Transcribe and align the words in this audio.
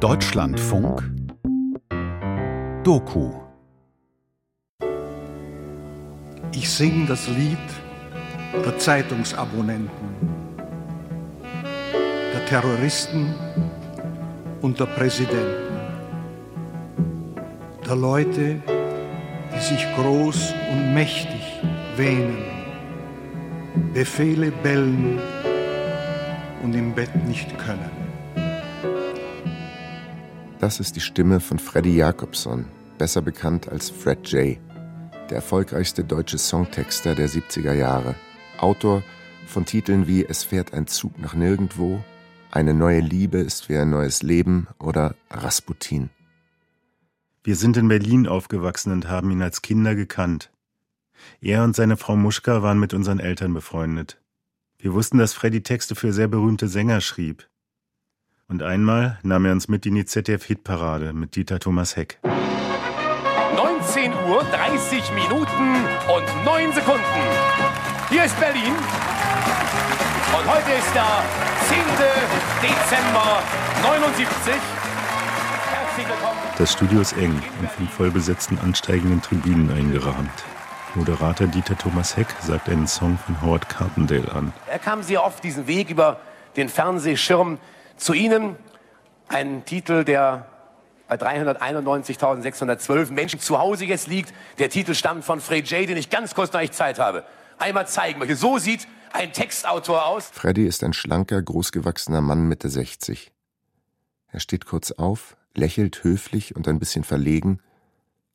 Deutschlandfunk 0.00 1.02
Doku 2.82 3.32
Ich 6.52 6.68
sing 6.68 7.06
das 7.06 7.28
Lied 7.28 7.58
der 8.64 8.76
Zeitungsabonnenten, 8.78 9.90
der 12.32 12.46
Terroristen 12.46 13.34
und 14.60 14.78
der 14.78 14.86
Präsidenten, 14.86 15.78
der 17.86 17.96
Leute, 17.96 18.60
die 19.54 19.60
sich 19.60 19.86
groß 19.96 20.54
und 20.72 20.92
mächtig 20.92 21.62
wähnen, 21.96 22.44
Befehle 23.92 24.50
bellen 24.50 25.18
und 26.62 26.74
im 26.74 26.92
Bett 26.94 27.14
nicht 27.26 27.56
können. 27.58 28.03
Das 30.64 30.80
ist 30.80 30.96
die 30.96 31.00
Stimme 31.00 31.40
von 31.40 31.58
Freddy 31.58 31.94
Jacobson, 31.94 32.64
besser 32.96 33.20
bekannt 33.20 33.68
als 33.68 33.90
Fred 33.90 34.26
J., 34.28 34.56
der 35.28 35.36
erfolgreichste 35.36 36.04
deutsche 36.04 36.38
Songtexter 36.38 37.14
der 37.14 37.28
70er 37.28 37.74
Jahre. 37.74 38.14
Autor 38.56 39.02
von 39.46 39.66
Titeln 39.66 40.06
wie 40.06 40.24
Es 40.24 40.42
fährt 40.42 40.72
ein 40.72 40.86
Zug 40.86 41.18
nach 41.18 41.34
nirgendwo, 41.34 42.02
Eine 42.50 42.72
neue 42.72 43.00
Liebe 43.00 43.36
ist 43.40 43.68
wie 43.68 43.76
ein 43.76 43.90
neues 43.90 44.22
Leben 44.22 44.66
oder 44.78 45.14
Rasputin. 45.30 46.08
Wir 47.42 47.56
sind 47.56 47.76
in 47.76 47.88
Berlin 47.88 48.26
aufgewachsen 48.26 48.90
und 48.90 49.06
haben 49.06 49.30
ihn 49.32 49.42
als 49.42 49.60
Kinder 49.60 49.94
gekannt. 49.94 50.50
Er 51.42 51.62
und 51.62 51.76
seine 51.76 51.98
Frau 51.98 52.16
Muschka 52.16 52.62
waren 52.62 52.80
mit 52.80 52.94
unseren 52.94 53.20
Eltern 53.20 53.52
befreundet. 53.52 54.18
Wir 54.78 54.94
wussten, 54.94 55.18
dass 55.18 55.34
Freddy 55.34 55.62
Texte 55.62 55.94
für 55.94 56.14
sehr 56.14 56.28
berühmte 56.28 56.68
Sänger 56.68 57.02
schrieb. 57.02 57.46
Und 58.46 58.62
einmal 58.62 59.18
nahm 59.22 59.46
er 59.46 59.52
uns 59.52 59.68
mit 59.68 59.86
in 59.86 59.94
die 59.94 60.04
ZDF-Hitparade 60.04 61.14
mit 61.14 61.34
Dieter 61.34 61.58
Thomas 61.58 61.96
Heck. 61.96 62.18
19 63.56 64.12
Uhr 64.28 64.44
30 64.44 65.12
Minuten 65.14 65.76
und 66.14 66.44
9 66.44 66.72
Sekunden. 66.74 67.00
Hier 68.10 68.24
ist 68.24 68.38
Berlin. 68.38 68.74
Und 70.36 70.46
heute 70.46 70.72
ist 70.72 70.94
der 70.94 71.24
10. 71.68 71.78
Dezember 72.62 73.42
79. 73.82 74.28
Herzlich 75.72 76.06
willkommen. 76.06 76.38
Das 76.58 76.72
Studio 76.72 77.00
ist 77.00 77.16
eng 77.16 77.42
und 77.60 77.70
von 77.70 77.88
vollbesetzten 77.88 78.58
ansteigenden 78.58 79.22
Tribünen 79.22 79.70
eingerahmt. 79.70 80.44
Moderator 80.94 81.46
Dieter 81.46 81.78
Thomas 81.78 82.14
Heck 82.18 82.28
sagt 82.42 82.68
einen 82.68 82.86
Song 82.86 83.18
von 83.24 83.40
Howard 83.40 83.70
Carpendale 83.70 84.30
an. 84.32 84.52
Er 84.66 84.78
kam 84.78 85.02
sehr 85.02 85.24
oft 85.24 85.42
diesen 85.42 85.66
Weg 85.66 85.88
über 85.88 86.20
den 86.56 86.68
Fernsehschirm 86.68 87.58
zu 87.96 88.12
Ihnen. 88.12 88.56
Ein 89.28 89.64
Titel, 89.64 90.04
der 90.04 90.46
bei 91.08 91.16
391.612 91.16 93.12
Menschen 93.12 93.40
zu 93.40 93.58
Hause 93.58 93.84
jetzt 93.84 94.06
liegt. 94.06 94.32
Der 94.58 94.70
Titel 94.70 94.94
stammt 94.94 95.24
von 95.24 95.40
Fred 95.40 95.70
J., 95.70 95.88
den 95.88 95.96
ich 95.96 96.10
ganz 96.10 96.34
kurz, 96.34 96.52
noch 96.52 96.60
ich 96.60 96.72
Zeit 96.72 96.98
habe, 96.98 97.24
einmal 97.58 97.86
zeigen 97.86 98.18
möchte. 98.18 98.36
So 98.36 98.58
sieht 98.58 98.86
ein 99.12 99.32
Textautor 99.32 100.06
aus. 100.06 100.30
Freddy 100.32 100.66
ist 100.66 100.82
ein 100.82 100.92
schlanker, 100.92 101.40
großgewachsener 101.40 102.20
Mann 102.20 102.48
Mitte 102.48 102.68
60. 102.68 103.32
Er 104.28 104.40
steht 104.40 104.66
kurz 104.66 104.90
auf, 104.90 105.36
lächelt 105.54 106.02
höflich 106.02 106.56
und 106.56 106.66
ein 106.66 106.80
bisschen 106.80 107.04
verlegen 107.04 107.60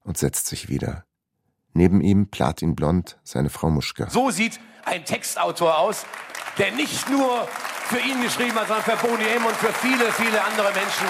und 0.03 0.17
setzt 0.17 0.47
sich 0.47 0.69
wieder. 0.69 1.03
Neben 1.73 2.01
ihm 2.01 2.29
platinblond 2.29 3.19
seine 3.23 3.49
Frau 3.49 3.69
Muschka. 3.69 4.09
So 4.09 4.31
sieht 4.31 4.59
ein 4.85 5.05
Textautor 5.05 5.77
aus, 5.77 6.05
der 6.57 6.71
nicht 6.71 7.09
nur 7.09 7.47
für 7.89 7.97
ihn 7.97 8.21
geschrieben 8.21 8.53
hat, 8.53 8.67
sondern 8.67 8.83
für 8.83 9.07
Boni 9.07 9.23
M. 9.23 9.43
und 9.43 9.55
für 9.55 9.73
viele, 9.73 10.11
viele 10.11 10.39
andere 10.43 10.71
Menschen 10.73 11.07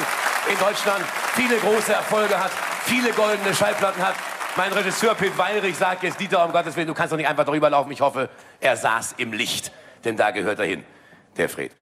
in 0.49 0.58
Deutschland 0.58 1.03
viele 1.35 1.58
große 1.58 1.91
Erfolge 1.91 2.39
hat, 2.39 2.52
viele 2.85 3.11
goldene 3.11 3.53
Schallplatten 3.53 4.02
hat. 4.02 4.16
Mein 4.55 4.72
Regisseur 4.72 5.13
Pitt 5.13 5.38
Weilrich 5.38 5.75
sagt 5.75 6.03
jetzt, 6.03 6.19
Dieter, 6.19 6.45
um 6.45 6.53
Gottes 6.53 6.77
Willen, 6.77 6.88
du 6.88 6.94
kannst 6.94 7.11
doch 7.11 7.17
nicht 7.17 7.27
einfach 7.27 7.44
drüber 7.44 7.69
laufen. 7.69 7.91
Ich 7.91 8.00
hoffe, 8.00 8.29
er 8.62 8.78
saß 8.78 9.16
im 9.17 9.34
Licht, 9.34 9.73
denn 10.06 10.16
da 10.16 10.31
gehört 10.31 10.59
er 10.59 10.66
hin, 10.66 10.85
der 11.35 11.50
Fred. 11.50 11.75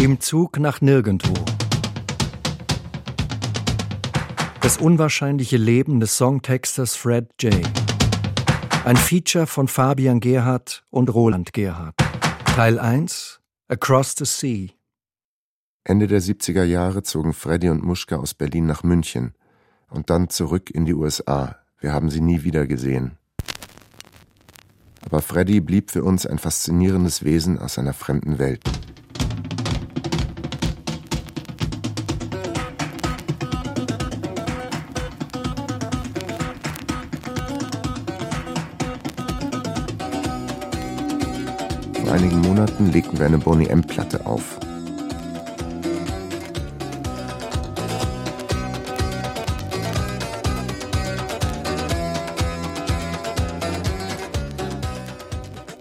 Im 0.00 0.20
Zug 0.20 0.58
nach 0.58 0.80
nirgendwo. 0.80 1.34
Das 4.62 4.78
unwahrscheinliche 4.78 5.58
Leben 5.58 6.00
des 6.00 6.16
Songtexters 6.16 6.96
Fred 6.96 7.28
J. 7.38 7.54
Ein 8.86 8.96
Feature 8.96 9.46
von 9.46 9.68
Fabian 9.68 10.20
Gerhardt 10.20 10.82
und 10.90 11.12
Roland 11.12 11.52
Gerhardt. 11.52 11.94
Teil 12.54 12.78
1 12.78 13.40
Across 13.66 14.14
the 14.16 14.24
Sea. 14.24 14.68
Ende 15.82 16.06
der 16.06 16.22
70er 16.22 16.62
Jahre 16.62 17.02
zogen 17.02 17.32
Freddy 17.32 17.68
und 17.68 17.82
Muschka 17.82 18.14
aus 18.14 18.34
Berlin 18.34 18.64
nach 18.64 18.84
München 18.84 19.34
und 19.88 20.08
dann 20.08 20.28
zurück 20.28 20.70
in 20.70 20.84
die 20.84 20.94
USA. 20.94 21.56
Wir 21.80 21.92
haben 21.92 22.10
sie 22.10 22.20
nie 22.20 22.44
wieder 22.44 22.68
gesehen. 22.68 23.18
Aber 25.04 25.20
Freddy 25.20 25.60
blieb 25.60 25.90
für 25.90 26.04
uns 26.04 26.26
ein 26.26 26.38
faszinierendes 26.38 27.24
Wesen 27.24 27.58
aus 27.58 27.76
einer 27.76 27.92
fremden 27.92 28.38
Welt. 28.38 28.62
Einigen 42.14 42.42
Monaten 42.42 42.92
legten 42.92 43.18
wir 43.18 43.26
eine 43.26 43.38
Boney 43.38 43.66
M-Platte 43.66 44.24
auf. 44.24 44.60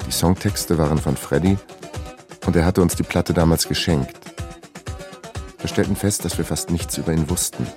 Die 0.07 0.11
Songtexte 0.11 0.79
waren 0.79 0.97
von 0.97 1.15
Freddy 1.15 1.55
und 2.47 2.55
er 2.55 2.65
hatte 2.65 2.81
uns 2.81 2.95
die 2.95 3.03
Platte 3.03 3.35
damals 3.35 3.67
geschenkt. 3.67 4.17
Wir 5.59 5.69
stellten 5.69 5.95
fest, 5.95 6.25
dass 6.25 6.39
wir 6.39 6.45
fast 6.45 6.71
nichts 6.71 6.97
über 6.97 7.13
ihn 7.13 7.29
wussten. 7.29 7.67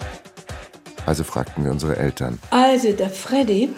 Also 1.05 1.25
fragten 1.25 1.63
wir 1.63 1.73
unsere 1.73 1.99
Eltern. 1.99 2.39
Also 2.51 2.93
der 2.93 3.11
Freddy 3.11 3.69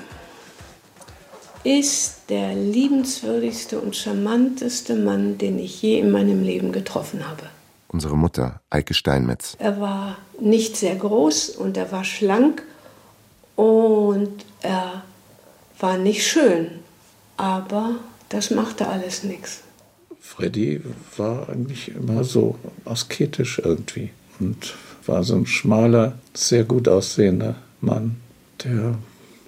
ist 1.68 2.30
der 2.30 2.54
liebenswürdigste 2.54 3.78
und 3.78 3.94
charmanteste 3.94 4.94
Mann, 4.94 5.36
den 5.36 5.58
ich 5.58 5.82
je 5.82 5.98
in 5.98 6.10
meinem 6.10 6.42
Leben 6.42 6.72
getroffen 6.72 7.28
habe. 7.28 7.42
Unsere 7.88 8.16
Mutter, 8.16 8.62
Eike 8.70 8.94
Steinmetz. 8.94 9.54
Er 9.58 9.78
war 9.78 10.16
nicht 10.40 10.78
sehr 10.78 10.96
groß 10.96 11.50
und 11.50 11.76
er 11.76 11.92
war 11.92 12.04
schlank 12.04 12.62
und 13.54 14.46
er 14.62 15.02
war 15.78 15.98
nicht 15.98 16.26
schön, 16.26 16.70
aber 17.36 17.96
das 18.30 18.50
machte 18.50 18.88
alles 18.88 19.22
nichts. 19.22 19.62
Freddy 20.20 20.80
war 21.18 21.50
eigentlich 21.50 21.88
immer 21.88 22.24
so 22.24 22.58
asketisch 22.86 23.60
irgendwie 23.62 24.10
und 24.40 24.74
war 25.04 25.22
so 25.22 25.34
ein 25.34 25.46
schmaler, 25.46 26.18
sehr 26.32 26.64
gut 26.64 26.88
aussehender 26.88 27.56
Mann, 27.82 28.16
der 28.64 28.94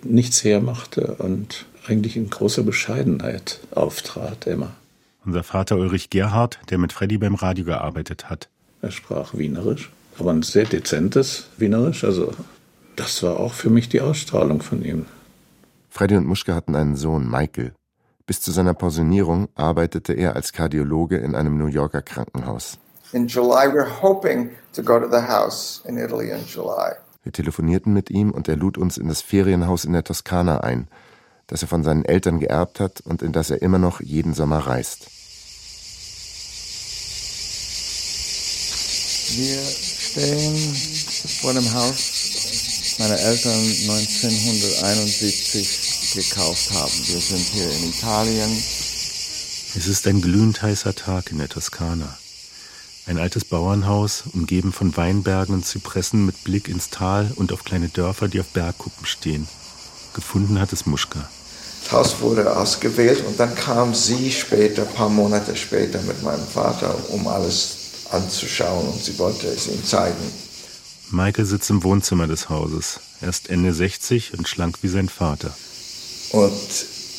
nichts 0.02 0.44
hermachte 0.44 1.16
und 1.18 1.66
eigentlich 1.90 2.16
in 2.16 2.30
großer 2.30 2.62
Bescheidenheit 2.62 3.60
auftrat 3.72 4.46
immer. 4.46 4.72
Unser 5.24 5.42
Vater 5.42 5.76
Ulrich 5.76 6.08
Gerhard, 6.08 6.58
der 6.70 6.78
mit 6.78 6.92
Freddy 6.92 7.18
beim 7.18 7.34
Radio 7.34 7.64
gearbeitet 7.64 8.30
hat. 8.30 8.48
Er 8.80 8.90
sprach 8.90 9.34
Wienerisch, 9.34 9.90
aber 10.18 10.30
ein 10.30 10.42
sehr 10.42 10.64
dezentes 10.64 11.48
Wienerisch. 11.58 12.04
Also 12.04 12.32
das 12.96 13.22
war 13.22 13.38
auch 13.38 13.52
für 13.52 13.68
mich 13.68 13.88
die 13.88 14.00
Ausstrahlung 14.00 14.62
von 14.62 14.82
ihm. 14.84 15.06
Freddy 15.90 16.16
und 16.16 16.26
Muschka 16.26 16.54
hatten 16.54 16.74
einen 16.74 16.96
Sohn, 16.96 17.28
Michael. 17.28 17.72
Bis 18.24 18.40
zu 18.40 18.52
seiner 18.52 18.74
Pensionierung 18.74 19.48
arbeitete 19.56 20.12
er 20.12 20.36
als 20.36 20.52
Kardiologe 20.52 21.16
in 21.16 21.34
einem 21.34 21.58
New 21.58 21.66
Yorker 21.66 22.00
Krankenhaus. 22.00 22.78
In 23.12 23.26
July, 23.26 23.66
we're 23.66 24.00
hoping 24.00 24.50
to 24.72 24.82
go 24.82 25.00
to 25.00 25.08
the 25.10 25.26
house 25.26 25.82
in 25.84 25.98
Italy 25.98 26.30
in 26.30 26.46
July. 26.46 26.92
Wir 27.24 27.32
telefonierten 27.32 27.92
mit 27.92 28.08
ihm 28.08 28.30
und 28.30 28.48
er 28.48 28.56
lud 28.56 28.78
uns 28.78 28.96
in 28.96 29.08
das 29.08 29.20
Ferienhaus 29.20 29.84
in 29.84 29.92
der 29.92 30.04
Toskana 30.04 30.60
ein, 30.60 30.88
das 31.50 31.60
er 31.62 31.68
von 31.68 31.82
seinen 31.82 32.04
Eltern 32.04 32.38
geerbt 32.38 32.78
hat 32.78 33.00
und 33.00 33.22
in 33.22 33.32
das 33.32 33.50
er 33.50 33.60
immer 33.60 33.78
noch 33.78 34.00
jeden 34.00 34.34
Sommer 34.34 34.58
reist. 34.58 35.08
Wir 39.34 39.60
stehen 39.60 40.56
vor 41.40 41.52
dem 41.52 41.74
Haus 41.74 42.94
meiner 42.98 43.18
Eltern 43.18 43.58
1971 43.58 46.14
gekauft 46.14 46.70
haben. 46.72 46.92
Wir 47.06 47.20
sind 47.20 47.44
hier 47.52 47.68
in 47.68 47.90
Italien. 47.90 48.62
Es 49.76 49.88
ist 49.88 50.06
ein 50.06 50.20
glühend 50.20 50.62
heißer 50.62 50.94
Tag 50.94 51.32
in 51.32 51.38
der 51.38 51.48
Toskana. 51.48 52.16
Ein 53.06 53.18
altes 53.18 53.44
Bauernhaus, 53.44 54.22
umgeben 54.32 54.72
von 54.72 54.96
Weinbergen 54.96 55.56
und 55.56 55.66
Zypressen 55.66 56.26
mit 56.26 56.44
Blick 56.44 56.68
ins 56.68 56.90
Tal 56.90 57.32
und 57.34 57.52
auf 57.52 57.64
kleine 57.64 57.88
Dörfer, 57.88 58.28
die 58.28 58.38
auf 58.38 58.46
Bergkuppen 58.48 59.06
stehen. 59.06 59.48
Gefunden 60.14 60.60
hat 60.60 60.72
es 60.72 60.86
Muschka. 60.86 61.28
Das 61.90 61.98
Haus 61.98 62.20
wurde 62.20 62.56
ausgewählt 62.56 63.24
und 63.26 63.40
dann 63.40 63.52
kam 63.56 63.96
sie 63.96 64.30
später, 64.30 64.82
ein 64.82 64.94
paar 64.94 65.08
Monate 65.08 65.56
später 65.56 66.00
mit 66.02 66.22
meinem 66.22 66.46
Vater, 66.46 66.94
um 67.08 67.26
alles 67.26 67.78
anzuschauen 68.12 68.86
und 68.90 69.02
sie 69.02 69.18
wollte 69.18 69.48
es 69.48 69.66
ihm 69.66 69.84
zeigen. 69.84 70.32
Michael 71.10 71.46
sitzt 71.46 71.68
im 71.68 71.82
Wohnzimmer 71.82 72.28
des 72.28 72.48
Hauses. 72.48 73.00
Er 73.20 73.30
ist 73.30 73.50
Ende 73.50 73.74
60 73.74 74.38
und 74.38 74.46
schlank 74.46 74.76
wie 74.82 74.88
sein 74.88 75.08
Vater. 75.08 75.52
Und 76.30 76.52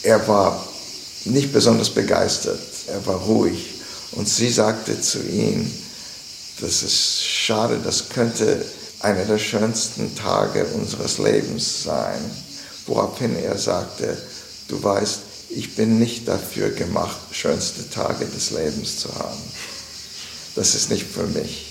er 0.03 0.25
war 0.29 0.65
nicht 1.25 1.51
besonders 1.51 1.89
begeistert. 1.89 2.61
Er 2.87 3.05
war 3.05 3.17
ruhig. 3.17 3.73
Und 4.13 4.29
sie 4.29 4.49
sagte 4.49 5.01
zu 5.01 5.21
ihm, 5.21 5.69
das 6.61 6.81
ist 6.81 7.25
schade, 7.25 7.77
das 7.83 8.07
könnte 8.07 8.65
einer 9.01 9.25
der 9.25 9.37
schönsten 9.37 10.15
Tage 10.15 10.65
unseres 10.67 11.17
Lebens 11.17 11.83
sein. 11.83 12.21
Woraufhin 12.85 13.35
er 13.35 13.57
sagte, 13.57 14.17
du 14.71 14.81
weißt, 14.81 15.21
ich 15.49 15.75
bin 15.75 15.99
nicht 15.99 16.27
dafür 16.27 16.69
gemacht, 16.69 17.17
schönste 17.31 17.89
Tage 17.89 18.25
des 18.25 18.51
Lebens 18.51 18.97
zu 18.97 19.13
haben. 19.15 19.37
Das 20.55 20.75
ist 20.75 20.89
nicht 20.89 21.05
für 21.05 21.27
mich. 21.27 21.67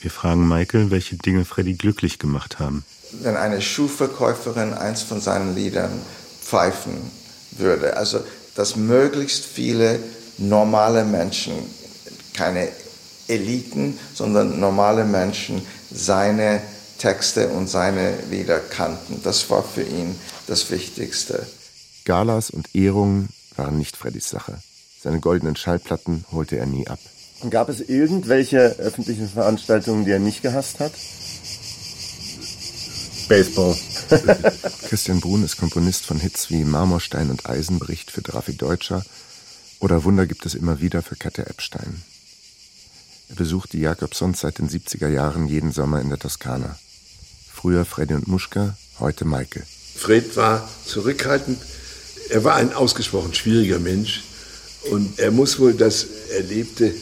Wir 0.00 0.10
fragen 0.10 0.48
Michael, 0.48 0.90
welche 0.90 1.16
Dinge 1.16 1.44
Freddy 1.44 1.74
glücklich 1.74 2.18
gemacht 2.18 2.58
haben. 2.58 2.84
Wenn 3.12 3.36
eine 3.36 3.60
Schuhverkäuferin 3.60 4.72
eins 4.72 5.02
von 5.02 5.20
seinen 5.20 5.54
Liedern 5.54 5.92
pfeifen 6.42 7.10
würde, 7.52 7.96
also 7.96 8.20
dass 8.54 8.76
möglichst 8.76 9.44
viele 9.44 9.98
normale 10.38 11.04
Menschen, 11.04 11.54
keine 12.34 12.68
Eliten, 13.28 13.98
sondern 14.14 14.58
normale 14.58 15.04
Menschen 15.04 15.62
seine 15.90 16.62
Texte 16.98 17.48
und 17.48 17.68
seine 17.68 18.14
Lieder 18.30 18.58
kannten. 18.58 19.20
Das 19.22 19.48
war 19.50 19.62
für 19.62 19.82
ihn 19.82 20.18
das 20.46 20.70
Wichtigste. 20.70 21.46
Galas 22.04 22.50
und 22.50 22.74
Ehrungen 22.74 23.28
waren 23.56 23.78
nicht 23.78 23.96
Freddys 23.96 24.28
Sache. 24.28 24.58
Seine 25.00 25.20
goldenen 25.20 25.56
Schallplatten 25.56 26.24
holte 26.30 26.56
er 26.56 26.66
nie 26.66 26.86
ab. 26.86 27.00
Und 27.40 27.50
gab 27.50 27.68
es 27.68 27.80
irgendwelche 27.80 28.76
öffentlichen 28.78 29.28
Veranstaltungen, 29.28 30.04
die 30.04 30.12
er 30.12 30.20
nicht 30.20 30.42
gehasst 30.42 30.78
hat? 30.78 30.92
Baseball. 33.28 33.76
Christian 34.88 35.20
Brun 35.20 35.42
ist 35.42 35.56
Komponist 35.56 36.04
von 36.04 36.20
Hits 36.20 36.50
wie 36.50 36.64
Marmorstein 36.64 37.30
und 37.30 37.48
Eisenbericht 37.48 38.10
für 38.10 38.22
Drafi 38.22 38.56
Deutscher 38.56 39.04
oder 39.80 40.04
Wunder 40.04 40.26
gibt 40.26 40.46
es 40.46 40.54
immer 40.54 40.80
wieder 40.80 41.02
für 41.02 41.16
Katja 41.16 41.44
Epstein. 41.44 42.02
Er 43.30 43.36
besucht 43.36 43.72
die 43.72 43.80
Jakobsons 43.80 44.40
seit 44.40 44.58
den 44.58 44.68
70er 44.68 45.08
Jahren 45.08 45.48
jeden 45.48 45.72
Sommer 45.72 46.00
in 46.00 46.10
der 46.10 46.18
Toskana. 46.18 46.78
Früher 47.52 47.84
Freddy 47.84 48.14
und 48.14 48.28
Muschka, 48.28 48.76
heute 49.00 49.24
Michael. 49.24 49.64
Fred 49.96 50.36
war 50.36 50.68
zurückhaltend. 50.84 51.58
Er 52.30 52.44
war 52.44 52.56
ein 52.56 52.72
ausgesprochen 52.72 53.34
schwieriger 53.34 53.78
Mensch 53.78 54.24
und 54.90 55.18
er 55.18 55.30
muss 55.30 55.58
wohl 55.58 55.74
das 55.74 56.06
Erlebte 56.34 56.92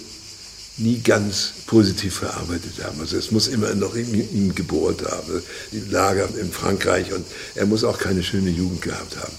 nie 0.80 1.00
ganz 1.00 1.52
positiv 1.66 2.16
verarbeitet 2.16 2.82
haben. 2.82 3.00
Also 3.00 3.16
es 3.16 3.30
muss 3.30 3.48
immer 3.48 3.74
noch 3.74 3.94
in 3.94 4.14
ihm 4.14 4.54
gebohrt 4.54 5.02
haben. 5.04 5.42
Die 5.72 5.80
Lager 5.90 6.28
in 6.40 6.50
Frankreich 6.50 7.12
und 7.12 7.24
er 7.54 7.66
muss 7.66 7.84
auch 7.84 7.98
keine 7.98 8.22
schöne 8.22 8.50
Jugend 8.50 8.82
gehabt 8.82 9.16
haben. 9.16 9.32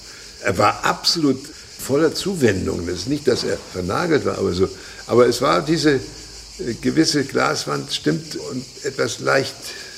Er 0.44 0.58
war 0.58 0.84
absolut 0.86 1.40
voller 1.82 2.14
Zuwendung. 2.14 2.86
Das 2.86 3.00
ist 3.00 3.10
nicht, 3.10 3.28
dass 3.28 3.44
er 3.44 3.58
vernagelt 3.74 4.26
war, 4.26 4.38
aber 4.38 4.54
so. 4.54 4.70
Aber 5.08 5.28
es 5.28 5.42
war 5.42 5.64
diese 5.66 5.94
äh, 5.96 6.74
gewisse 6.80 7.24
Glaswand 7.24 7.92
stimmt 7.92 8.36
und 8.36 8.64
etwas 8.84 9.20
leicht 9.20 9.56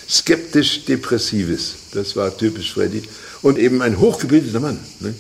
skeptisch 0.09 0.85
Depressives. 0.85 1.75
Das 1.91 2.15
war 2.15 2.35
typisch 2.35 2.73
Freddy. 2.73 3.03
Und 3.41 3.57
eben 3.57 3.81
ein 3.81 3.99
hochgebildeter 3.99 4.59
Mann. 4.59 4.79
Ne? 4.99 5.13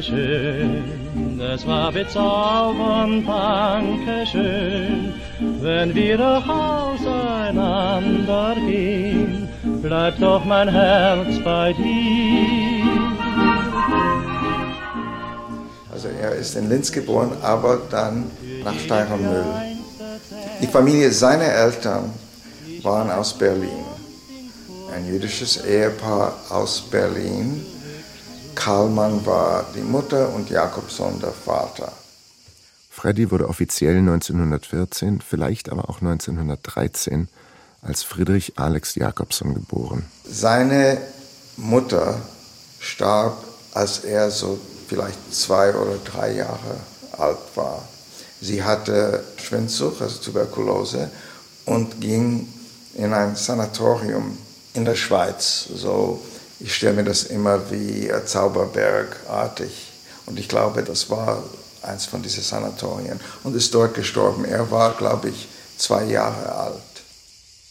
Dankeschön, 0.00 1.36
das 1.38 1.66
war 1.66 1.92
bezaubernd, 1.92 3.28
Dankeschön. 3.28 5.12
Wenn 5.60 5.94
wir 5.94 6.16
doch 6.16 6.48
auseinander 6.48 8.56
gehen, 8.66 9.46
bleibt 9.82 10.22
doch 10.22 10.42
mein 10.46 10.70
Herz 10.70 11.38
bei 11.44 11.74
dir. 11.74 12.86
Also 15.92 16.08
er 16.08 16.34
ist 16.34 16.56
in 16.56 16.70
Linz 16.70 16.90
geboren, 16.90 17.32
aber 17.42 17.82
dann 17.90 18.30
nach 18.64 18.78
Steirermühl. 18.78 19.44
Die 20.62 20.66
Familie 20.66 21.12
seiner 21.12 21.52
Eltern 21.52 22.10
waren 22.82 23.10
aus 23.10 23.34
Berlin. 23.34 23.84
Ein 24.96 25.06
jüdisches 25.06 25.62
Ehepaar 25.62 26.32
aus 26.48 26.80
Berlin 26.80 27.66
Karlmann 28.60 29.24
war 29.24 29.64
die 29.74 29.80
Mutter 29.80 30.34
und 30.34 30.50
Jakobson 30.50 31.18
der 31.18 31.32
Vater. 31.32 31.92
Freddy 32.90 33.30
wurde 33.30 33.48
offiziell 33.48 33.96
1914, 33.96 35.22
vielleicht 35.26 35.70
aber 35.70 35.88
auch 35.88 36.02
1913 36.02 37.28
als 37.80 38.02
Friedrich 38.02 38.58
Alex 38.58 38.96
Jakobson 38.96 39.54
geboren. 39.54 40.04
Seine 40.28 40.98
Mutter 41.56 42.20
starb, 42.80 43.42
als 43.72 44.00
er 44.00 44.30
so 44.30 44.60
vielleicht 44.88 45.34
zwei 45.34 45.74
oder 45.74 45.96
drei 46.04 46.34
Jahre 46.34 46.76
alt 47.16 47.38
war. 47.54 47.82
Sie 48.42 48.62
hatte 48.62 49.24
Schwindsucht, 49.38 50.02
also 50.02 50.20
Tuberkulose, 50.20 51.10
und 51.64 51.98
ging 52.02 52.46
in 52.94 53.14
ein 53.14 53.36
Sanatorium 53.36 54.36
in 54.74 54.84
der 54.84 54.96
Schweiz, 54.96 55.66
so 55.74 56.20
ich 56.60 56.74
stelle 56.74 56.94
mir 56.94 57.04
das 57.04 57.24
immer 57.24 57.70
wie 57.70 58.10
Zauberbergartig. 58.24 59.70
Und 60.26 60.38
ich 60.38 60.48
glaube, 60.48 60.82
das 60.82 61.10
war 61.10 61.42
eins 61.82 62.06
von 62.06 62.22
diesen 62.22 62.42
Sanatorien 62.42 63.18
und 63.42 63.56
ist 63.56 63.74
dort 63.74 63.94
gestorben. 63.94 64.44
Er 64.44 64.70
war, 64.70 64.94
glaube 64.94 65.30
ich, 65.30 65.48
zwei 65.78 66.04
Jahre 66.04 66.54
alt. 66.54 66.82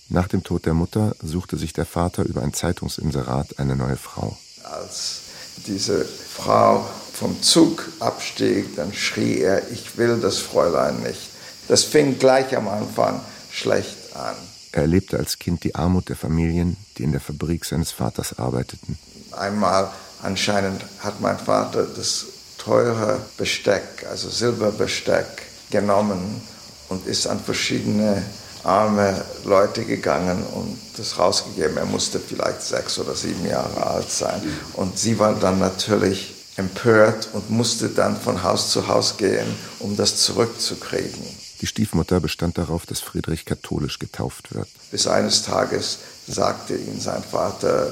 Nach 0.09 0.27
dem 0.27 0.43
Tod 0.43 0.65
der 0.65 0.73
Mutter 0.73 1.15
suchte 1.21 1.57
sich 1.57 1.71
der 1.71 1.85
Vater 1.85 2.23
über 2.23 2.41
ein 2.41 2.53
Zeitungsinserat 2.53 3.59
eine 3.59 3.75
neue 3.75 3.95
Frau. 3.95 4.35
Als 4.63 5.19
diese 5.67 6.03
Frau 6.03 6.83
vom 7.13 7.41
Zug 7.43 7.87
abstieg, 7.99 8.75
dann 8.75 8.91
schrie 8.91 9.41
er, 9.41 9.69
ich 9.71 9.97
will 9.97 10.19
das 10.19 10.39
Fräulein 10.39 11.01
nicht. 11.03 11.29
Das 11.67 11.83
fing 11.83 12.17
gleich 12.17 12.57
am 12.57 12.67
Anfang 12.67 13.21
schlecht 13.51 14.15
an. 14.15 14.35
Er 14.71 14.83
erlebte 14.83 15.17
als 15.17 15.39
Kind 15.39 15.63
die 15.63 15.75
Armut 15.75 16.09
der 16.09 16.15
Familien, 16.15 16.77
die 16.97 17.03
in 17.03 17.11
der 17.11 17.21
Fabrik 17.21 17.65
seines 17.65 17.91
Vaters 17.91 18.37
arbeiteten. 18.37 18.97
Einmal 19.31 19.89
anscheinend 20.21 20.85
hat 20.99 21.21
mein 21.21 21.39
Vater 21.39 21.85
das 21.85 22.25
teure 22.57 23.19
Besteck, 23.37 24.05
also 24.09 24.29
Silberbesteck, 24.29 25.25
genommen 25.71 26.41
und 26.89 27.05
ist 27.07 27.27
an 27.27 27.39
verschiedene 27.39 28.23
arme 28.63 29.23
Leute 29.45 29.85
gegangen 29.85 30.43
und 30.53 30.77
das 30.97 31.17
rausgegeben. 31.17 31.77
Er 31.77 31.85
musste 31.85 32.19
vielleicht 32.19 32.61
sechs 32.61 32.99
oder 32.99 33.15
sieben 33.15 33.45
Jahre 33.47 33.85
alt 33.85 34.11
sein. 34.11 34.41
Und 34.73 34.99
sie 34.99 35.17
war 35.17 35.33
dann 35.35 35.59
natürlich 35.59 36.35
empört 36.57 37.29
und 37.33 37.49
musste 37.49 37.89
dann 37.89 38.19
von 38.19 38.43
Haus 38.43 38.71
zu 38.71 38.87
Haus 38.87 39.17
gehen, 39.17 39.47
um 39.79 39.95
das 39.95 40.17
zurückzukriegen. 40.17 41.23
Die 41.61 41.67
Stiefmutter 41.67 42.21
bestand 42.21 42.57
darauf, 42.57 42.85
dass 42.85 43.01
Friedrich 43.01 43.45
katholisch 43.45 43.99
getauft 43.99 44.53
wird. 44.53 44.67
Bis 44.91 45.07
eines 45.07 45.43
Tages 45.43 45.99
sagte 46.27 46.75
ihm 46.75 46.99
sein 46.99 47.21
Vater, 47.21 47.87
äh, 47.87 47.91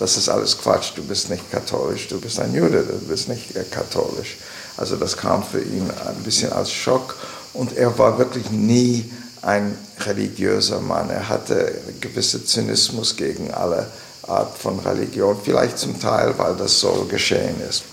das 0.00 0.16
ist 0.16 0.28
alles 0.28 0.58
Quatsch, 0.58 0.92
du 0.96 1.04
bist 1.04 1.30
nicht 1.30 1.50
katholisch, 1.50 2.08
du 2.08 2.20
bist 2.20 2.40
ein 2.40 2.52
Jude, 2.54 2.82
du 2.82 3.06
bist 3.06 3.28
nicht 3.28 3.54
katholisch. 3.70 4.36
Also 4.76 4.96
das 4.96 5.16
kam 5.16 5.44
für 5.44 5.62
ihn 5.62 5.88
ein 6.06 6.22
bisschen 6.24 6.52
als 6.52 6.72
Schock 6.72 7.16
und 7.52 7.76
er 7.76 7.96
war 7.98 8.18
wirklich 8.18 8.50
nie 8.50 9.10
ein 9.42 9.78
religiöser 10.00 10.80
Mann. 10.80 11.10
Er 11.10 11.28
hatte 11.28 11.82
einen 11.86 12.00
gewissen 12.00 12.44
Zynismus 12.44 13.16
gegen 13.16 13.52
alle 13.52 13.90
Art 14.22 14.56
von 14.58 14.78
Religion, 14.80 15.38
vielleicht 15.42 15.78
zum 15.78 16.00
Teil, 16.00 16.36
weil 16.38 16.56
das 16.56 16.80
so 16.80 17.06
geschehen 17.08 17.60
ist. 17.60 17.84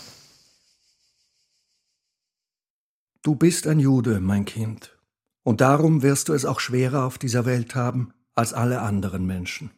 Du 3.21 3.35
bist 3.35 3.67
ein 3.67 3.79
Jude, 3.79 4.19
mein 4.19 4.45
Kind. 4.45 4.91
Und 5.43 5.61
darum 5.61 6.01
wirst 6.01 6.29
du 6.29 6.33
es 6.33 6.45
auch 6.45 6.59
schwerer 6.59 7.05
auf 7.05 7.17
dieser 7.17 7.45
Welt 7.45 7.75
haben 7.75 8.13
als 8.35 8.53
alle 8.53 8.81
anderen 8.81 9.25
Menschen. 9.25 9.71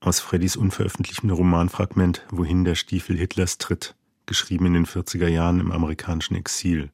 Aus 0.00 0.20
Freddys 0.20 0.56
unveröffentlichten 0.56 1.30
Romanfragment 1.30 2.26
Wohin 2.30 2.64
der 2.64 2.74
Stiefel 2.74 3.16
Hitlers 3.16 3.58
tritt, 3.58 3.96
geschrieben 4.26 4.66
in 4.66 4.74
den 4.74 4.86
40er 4.86 5.28
Jahren 5.28 5.60
im 5.60 5.72
amerikanischen 5.72 6.36
Exil. 6.36 6.90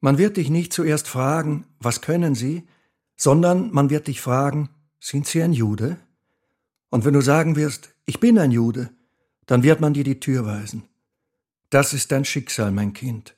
Man 0.00 0.18
wird 0.18 0.36
dich 0.36 0.50
nicht 0.50 0.72
zuerst 0.72 1.08
fragen, 1.08 1.66
was 1.80 2.00
können 2.00 2.34
Sie, 2.34 2.66
sondern 3.16 3.72
man 3.72 3.90
wird 3.90 4.06
dich 4.06 4.20
fragen, 4.20 4.70
sind 5.00 5.26
Sie 5.26 5.42
ein 5.42 5.52
Jude? 5.52 5.96
Und 6.90 7.04
wenn 7.04 7.14
du 7.14 7.20
sagen 7.20 7.56
wirst, 7.56 7.90
ich 8.06 8.20
bin 8.20 8.38
ein 8.38 8.50
Jude, 8.50 8.90
dann 9.46 9.62
wird 9.62 9.80
man 9.80 9.94
dir 9.94 10.04
die 10.04 10.20
Tür 10.20 10.46
weisen. 10.46 10.84
Das 11.70 11.92
ist 11.92 12.12
dein 12.12 12.24
Schicksal, 12.24 12.70
mein 12.70 12.92
Kind. 12.92 13.34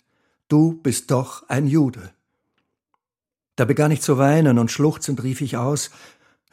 Du 0.49 0.81
bist 0.83 1.11
doch 1.11 1.49
ein 1.49 1.67
Jude. 1.67 2.13
Da 3.61 3.67
begann 3.67 3.90
ich 3.90 4.00
zu 4.00 4.17
weinen 4.17 4.59
und 4.59 4.71
schluchzend 4.71 5.23
rief 5.23 5.43
ich 5.43 5.59
aus, 5.59 5.90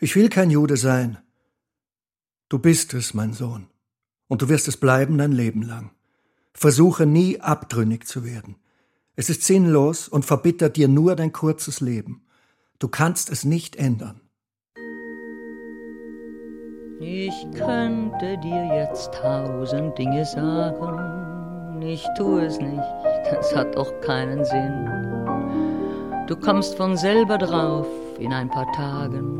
ich 0.01 0.13
will 0.17 0.27
kein 0.27 0.51
Jude 0.51 0.75
sein. 0.75 1.17
Du 2.49 2.59
bist 2.59 2.93
es, 2.93 3.13
mein 3.13 3.31
Sohn, 3.31 3.67
und 4.27 4.41
du 4.41 4.49
wirst 4.49 4.67
es 4.67 4.75
bleiben 4.75 5.17
dein 5.17 5.31
Leben 5.31 5.61
lang. 5.61 5.91
Versuche 6.53 7.05
nie 7.05 7.39
abtrünnig 7.39 8.05
zu 8.07 8.25
werden. 8.25 8.57
Es 9.15 9.29
ist 9.29 9.43
sinnlos 9.43 10.09
und 10.09 10.25
verbittert 10.25 10.75
dir 10.75 10.89
nur 10.89 11.15
dein 11.15 11.31
kurzes 11.31 11.79
Leben. 11.79 12.25
Du 12.77 12.89
kannst 12.89 13.31
es 13.31 13.45
nicht 13.45 13.77
ändern. 13.77 14.19
Ich 16.99 17.47
könnte 17.57 18.37
dir 18.43 18.81
jetzt 18.81 19.13
tausend 19.13 19.97
Dinge 19.97 20.25
sagen, 20.25 21.81
ich 21.83 22.05
tue 22.17 22.47
es 22.47 22.59
nicht, 22.59 22.83
das 23.31 23.55
hat 23.55 23.77
doch 23.77 23.97
keinen 24.01 24.43
Sinn. 24.43 25.26
Du 26.27 26.35
kommst 26.35 26.75
von 26.75 26.97
selber 26.97 27.37
drauf 27.37 27.87
in 28.19 28.33
ein 28.33 28.49
paar 28.49 28.69
Tagen, 28.73 29.39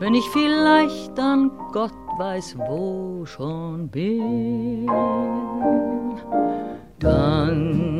wenn 0.00 0.12
ich 0.12 0.28
vielleicht 0.32 1.16
an 1.20 1.52
Gott 1.72 1.92
weiß 2.18 2.56
wo 2.58 3.24
schon 3.24 3.88
bin. 3.88 4.88
Dankeschön, 6.98 7.96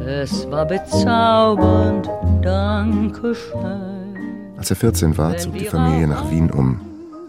es 0.00 0.50
war 0.50 0.64
bezaubernd, 0.64 2.08
Dankeschön. 2.40 4.16
Als 4.56 4.70
er 4.70 4.76
14 4.76 5.18
war, 5.18 5.36
zog 5.36 5.52
die 5.52 5.66
Familie 5.66 6.06
nach 6.08 6.30
Wien 6.30 6.50
um, 6.50 6.80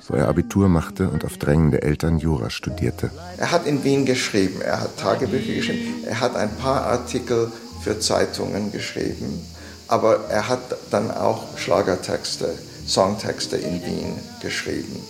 wo 0.08 0.16
er 0.16 0.30
Abitur 0.30 0.70
machte 0.70 1.10
und 1.10 1.26
auf 1.26 1.38
Drängen 1.38 1.72
der 1.72 1.84
Eltern 1.84 2.20
Jura 2.20 2.50
studierte. 2.50 3.12
Er 3.38 3.52
hat 3.52 3.66
in 3.66 3.84
Wien 3.84 4.06
geschrieben, 4.06 4.62
er 4.62 4.80
hat 4.80 4.98
Tagebücher 4.98 5.56
geschrieben, 5.56 6.06
er 6.06 6.22
hat 6.22 6.38
ein 6.38 6.56
paar 6.56 6.86
Artikel 6.86 7.52
für 7.84 8.00
Zeitungen 8.00 8.72
geschrieben, 8.72 9.46
aber 9.88 10.30
er 10.30 10.48
hat 10.48 10.62
dann 10.90 11.12
auch 11.12 11.58
Schlagertexte, 11.58 12.50
Songtexte 12.88 13.58
in 13.58 13.86
Wien 13.86 14.20
geschrieben. 14.42 15.02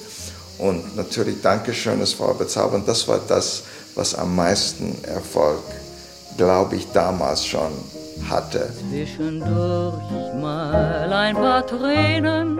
Und 0.57 0.95
natürlich 0.95 1.41
Dankeschön, 1.41 2.01
es 2.01 2.19
war 2.19 2.33
bezaubernd. 2.33 2.87
Das 2.87 3.07
war 3.07 3.19
das, 3.27 3.63
was 3.95 4.15
am 4.15 4.35
meisten 4.35 5.03
Erfolg, 5.03 5.63
glaube 6.37 6.75
ich, 6.75 6.91
damals 6.91 7.45
schon 7.45 7.71
hatte. 8.29 8.71
Zwischendurch 8.89 10.33
mal 10.39 11.11
ein 11.11 11.35
paar 11.35 11.65
Tränen 11.65 12.59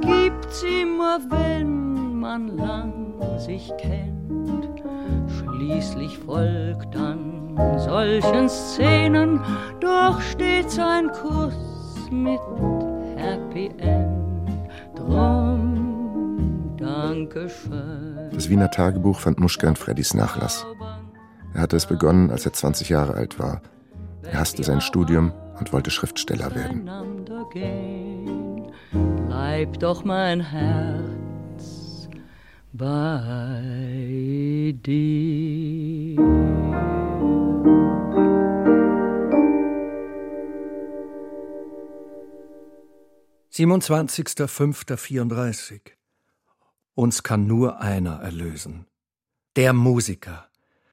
gibt's 0.00 0.62
immer, 0.62 1.20
wenn 1.30 2.18
man 2.18 2.56
lang 2.56 3.14
sich 3.38 3.72
kennt. 3.78 4.23
Schließlich 5.64 6.18
folgt 6.18 6.94
dann 6.94 7.56
solchen 7.78 8.50
Szenen 8.50 9.40
doch 9.80 10.20
stets 10.20 10.78
ein 10.78 11.08
Kuss 11.08 11.54
mit 12.10 12.38
Happy 13.16 13.70
End. 13.78 14.70
Drum 14.94 16.76
Dankeschön. 16.76 18.30
Das 18.34 18.50
Wiener 18.50 18.70
Tagebuch 18.70 19.18
fand 19.18 19.40
Muschka 19.40 19.66
in 19.66 19.76
Freddys 19.76 20.12
Nachlass. 20.12 20.66
Er 21.54 21.62
hatte 21.62 21.76
es 21.76 21.86
begonnen, 21.86 22.30
als 22.30 22.44
er 22.44 22.52
20 22.52 22.90
Jahre 22.90 23.14
alt 23.14 23.38
war. 23.38 23.62
Er 24.22 24.40
hasste 24.40 24.64
sein 24.64 24.82
Studium 24.82 25.32
und 25.58 25.72
wollte 25.72 25.90
Schriftsteller 25.90 26.54
werden. 26.54 26.90
Bleib 29.28 29.78
doch 29.78 30.04
mein 30.04 30.40
Herz 30.40 31.33
bei 32.76 34.74
dir. 34.84 36.16
Siebenundzwanzigster 43.48 44.48
Fünfter 44.48 44.96
vierunddreißig. 44.96 45.96
Uns 46.94 47.22
kann 47.22 47.46
nur 47.46 47.80
einer 47.80 48.16
erlösen. 48.20 48.86
Der 49.54 49.72
Musiker. 49.72 50.48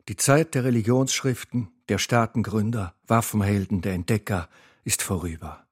Die 0.07 0.17
Zeit 0.17 0.53
der 0.53 0.63
Religionsschriften, 0.65 1.69
der 1.89 1.97
Staatengründer, 1.97 2.93
Waffenhelden, 3.07 3.81
der 3.81 3.93
Entdecker 3.93 4.49
ist 4.83 5.01
vorüber. 5.01 5.65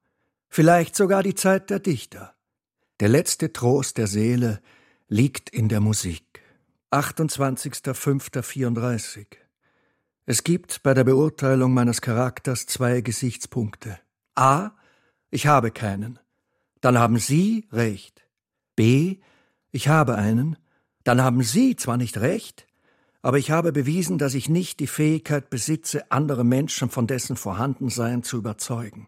Vielleicht 0.48 0.96
sogar 0.96 1.22
die 1.22 1.36
Zeit 1.36 1.70
der 1.70 1.78
Dichter. 1.78 2.34
Der 3.00 3.10
letzte 3.10 3.54
Trost 3.54 4.00
der 4.00 4.08
Seele 4.08 4.60
liegt 5.10 5.50
in 5.50 5.68
der 5.70 5.82
Musik. 5.82 6.44
28.05.34 6.92 9.26
Es 10.26 10.44
gibt 10.44 10.84
bei 10.84 10.94
der 10.94 11.04
Beurteilung 11.04 11.74
meines 11.74 12.02
Charakters 12.02 12.68
zwei 12.68 13.02
Gesichtspunkte. 13.02 14.00
A. 14.36 14.72
Ich 15.32 15.48
habe 15.48 15.72
keinen. 15.72 16.20
Dann 16.82 16.98
haben 16.98 17.18
Sie 17.18 17.68
recht. 17.72 18.24
B. 18.76 19.18
Ich 19.72 19.88
habe 19.88 20.16
einen. 20.16 20.58
Dann 21.04 21.22
haben 21.22 21.44
Sie 21.44 21.76
zwar 21.76 21.98
nicht 21.98 22.18
recht, 22.18 22.68
aber 23.22 23.38
ich 23.38 23.52
habe 23.52 23.72
bewiesen, 23.72 24.18
dass 24.18 24.36
ich 24.36 24.48
nicht 24.48 24.80
die 24.80 24.88
Fähigkeit 24.88 25.50
besitze, 25.50 26.12
andere 26.12 26.44
Menschen 26.44 26.90
von 26.90 27.08
dessen 27.08 27.36
Vorhandensein 27.36 28.24
zu 28.24 28.38
überzeugen. 28.38 29.08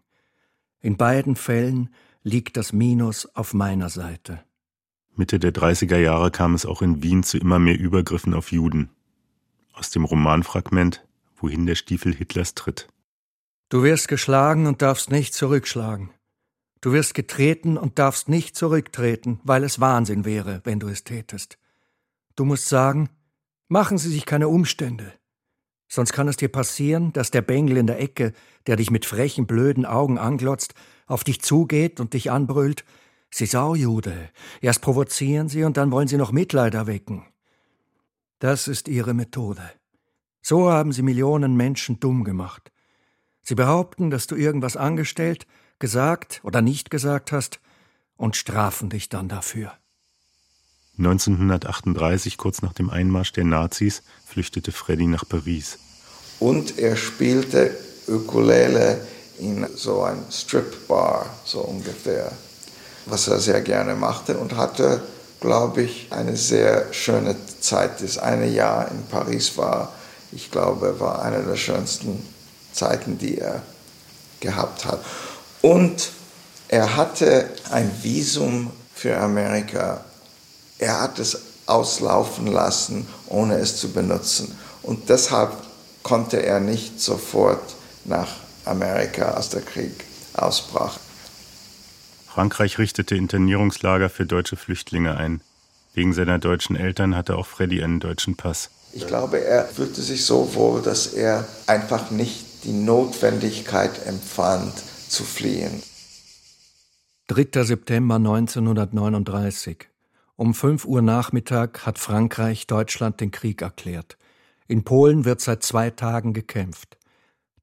In 0.80 0.96
beiden 0.96 1.36
Fällen 1.36 1.90
liegt 2.24 2.56
das 2.56 2.72
Minus 2.72 3.26
auf 3.36 3.54
meiner 3.54 3.88
Seite. 3.88 4.44
Mitte 5.14 5.38
der 5.38 5.52
30er 5.52 5.98
Jahre 5.98 6.30
kam 6.30 6.54
es 6.54 6.64
auch 6.64 6.80
in 6.80 7.02
Wien 7.02 7.22
zu 7.22 7.38
immer 7.38 7.58
mehr 7.58 7.78
Übergriffen 7.78 8.32
auf 8.34 8.50
Juden. 8.50 8.90
Aus 9.72 9.90
dem 9.90 10.04
Romanfragment 10.04 11.04
Wohin 11.36 11.66
der 11.66 11.74
Stiefel 11.74 12.14
Hitlers 12.14 12.54
tritt. 12.54 12.88
Du 13.68 13.82
wirst 13.82 14.06
geschlagen 14.06 14.66
und 14.66 14.80
darfst 14.80 15.10
nicht 15.10 15.34
zurückschlagen. 15.34 16.10
Du 16.80 16.92
wirst 16.92 17.14
getreten 17.14 17.76
und 17.76 17.98
darfst 17.98 18.28
nicht 18.28 18.54
zurücktreten, 18.56 19.40
weil 19.42 19.64
es 19.64 19.80
Wahnsinn 19.80 20.24
wäre, 20.24 20.60
wenn 20.64 20.78
du 20.78 20.88
es 20.88 21.04
tätest. 21.04 21.58
Du 22.36 22.44
musst 22.44 22.68
sagen, 22.68 23.08
machen 23.68 23.98
Sie 23.98 24.08
sich 24.08 24.24
keine 24.24 24.48
Umstände. 24.48 25.12
Sonst 25.88 26.12
kann 26.12 26.28
es 26.28 26.36
dir 26.36 26.48
passieren, 26.48 27.12
dass 27.12 27.30
der 27.30 27.42
Bengel 27.42 27.76
in 27.76 27.86
der 27.86 28.00
Ecke, 28.00 28.32
der 28.66 28.76
dich 28.76 28.90
mit 28.90 29.04
frechen, 29.04 29.46
blöden 29.46 29.84
Augen 29.84 30.16
anglotzt, 30.16 30.74
auf 31.06 31.24
dich 31.24 31.42
zugeht 31.42 32.00
und 32.00 32.14
dich 32.14 32.30
anbrüllt, 32.30 32.84
Sie 33.34 33.46
Saujude, 33.46 34.28
erst 34.60 34.82
provozieren 34.82 35.48
Sie 35.48 35.64
und 35.64 35.78
dann 35.78 35.90
wollen 35.90 36.06
Sie 36.06 36.18
noch 36.18 36.32
Mitleid 36.32 36.74
erwecken. 36.74 37.24
Das 38.40 38.68
ist 38.68 38.88
Ihre 38.88 39.14
Methode. 39.14 39.62
So 40.42 40.70
haben 40.70 40.92
Sie 40.92 41.00
Millionen 41.00 41.56
Menschen 41.56 41.98
dumm 41.98 42.24
gemacht. 42.24 42.70
Sie 43.40 43.54
behaupten, 43.54 44.10
dass 44.10 44.26
du 44.26 44.36
irgendwas 44.36 44.76
angestellt, 44.76 45.46
gesagt 45.78 46.42
oder 46.44 46.60
nicht 46.60 46.90
gesagt 46.90 47.32
hast 47.32 47.58
und 48.16 48.36
strafen 48.36 48.90
dich 48.90 49.08
dann 49.08 49.28
dafür. 49.30 49.72
1938, 50.98 52.36
kurz 52.36 52.60
nach 52.60 52.74
dem 52.74 52.90
Einmarsch 52.90 53.32
der 53.32 53.44
Nazis, 53.44 54.02
flüchtete 54.26 54.72
Freddy 54.72 55.06
nach 55.06 55.26
Paris. 55.26 55.78
Und 56.38 56.78
er 56.78 56.96
spielte 56.96 57.74
Ukulele 58.06 59.00
in 59.38 59.66
so 59.74 60.02
ein 60.02 60.22
Stripbar, 60.30 61.26
so 61.44 61.60
ungefähr, 61.60 62.30
was 63.06 63.28
er 63.28 63.40
sehr 63.40 63.60
gerne 63.60 63.94
machte 63.94 64.36
und 64.38 64.56
hatte, 64.56 65.02
glaube 65.40 65.82
ich, 65.82 66.08
eine 66.10 66.36
sehr 66.36 66.92
schöne 66.92 67.36
Zeit. 67.60 68.02
Das 68.02 68.18
eine 68.18 68.46
Jahr 68.46 68.90
in 68.90 69.06
Paris 69.06 69.56
war 69.56 69.92
ich 70.32 70.50
glaube, 70.50 70.98
war 70.98 71.22
eine 71.22 71.42
der 71.42 71.56
schönsten 71.56 72.26
Zeiten, 72.72 73.18
die 73.18 73.38
er 73.38 73.62
gehabt 74.40 74.86
hat. 74.86 75.04
Und 75.60 76.10
er 76.68 76.96
hatte 76.96 77.50
ein 77.70 77.90
Visum 78.02 78.70
für 78.94 79.16
Amerika. 79.18 80.04
Er 80.78 81.02
hat 81.02 81.18
es 81.18 81.38
auslaufen 81.66 82.46
lassen, 82.46 83.06
ohne 83.28 83.56
es 83.58 83.76
zu 83.76 83.92
benutzen. 83.92 84.56
Und 84.82 85.10
deshalb 85.10 85.52
konnte 86.02 86.42
er 86.42 86.58
nicht 86.58 87.00
sofort 87.00 87.62
nach 88.04 88.28
Amerika, 88.64 89.32
als 89.32 89.50
der 89.50 89.60
Krieg 89.60 90.04
ausbrach. 90.32 90.98
Frankreich 92.32 92.78
richtete 92.78 93.14
Internierungslager 93.14 94.08
für 94.08 94.24
deutsche 94.24 94.56
Flüchtlinge 94.56 95.18
ein. 95.18 95.42
Wegen 95.92 96.14
seiner 96.14 96.38
deutschen 96.38 96.76
Eltern 96.76 97.14
hatte 97.14 97.36
auch 97.36 97.44
Freddy 97.44 97.82
einen 97.82 98.00
deutschen 98.00 98.36
Pass. 98.36 98.70
Ich 98.94 99.06
glaube, 99.06 99.44
er 99.44 99.66
fühlte 99.66 100.00
sich 100.00 100.24
so 100.24 100.54
wohl, 100.54 100.80
dass 100.80 101.08
er 101.08 101.46
einfach 101.66 102.10
nicht 102.10 102.64
die 102.64 102.72
Notwendigkeit 102.72 104.06
empfand, 104.06 104.72
zu 105.08 105.24
fliehen. 105.24 105.82
3. 107.26 107.64
September 107.64 108.14
1939. 108.14 109.88
Um 110.36 110.54
5 110.54 110.86
Uhr 110.86 111.02
Nachmittag 111.02 111.84
hat 111.84 111.98
Frankreich 111.98 112.66
Deutschland 112.66 113.20
den 113.20 113.30
Krieg 113.30 113.60
erklärt. 113.60 114.16
In 114.68 114.84
Polen 114.84 115.26
wird 115.26 115.42
seit 115.42 115.62
zwei 115.62 115.90
Tagen 115.90 116.32
gekämpft. 116.32 116.96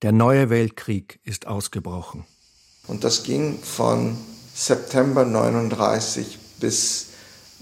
Der 0.03 0.11
neue 0.11 0.51
Weltkrieg 0.51 1.19
ist 1.23 1.47
ausgebrochen. 1.47 2.25
Und 2.85 3.03
das 3.03 3.23
ging 3.23 3.57
von 3.63 4.15
September 4.59 5.23
39 5.23 6.37
bis 6.59 7.11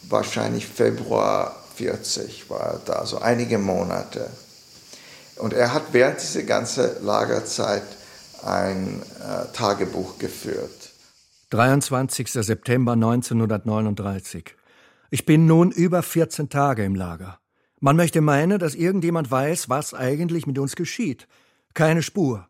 wahrscheinlich 0.10 0.66
Februar 0.66 1.56
40 1.75 2.50
war 2.50 2.60
er 2.60 2.82
da, 2.84 3.06
so 3.06 3.20
einige 3.20 3.60
Monate. 3.60 4.32
Und 5.36 5.54
er 5.54 5.75
hat 5.75 5.84
während 5.92 6.20
dieser 6.20 6.42
ganzen 6.42 6.89
Lagerzeit 7.06 7.84
ein 8.44 9.04
äh, 9.20 9.54
Tagebuch 9.54 10.18
geführt. 10.18 10.89
23. 11.51 12.32
September 12.32 12.94
1939. 12.94 14.56
Ich 15.12 15.27
bin 15.27 15.46
nun 15.46 15.70
über 15.70 16.01
14 16.01 16.50
Tage 16.50 16.84
im 16.84 16.96
Lager. 16.96 17.38
Man 17.80 17.96
möchte 17.96 18.22
meinen, 18.22 18.58
dass 18.58 18.74
irgendjemand 18.74 19.30
weiß, 19.30 19.70
was 19.70 19.94
eigentlich 19.94 20.48
mit 20.48 20.58
uns 20.58 20.75
geschieht. 20.75 21.27
Keine 21.75 22.01
Spur. 22.01 22.48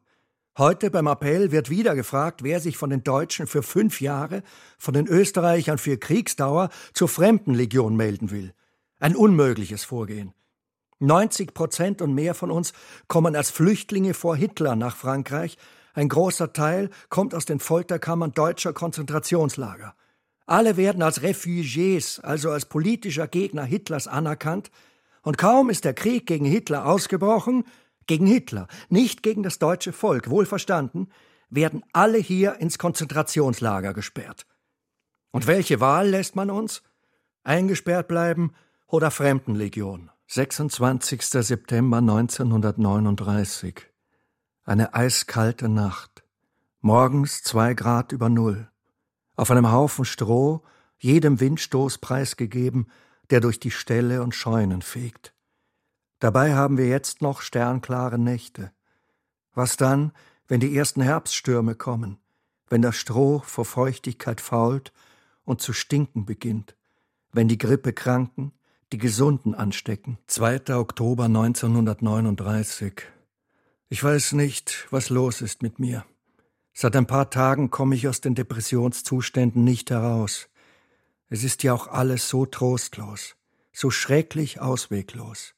Heute 0.58 0.90
beim 0.90 1.06
Appell 1.06 1.52
wird 1.52 1.70
wieder 1.70 1.94
gefragt, 1.94 2.42
wer 2.42 2.60
sich 2.60 2.78
von 2.78 2.90
den 2.90 3.04
Deutschen 3.04 3.46
für 3.46 3.62
fünf 3.62 4.02
Jahre, 4.02 4.42
von 4.80 4.96
den 4.96 5.06
Österreichern 5.06 5.78
für 5.78 5.98
Kriegsdauer 5.98 6.70
zur 6.94 7.08
Fremdenlegion 7.08 7.96
melden 7.96 8.32
will. 8.32 8.56
Ein 9.00 9.16
unmögliches 9.16 9.84
Vorgehen. 9.84 10.34
90 10.98 11.54
Prozent 11.54 12.02
und 12.02 12.16
mehr 12.16 12.34
von 12.34 12.50
uns 12.50 12.74
kommen 13.08 13.36
als 13.36 13.52
Flüchtlinge 13.52 14.16
vor 14.16 14.36
Hitler 14.36 14.76
nach 14.76 14.96
Frankreich. 14.96 15.60
Ein 15.94 16.10
großer 16.10 16.54
Teil 16.54 16.90
kommt 17.10 17.36
aus 17.36 17.46
den 17.46 17.60
Folterkammern 17.60 18.32
deutscher 18.32 18.74
Konzentrationslager. 18.74 19.94
Alle 20.48 20.76
werden 20.76 21.04
als 21.04 21.22
Refugiés, 21.22 22.20
also 22.22 22.50
als 22.50 22.66
politischer 22.66 23.28
Gegner 23.28 23.64
Hitlers 23.64 24.08
anerkannt. 24.08 24.72
Und 25.22 25.38
kaum 25.38 25.70
ist 25.70 25.86
der 25.86 25.94
Krieg 25.94 26.26
gegen 26.26 26.46
Hitler 26.46 26.88
ausgebrochen, 26.88 27.64
gegen 28.08 28.26
Hitler, 28.26 28.68
nicht 28.90 29.24
gegen 29.24 29.44
das 29.44 29.60
deutsche 29.60 29.94
Volk, 29.94 30.30
wohlverstanden, 30.30 31.12
werden 31.50 31.84
alle 31.94 32.18
hier 32.18 32.56
ins 32.56 32.78
Konzentrationslager 32.78 33.94
gesperrt. 33.94 34.46
Und 35.32 35.48
welche 35.48 35.80
Wahl 35.80 36.10
lässt 36.10 36.36
man 36.36 36.50
uns? 36.50 36.82
Eingesperrt 37.44 38.08
bleiben 38.08 38.54
oder 38.88 39.12
Fremdenlegion? 39.12 40.10
26. 40.28 41.22
September 41.22 41.98
1939. 41.98 43.76
Eine 44.66 44.94
eiskalte 44.94 45.70
Nacht. 45.70 46.24
Morgens 46.82 47.44
zwei 47.44 47.74
Grad 47.74 48.12
über 48.12 48.28
Null. 48.28 48.70
Auf 49.38 49.52
einem 49.52 49.72
Haufen 49.72 50.04
Stroh, 50.04 50.64
jedem 50.98 51.40
Windstoß 51.40 52.00
preisgegeben, 52.00 52.92
der 53.30 53.40
durch 53.40 53.60
die 53.60 53.72
Ställe 53.72 54.22
und 54.24 54.36
Scheunen 54.36 54.82
fegt. 54.82 55.34
Dabei 56.20 56.56
haben 56.56 56.78
wir 56.78 56.88
jetzt 56.88 57.22
noch 57.22 57.42
sternklare 57.42 58.18
Nächte. 58.18 58.72
Was 59.54 59.78
dann, 59.78 60.12
wenn 60.48 60.60
die 60.60 60.76
ersten 60.76 61.02
Herbststürme 61.02 61.76
kommen, 61.76 62.18
wenn 62.70 62.82
das 62.82 62.96
Stroh 62.96 63.40
vor 63.40 63.66
Feuchtigkeit 63.66 64.42
fault 64.42 64.92
und 65.44 65.62
zu 65.62 65.74
stinken 65.74 66.26
beginnt, 66.26 66.76
wenn 67.32 67.48
die 67.48 67.58
Grippekranken 67.58 68.52
die 68.92 68.98
Gesunden 68.98 69.54
anstecken. 69.54 70.18
2. 70.28 70.76
Oktober 70.76 71.26
1939. 71.26 72.94
Ich 73.90 74.04
weiß 74.04 74.34
nicht, 74.34 74.88
was 74.92 75.10
los 75.10 75.42
ist 75.42 75.62
mit 75.62 75.80
mir. 75.80 76.06
Seit 76.74 76.96
ein 76.96 77.08
paar 77.08 77.30
Tagen 77.30 77.70
komme 77.70 77.96
ich 77.96 78.08
aus 78.08 78.22
den 78.22 78.36
Depressionszuständen 78.36 79.64
nicht 79.64 79.90
heraus. 79.90 80.48
Es 81.30 81.44
ist 81.44 81.64
ja 81.64 81.74
auch 81.74 81.88
alles 81.88 82.30
so 82.30 82.46
trostlos, 82.46 83.36
so 83.74 83.90
schrecklich 83.90 84.62
ausweglos. 84.62 85.54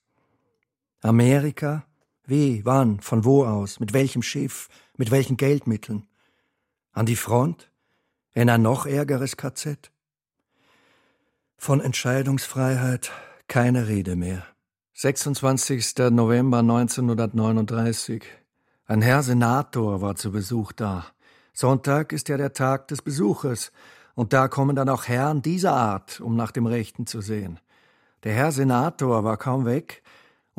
Amerika? 1.01 1.85
Wie, 2.25 2.65
wann, 2.65 2.99
von 2.99 3.25
wo 3.25 3.45
aus, 3.45 3.79
mit 3.79 3.93
welchem 3.93 4.21
Schiff, 4.21 4.69
mit 4.97 5.11
welchen 5.11 5.37
Geldmitteln? 5.37 6.07
An 6.91 7.05
die 7.05 7.15
Front? 7.15 7.71
In 8.33 8.49
ein 8.49 8.61
noch 8.61 8.85
ärgeres 8.85 9.37
KZ? 9.37 9.91
Von 11.57 11.81
Entscheidungsfreiheit 11.81 13.11
keine 13.47 13.87
Rede 13.87 14.15
mehr. 14.15 14.45
26. 14.93 16.11
November 16.11 16.59
1939. 16.59 18.23
Ein 18.85 19.01
Herr 19.01 19.23
Senator 19.23 20.01
war 20.01 20.15
zu 20.15 20.31
Besuch 20.31 20.71
da. 20.73 21.05
Sonntag 21.53 22.13
ist 22.13 22.29
ja 22.29 22.37
der 22.37 22.53
Tag 22.53 22.87
des 22.89 23.01
Besuches, 23.01 23.71
und 24.15 24.33
da 24.33 24.49
kommen 24.49 24.75
dann 24.75 24.89
auch 24.89 25.07
Herren 25.07 25.41
dieser 25.41 25.73
Art, 25.73 26.19
um 26.19 26.35
nach 26.35 26.51
dem 26.51 26.65
Rechten 26.65 27.07
zu 27.07 27.21
sehen. 27.21 27.59
Der 28.23 28.33
Herr 28.33 28.51
Senator 28.51 29.23
war 29.23 29.37
kaum 29.37 29.65
weg, 29.65 30.03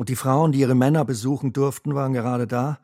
und 0.01 0.09
die 0.09 0.15
Frauen, 0.15 0.51
die 0.51 0.61
ihre 0.61 0.73
Männer 0.73 1.05
besuchen 1.05 1.53
durften, 1.53 1.93
waren 1.93 2.11
gerade 2.11 2.47
da. 2.47 2.79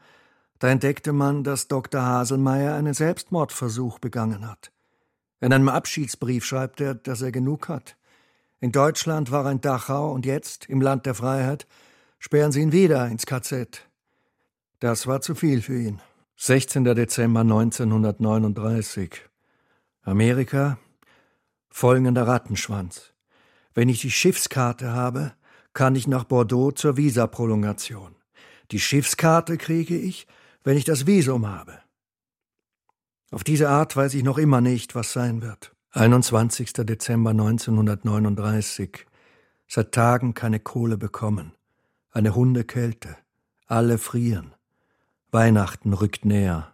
Da 0.60 0.68
entdeckte 0.68 1.14
man, 1.14 1.44
dass 1.44 1.68
Dr. 1.68 2.04
Haselmeier 2.04 2.76
einen 2.76 2.94
Selbstmordversuch 2.94 3.98
begangen 3.98 4.48
hat. 4.48 4.72
In 5.42 5.52
einem 5.52 5.68
Abschiedsbrief 5.68 6.46
schreibt 6.46 6.80
er, 6.80 6.94
dass 6.94 7.24
er 7.24 7.32
genug 7.32 7.70
hat. 7.70 7.98
In 8.60 8.72
Deutschland 8.72 9.32
war 9.32 9.46
er 9.46 9.52
in 9.54 9.62
Dachau 9.62 10.12
und 10.12 10.28
jetzt, 10.28 10.70
im 10.70 10.80
Land 10.80 11.08
der 11.08 11.16
Freiheit, 11.16 11.66
sperren 12.20 12.52
sie 12.52 12.62
ihn 12.62 12.72
wieder 12.72 13.08
ins 13.08 13.26
KZ. 13.26 13.90
Das 14.80 15.08
war 15.08 15.20
zu 15.22 15.34
viel 15.34 15.64
für 15.64 15.80
ihn. 15.80 16.00
16. 16.36 16.84
Dezember 16.84 17.40
1939. 17.40 19.24
Amerika, 20.04 20.78
folgender 21.68 22.28
Rattenschwanz. 22.28 23.12
Wenn 23.74 23.90
ich 23.90 24.02
die 24.02 24.12
Schiffskarte 24.12 24.94
habe, 24.94 25.34
kann 25.78 25.96
ich 25.96 26.08
nach 26.08 26.24
Bordeaux 26.24 26.72
zur 26.72 26.98
Visaprolongation. 26.98 28.16
Die 28.72 28.80
Schiffskarte 28.80 29.58
kriege 29.58 29.96
ich, 29.96 30.26
wenn 30.64 30.76
ich 30.76 30.86
das 30.86 31.06
Visum 31.06 31.48
habe. 31.48 31.78
Auf 33.30 33.44
diese 33.44 33.70
Art 33.70 33.96
weiß 33.96 34.16
ich 34.16 34.24
noch 34.24 34.40
immer 34.40 34.60
nicht, 34.60 34.96
was 34.96 35.14
sein 35.14 35.44
wird. 35.44 35.76
21. 35.92 36.74
Dezember 36.74 37.30
1939. 37.30 39.06
Seit 39.68 39.92
Tagen 39.92 40.34
keine 40.34 40.60
Kohle 40.60 40.98
bekommen. 40.98 41.52
Eine 42.10 42.34
Hundekälte. 42.34 43.16
Alle 43.68 44.00
frieren. 44.00 44.56
Weihnachten 45.30 45.94
rückt 45.94 46.26
näher. 46.26 46.74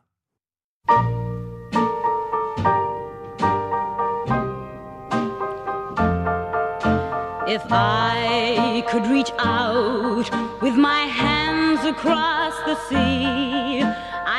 If 7.54 7.70
I 7.70 8.82
could 8.90 9.06
reach 9.06 9.30
out 9.38 10.26
with 10.60 10.74
my 10.74 11.02
hands 11.02 11.86
across 11.86 12.56
the 12.66 12.74
sea, 12.90 13.84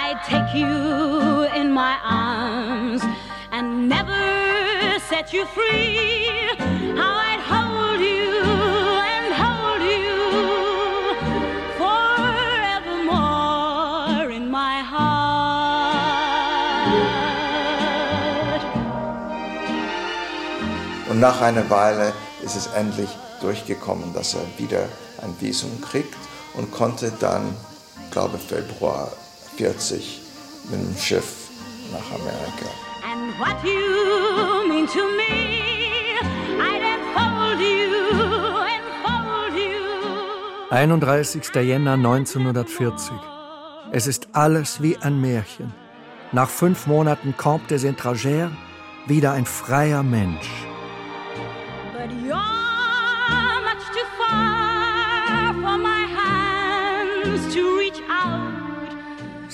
I'd 0.03 0.20
take 0.27 0.53
you 0.53 1.46
in 1.61 1.70
my 1.70 1.96
arms 2.03 3.05
and 3.53 3.88
never 3.88 4.98
set 5.09 5.33
you 5.33 5.46
free. 5.46 6.27
How 6.98 7.14
I'd 7.31 7.42
hold 7.55 8.00
you 8.00 8.35
and 9.14 9.27
hold 9.42 9.83
you 9.94 10.11
forevermore 11.79 14.27
in 14.38 14.44
my 14.50 14.77
heart. 14.83 15.14
Und 21.09 21.20
nach 21.20 21.40
einer 21.40 21.70
Weile 21.70 22.12
ist 22.44 22.57
es 22.57 22.66
endlich 22.68 23.09
durchgekommen, 23.40 24.12
dass 24.12 24.35
er 24.35 24.42
wieder 24.59 24.88
ein 25.22 25.35
Visum 25.40 25.80
kriegt 25.80 26.14
und 26.54 26.70
konnte 26.70 27.12
dann, 27.18 27.54
glaube 28.11 28.38
Februar 28.38 29.11
40 29.57 30.20
mit 30.70 30.80
dem 30.80 30.96
Schiff 30.96 31.48
nach 31.92 32.07
Amerika. 32.20 32.66
And 33.02 33.38
what 33.38 33.62
you 33.64 34.68
mean 34.68 34.87
to 34.87 35.00
me, 35.16 36.18
I'd 36.61 36.83
enfold 36.83 37.61
you, 37.61 38.04
enfold 38.76 39.54
you. 39.54 40.70
31. 40.70 41.42
Jänner 41.54 41.94
1940. 41.94 43.12
Es 43.92 44.07
ist 44.07 44.28
alles 44.33 44.83
wie 44.83 44.96
ein 44.98 45.20
Märchen. 45.20 45.72
Nach 46.33 46.48
fünf 46.48 46.87
Monaten 46.87 47.37
Camp 47.37 47.68
des 47.68 47.85
Étrangers 47.85 48.50
wieder 49.07 49.33
ein 49.33 49.46
freier 49.46 50.02
Mensch. 50.02 50.50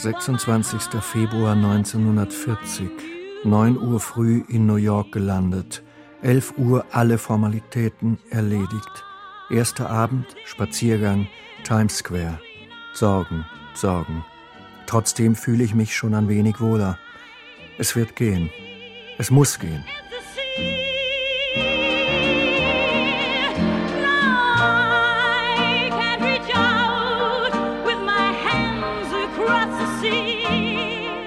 26. 0.03 1.03
Februar 1.03 1.53
1940. 1.53 2.89
9 3.45 3.77
Uhr 3.77 4.01
früh 4.01 4.43
in 4.49 4.65
New 4.65 4.77
York 4.77 5.13
gelandet. 5.13 5.83
11 6.23 6.55
Uhr 6.57 6.87
alle 6.91 7.19
Formalitäten 7.19 8.19
erledigt. 8.31 9.05
Erster 9.51 9.91
Abend, 9.91 10.25
Spaziergang, 10.47 11.29
Times 11.65 11.99
Square. 11.99 12.41
Sorgen, 12.95 13.45
Sorgen. 13.75 14.25
Trotzdem 14.87 15.35
fühle 15.35 15.65
ich 15.65 15.75
mich 15.75 15.95
schon 15.95 16.15
ein 16.15 16.31
wenig 16.31 16.63
wohler. 16.63 16.99
Es 17.77 17.95
wird 17.95 18.17
gehen. 18.17 18.49
Es 19.19 19.31
muss 19.31 19.59
gehen. 19.59 19.85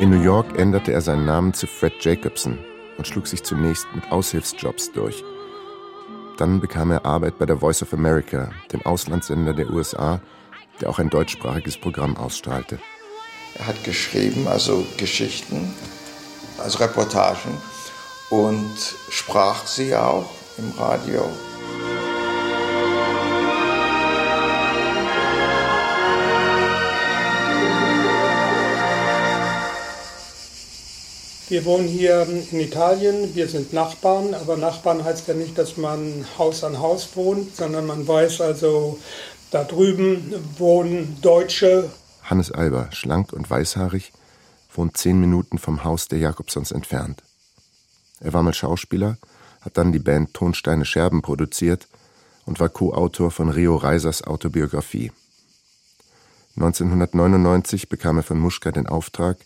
In 0.03 0.09
New 0.09 0.21
York 0.21 0.59
änderte 0.59 0.91
er 0.91 0.99
seinen 0.99 1.23
Namen 1.23 1.53
zu 1.53 1.65
Fred 1.65 1.93
Jacobson 2.01 2.59
und 2.97 3.07
schlug 3.07 3.25
sich 3.25 3.41
zunächst 3.41 3.87
mit 3.95 4.11
Aushilfsjobs 4.11 4.91
durch. 4.91 5.23
Dann 6.37 6.59
bekam 6.59 6.91
er 6.91 7.05
Arbeit 7.05 7.39
bei 7.39 7.45
der 7.45 7.59
Voice 7.59 7.81
of 7.83 7.93
America, 7.93 8.51
dem 8.73 8.85
Auslandssender 8.85 9.53
der 9.53 9.69
USA, 9.69 10.19
der 10.81 10.89
auch 10.89 10.99
ein 10.99 11.09
deutschsprachiges 11.09 11.77
Programm 11.77 12.17
ausstrahlte. 12.17 12.79
Er 13.57 13.67
hat 13.67 13.81
geschrieben, 13.85 14.45
also 14.45 14.85
Geschichten, 14.97 15.73
also 16.57 16.79
Reportagen 16.79 17.57
und 18.29 18.75
sprach 19.09 19.65
sie 19.65 19.95
auch 19.95 20.29
im 20.57 20.69
Radio. 20.77 21.29
Wir 31.53 31.65
wohnen 31.65 31.87
hier 31.87 32.27
in 32.27 32.59
Italien, 32.59 33.35
wir 33.35 33.47
sind 33.47 33.73
Nachbarn, 33.73 34.33
aber 34.33 34.57
Nachbarn 34.57 35.03
heißt 35.03 35.27
ja 35.27 35.35
nicht, 35.35 35.55
dass 35.55 35.77
man 35.77 36.25
Haus 36.39 36.63
an 36.63 36.79
Haus 36.79 37.15
wohnt, 37.15 37.55
sondern 37.55 37.85
man 37.85 38.07
weiß 38.07 38.41
also, 38.41 38.97
da 39.51 39.63
drüben 39.63 40.33
wohnen 40.57 41.21
Deutsche. 41.21 41.91
Hannes 42.23 42.51
Alber, 42.51 42.89
schlank 42.91 43.33
und 43.33 43.47
weißhaarig, 43.47 44.13
wohnt 44.73 44.97
zehn 44.97 45.19
Minuten 45.19 45.59
vom 45.59 45.83
Haus 45.83 46.07
der 46.07 46.17
Jakobsons 46.17 46.71
entfernt. 46.71 47.21
Er 48.19 48.33
war 48.33 48.41
mal 48.41 48.55
Schauspieler, 48.55 49.19
hat 49.61 49.77
dann 49.77 49.91
die 49.91 49.99
Band 49.99 50.33
Tonsteine 50.33 50.85
Scherben 50.85 51.21
produziert 51.21 51.87
und 52.47 52.59
war 52.59 52.69
Co-Autor 52.69 53.29
von 53.29 53.51
Rio 53.51 53.75
Reisers 53.75 54.23
Autobiografie. 54.23 55.11
1999 56.55 57.89
bekam 57.89 58.17
er 58.17 58.23
von 58.23 58.39
Muschka 58.39 58.71
den 58.71 58.87
Auftrag, 58.87 59.37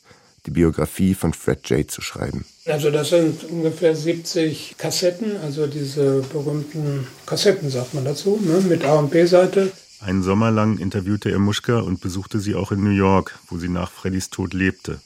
die 0.48 0.52
Biografie 0.52 1.14
von 1.14 1.34
Fred 1.34 1.70
J. 1.70 1.90
zu 1.90 2.02
schreiben. 2.02 2.46
Also 2.66 2.90
das 2.90 3.10
sind 3.10 3.44
ungefähr 3.44 3.96
70 3.96 4.76
Kassetten, 4.78 5.38
also 5.38 5.68
diese 5.68 6.22
berühmten 6.34 7.08
Kassetten, 7.26 7.70
sagt 7.70 7.94
man 7.94 8.06
dazu, 8.06 8.40
ne, 8.42 8.62
mit 8.62 8.84
A 8.84 8.96
und 8.96 9.12
B-Seite. 9.12 9.72
Einen 10.00 10.24
Sommer 10.24 10.52
lang 10.52 10.78
interviewte 10.78 11.32
er 11.32 11.40
Muschka 11.40 11.80
und 11.80 12.02
besuchte 12.02 12.40
sie 12.40 12.56
auch 12.56 12.72
in 12.72 12.84
New 12.84 12.96
York, 12.96 13.38
wo 13.50 13.58
sie 13.58 13.70
nach 13.70 13.92
Freddys 13.92 14.30
Tod 14.30 14.54
lebte. 14.54 15.00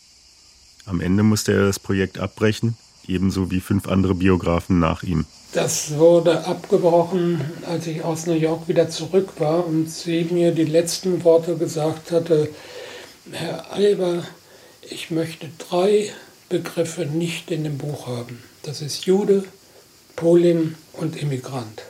Am 0.86 1.02
Ende 1.02 1.24
musste 1.24 1.54
er 1.54 1.66
das 1.66 1.80
Projekt 1.80 2.20
abbrechen, 2.20 2.78
ebenso 3.08 3.52
wie 3.52 3.62
fünf 3.62 3.88
andere 3.88 4.16
Biografen 4.16 4.80
nach 4.80 5.04
ihm. 5.04 5.26
Das 5.54 5.98
wurde 5.98 6.46
abgebrochen, 6.46 7.42
als 7.68 7.88
ich 7.88 8.04
aus 8.04 8.26
New 8.26 8.34
York 8.34 8.68
wieder 8.68 8.90
zurück 8.90 9.30
war 9.40 9.66
und 9.66 9.90
sie 9.90 10.26
mir 10.26 10.52
die 10.52 10.66
letzten 10.66 11.24
Worte 11.24 11.58
gesagt 11.58 12.12
hatte, 12.12 12.50
Herr 13.32 13.72
Alber, 13.72 14.24
ich 14.92 15.10
möchte 15.10 15.50
drei 15.58 16.12
Begriffe 16.50 17.06
nicht 17.06 17.50
in 17.50 17.64
dem 17.64 17.78
Buch 17.78 18.08
haben. 18.08 18.44
Das 18.64 18.82
ist 18.82 19.06
Jude, 19.06 19.46
Polin 20.16 20.76
und 20.94 21.16
Immigrant. 21.16 21.84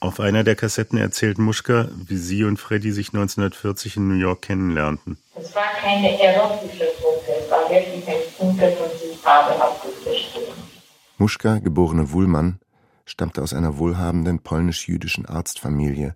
Auf 0.00 0.20
einer 0.20 0.44
der 0.44 0.56
Kassetten 0.56 0.98
erzählt 0.98 1.38
Muschka, 1.38 1.88
wie 1.94 2.16
sie 2.16 2.44
und 2.44 2.58
Freddy 2.58 2.92
sich 2.92 3.08
1940 3.08 3.96
in 3.96 4.08
New 4.08 4.20
York 4.20 4.42
kennenlernten. 4.42 5.16
Es 5.34 5.54
war 5.54 5.62
keine 5.80 6.20
erotische 6.20 6.88
Gruppe, 7.00 7.32
es 7.40 7.50
war 7.50 7.70
wirklich 7.70 8.06
ein 8.06 8.16
und 8.38 8.60
fabelhaftes 9.22 9.94
Verstehen. 10.02 10.52
Muschka, 11.18 11.58
geborene 11.58 12.10
Wuhlmann, 12.10 12.58
stammte 13.06 13.42
aus 13.42 13.54
einer 13.54 13.78
wohlhabenden 13.78 14.40
polnisch-jüdischen 14.40 15.24
Arztfamilie, 15.24 16.14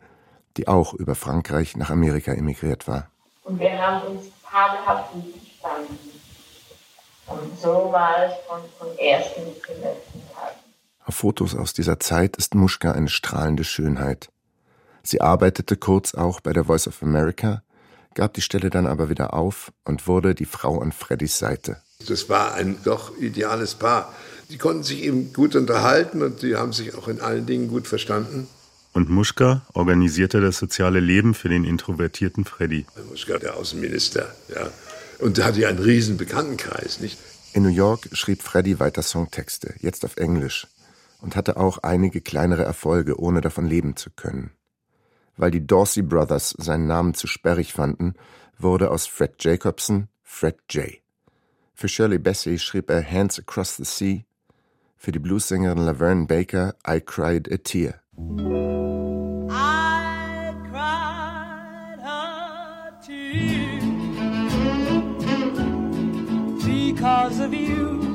die 0.56 0.68
auch 0.68 0.92
über 0.94 1.14
Frankreich 1.14 1.76
nach 1.76 1.90
Amerika 1.90 2.32
emigriert 2.32 2.88
war. 2.88 3.08
Und 3.44 3.60
wir 3.60 3.78
haben 3.78 4.16
uns 4.16 4.26
fabelhaft 4.42 5.10
verstanden. 5.66 6.15
Und 7.26 7.58
so 7.60 7.90
war 7.92 8.26
es 8.26 8.32
von, 8.46 8.60
von 8.78 8.98
ersten 8.98 9.44
bis 9.44 9.62
zum 9.62 9.82
letzten 9.82 10.20
Tag. 10.32 10.54
Auf 11.04 11.14
Fotos 11.14 11.54
aus 11.54 11.72
dieser 11.72 12.00
Zeit 12.00 12.36
ist 12.36 12.54
Muschka 12.54 12.92
eine 12.92 13.08
strahlende 13.08 13.64
Schönheit. 13.64 14.28
Sie 15.02 15.20
arbeitete 15.20 15.76
kurz 15.76 16.14
auch 16.14 16.40
bei 16.40 16.52
der 16.52 16.64
Voice 16.64 16.88
of 16.88 17.02
America, 17.02 17.62
gab 18.14 18.34
die 18.34 18.40
Stelle 18.40 18.70
dann 18.70 18.86
aber 18.86 19.08
wieder 19.08 19.34
auf 19.34 19.72
und 19.84 20.06
wurde 20.08 20.34
die 20.34 20.46
Frau 20.46 20.80
an 20.80 20.90
Freddys 20.90 21.38
Seite. 21.38 21.80
Das 22.08 22.28
war 22.28 22.54
ein 22.54 22.78
doch 22.84 23.16
ideales 23.18 23.74
Paar. 23.74 24.12
Die 24.50 24.58
konnten 24.58 24.82
sich 24.82 25.02
eben 25.02 25.32
gut 25.32 25.56
unterhalten 25.56 26.22
und 26.22 26.42
die 26.42 26.56
haben 26.56 26.72
sich 26.72 26.94
auch 26.94 27.08
in 27.08 27.20
allen 27.20 27.46
Dingen 27.46 27.68
gut 27.68 27.86
verstanden. 27.86 28.48
Und 28.92 29.10
Muschka 29.10 29.62
organisierte 29.74 30.40
das 30.40 30.58
soziale 30.58 31.00
Leben 31.00 31.34
für 31.34 31.48
den 31.48 31.64
introvertierten 31.64 32.44
Freddy. 32.44 32.86
Muschka, 33.10 33.38
der 33.38 33.56
Außenminister, 33.56 34.34
ja. 34.48 34.70
Und 35.18 35.38
er 35.38 35.44
hatte 35.46 35.60
ja 35.60 35.68
einen 35.68 35.78
riesen 35.78 36.16
Bekanntenkreis, 36.16 37.00
nicht? 37.00 37.18
In 37.52 37.62
New 37.62 37.70
York 37.70 38.08
schrieb 38.12 38.42
Freddy 38.42 38.78
weiter 38.80 39.02
Songtexte, 39.02 39.74
jetzt 39.78 40.04
auf 40.04 40.16
Englisch, 40.18 40.66
und 41.20 41.36
hatte 41.36 41.56
auch 41.56 41.78
einige 41.78 42.20
kleinere 42.20 42.64
Erfolge, 42.64 43.18
ohne 43.18 43.40
davon 43.40 43.66
leben 43.66 43.96
zu 43.96 44.10
können. 44.10 44.50
Weil 45.36 45.50
die 45.50 45.66
Dorsey 45.66 46.02
Brothers 46.02 46.54
seinen 46.58 46.86
Namen 46.86 47.14
zu 47.14 47.26
sperrig 47.26 47.72
fanden, 47.72 48.14
wurde 48.58 48.90
aus 48.90 49.06
Fred 49.06 49.34
Jacobson 49.38 50.08
Fred 50.22 50.56
J. 50.70 50.98
Für 51.74 51.88
Shirley 51.88 52.18
Bassey 52.18 52.58
schrieb 52.58 52.90
er 52.90 53.10
Hands 53.10 53.38
Across 53.38 53.76
the 53.76 53.84
Sea, 53.84 54.20
für 54.96 55.12
die 55.12 55.18
Bluessängerin 55.18 55.78
Laverne 55.78 56.26
Baker 56.26 56.74
I 56.88 57.00
Cried 57.00 57.52
a 57.52 57.56
Tear. 57.58 58.00
Because 67.36 67.52
of 67.52 67.52
you. 67.52 68.05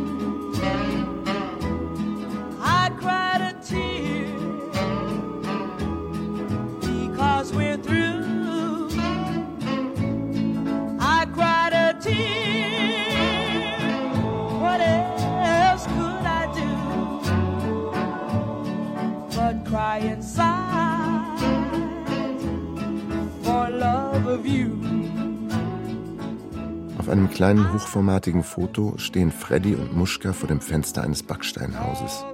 Einem 27.11 27.29
kleinen 27.29 27.73
hochformatigen 27.73 28.43
Foto 28.43 28.93
stehen 28.97 29.31
Freddy 29.31 29.75
und 29.75 29.95
Muschka 29.95 30.33
vor 30.33 30.47
dem 30.47 30.61
Fenster 30.61 31.03
eines 31.03 31.23
Backsteinhauses. 31.23 32.25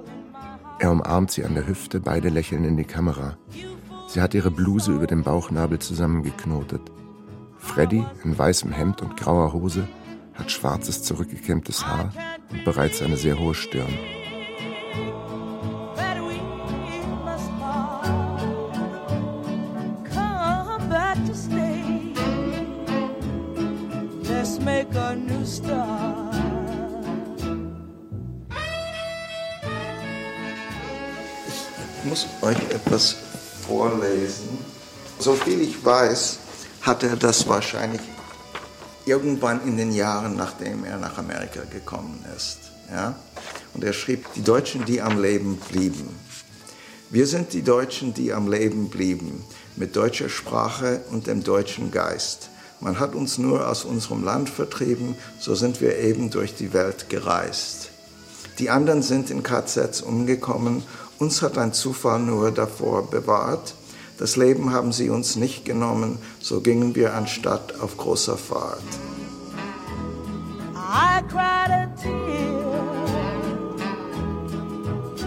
Er 0.78 0.92
umarmt 0.92 1.32
sie 1.32 1.44
an 1.44 1.54
der 1.54 1.66
Hüfte, 1.66 2.00
beide 2.00 2.28
lächeln 2.28 2.64
in 2.64 2.76
die 2.76 2.84
Kamera. 2.84 3.36
Sie 4.06 4.20
hat 4.20 4.34
ihre 4.34 4.50
Bluse 4.50 4.92
über 4.92 5.06
dem 5.06 5.22
Bauchnabel 5.24 5.80
zusammengeknotet. 5.80 6.80
Freddy, 7.58 8.04
in 8.24 8.38
weißem 8.38 8.70
Hemd 8.70 9.02
und 9.02 9.16
grauer 9.16 9.52
Hose, 9.52 9.88
hat 10.34 10.50
schwarzes 10.52 11.02
zurückgekämmtes 11.02 11.84
Haar 11.84 12.12
und 12.50 12.64
bereits 12.64 13.02
eine 13.02 13.16
sehr 13.16 13.38
hohe 13.38 13.54
Stirn. 13.54 13.92
Make 24.68 24.94
a 24.98 25.14
new 25.14 25.44
start. 25.46 26.34
Ich 31.96 32.04
muss 32.04 32.26
euch 32.42 32.60
etwas 32.70 33.16
vorlesen. 33.66 34.58
So 35.18 35.32
viel 35.34 35.62
ich 35.62 35.82
weiß, 35.84 36.38
hat 36.82 37.02
er 37.02 37.16
das 37.16 37.48
wahrscheinlich 37.48 38.02
irgendwann 39.06 39.66
in 39.66 39.76
den 39.76 39.92
Jahren, 39.92 40.36
nachdem 40.36 40.84
er 40.84 40.98
nach 40.98 41.16
Amerika 41.18 41.62
gekommen 41.70 42.24
ist. 42.36 42.58
Ja? 42.90 43.16
Und 43.74 43.84
er 43.84 43.94
schrieb, 43.94 44.26
die 44.34 44.44
Deutschen, 44.44 44.84
die 44.84 45.00
am 45.00 45.20
Leben 45.20 45.56
blieben. 45.70 46.08
Wir 47.10 47.26
sind 47.26 47.54
die 47.54 47.62
Deutschen, 47.62 48.12
die 48.12 48.34
am 48.34 48.50
Leben 48.50 48.90
blieben, 48.90 49.44
mit 49.76 49.96
deutscher 49.96 50.28
Sprache 50.28 51.00
und 51.10 51.26
dem 51.26 51.42
deutschen 51.42 51.90
Geist. 51.90 52.50
Man 52.80 53.00
hat 53.00 53.14
uns 53.14 53.38
nur 53.38 53.68
aus 53.68 53.84
unserem 53.84 54.22
Land 54.24 54.48
vertrieben, 54.48 55.16
so 55.38 55.54
sind 55.54 55.80
wir 55.80 55.98
eben 55.98 56.30
durch 56.30 56.54
die 56.54 56.72
Welt 56.72 57.08
gereist. 57.08 57.90
Die 58.58 58.70
anderen 58.70 59.02
sind 59.02 59.30
in 59.30 59.42
KZs 59.42 60.00
umgekommen, 60.02 60.82
uns 61.18 61.42
hat 61.42 61.58
ein 61.58 61.72
Zufall 61.72 62.20
nur 62.20 62.52
davor 62.52 63.10
bewahrt. 63.10 63.74
Das 64.18 64.36
Leben 64.36 64.72
haben 64.72 64.92
sie 64.92 65.10
uns 65.10 65.36
nicht 65.36 65.64
genommen, 65.64 66.18
so 66.40 66.60
gingen 66.60 66.94
wir 66.94 67.14
anstatt 67.14 67.80
auf 67.80 67.96
großer 67.96 68.36
Fahrt. 68.36 68.82
I 70.74 71.22
cried 71.28 71.70
a 71.70 71.86
tear 72.00 72.48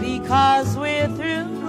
because 0.00 0.76
we're 0.76 1.08
through. 1.16 1.61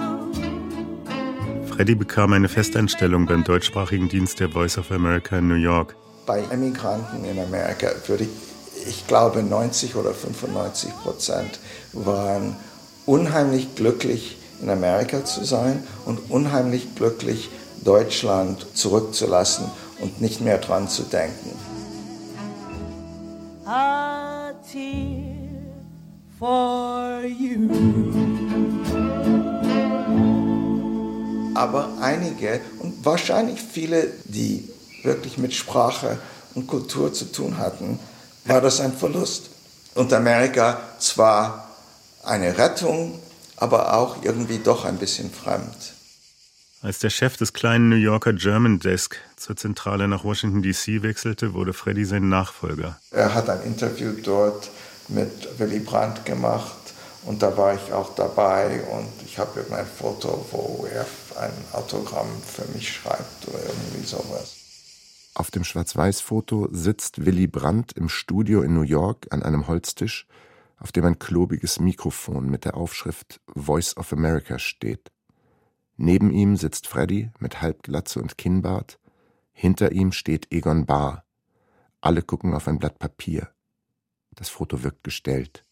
Freddy 1.74 1.96
bekam 1.96 2.32
eine 2.32 2.48
Festanstellung 2.48 3.26
beim 3.26 3.42
deutschsprachigen 3.42 4.08
Dienst 4.08 4.38
der 4.38 4.48
Voice 4.48 4.78
of 4.78 4.92
America 4.92 5.36
in 5.38 5.48
New 5.48 5.56
York. 5.56 5.96
Bei 6.24 6.40
Emigranten 6.52 7.24
in 7.24 7.36
Amerika 7.40 7.88
würde 8.06 8.24
ich, 8.24 8.88
ich 8.88 9.08
glaube 9.08 9.42
90 9.42 9.96
oder 9.96 10.14
95 10.14 10.96
Prozent 11.02 11.58
waren 11.92 12.54
unheimlich 13.06 13.74
glücklich 13.74 14.36
in 14.62 14.70
Amerika 14.70 15.24
zu 15.24 15.44
sein 15.44 15.82
und 16.04 16.30
unheimlich 16.30 16.94
glücklich 16.94 17.50
Deutschland 17.82 18.64
zurückzulassen 18.74 19.66
und 19.98 20.20
nicht 20.20 20.40
mehr 20.40 20.58
dran 20.58 20.88
zu 20.88 21.02
denken. 21.02 21.58
A 23.66 24.52
tear 24.70 25.24
for 26.38 27.24
you. 27.24 28.73
Aber 31.54 31.98
einige 32.00 32.60
und 32.80 33.04
wahrscheinlich 33.04 33.60
viele, 33.60 34.10
die 34.24 34.68
wirklich 35.02 35.38
mit 35.38 35.54
Sprache 35.54 36.18
und 36.54 36.66
Kultur 36.66 37.12
zu 37.12 37.30
tun 37.30 37.58
hatten, 37.58 37.98
war 38.44 38.60
das 38.60 38.80
ein 38.80 38.92
Verlust. 38.92 39.50
Und 39.94 40.12
Amerika 40.12 40.80
zwar 40.98 41.70
eine 42.24 42.56
Rettung, 42.58 43.20
aber 43.56 43.94
auch 43.94 44.22
irgendwie 44.22 44.58
doch 44.58 44.84
ein 44.84 44.96
bisschen 44.96 45.30
fremd. 45.30 45.94
Als 46.82 46.98
der 46.98 47.10
Chef 47.10 47.38
des 47.38 47.54
kleinen 47.54 47.88
New 47.88 47.96
Yorker 47.96 48.34
German 48.34 48.78
Desk 48.78 49.16
zur 49.36 49.56
Zentrale 49.56 50.06
nach 50.06 50.22
Washington 50.22 50.62
DC 50.62 51.02
wechselte, 51.02 51.54
wurde 51.54 51.72
Freddy 51.72 52.04
sein 52.04 52.28
Nachfolger. 52.28 52.98
Er 53.10 53.32
hat 53.32 53.48
ein 53.48 53.62
Interview 53.62 54.12
dort 54.22 54.70
mit 55.08 55.58
Willy 55.58 55.78
Brandt 55.78 56.26
gemacht 56.26 56.76
und 57.24 57.42
da 57.42 57.56
war 57.56 57.74
ich 57.74 57.92
auch 57.92 58.14
dabei 58.14 58.82
und 58.92 59.08
ich 59.24 59.38
habe 59.38 59.60
irgendein 59.60 59.86
Foto, 59.86 60.44
wo 60.50 60.86
er 60.92 61.06
ein 61.36 61.52
Autogramm 61.72 62.28
für 62.42 62.66
mich 62.72 62.92
schreibt 62.92 63.48
oder 63.48 63.58
irgendwie 63.64 64.06
sowas. 64.06 64.64
Auf 65.34 65.50
dem 65.50 65.64
Schwarz-Weiß-Foto 65.64 66.68
sitzt 66.70 67.26
Willy 67.26 67.48
Brandt 67.48 67.92
im 67.94 68.08
Studio 68.08 68.62
in 68.62 68.74
New 68.74 68.82
York 68.82 69.26
an 69.30 69.42
einem 69.42 69.66
Holztisch, 69.66 70.26
auf 70.78 70.92
dem 70.92 71.04
ein 71.04 71.18
klobiges 71.18 71.80
Mikrofon 71.80 72.48
mit 72.48 72.64
der 72.64 72.76
Aufschrift 72.76 73.40
Voice 73.54 73.96
of 73.96 74.12
America 74.12 74.58
steht. 74.58 75.10
Neben 75.96 76.30
ihm 76.30 76.56
sitzt 76.56 76.86
Freddy 76.86 77.30
mit 77.38 77.62
Halbglatze 77.62 78.20
und 78.20 78.38
Kinnbart. 78.38 78.98
Hinter 79.52 79.92
ihm 79.92 80.12
steht 80.12 80.52
Egon 80.52 80.86
Bahr. 80.86 81.24
Alle 82.00 82.22
gucken 82.22 82.54
auf 82.54 82.68
ein 82.68 82.78
Blatt 82.78 82.98
Papier. 82.98 83.48
Das 84.34 84.48
Foto 84.48 84.82
wirkt 84.82 85.04
gestellt. 85.04 85.64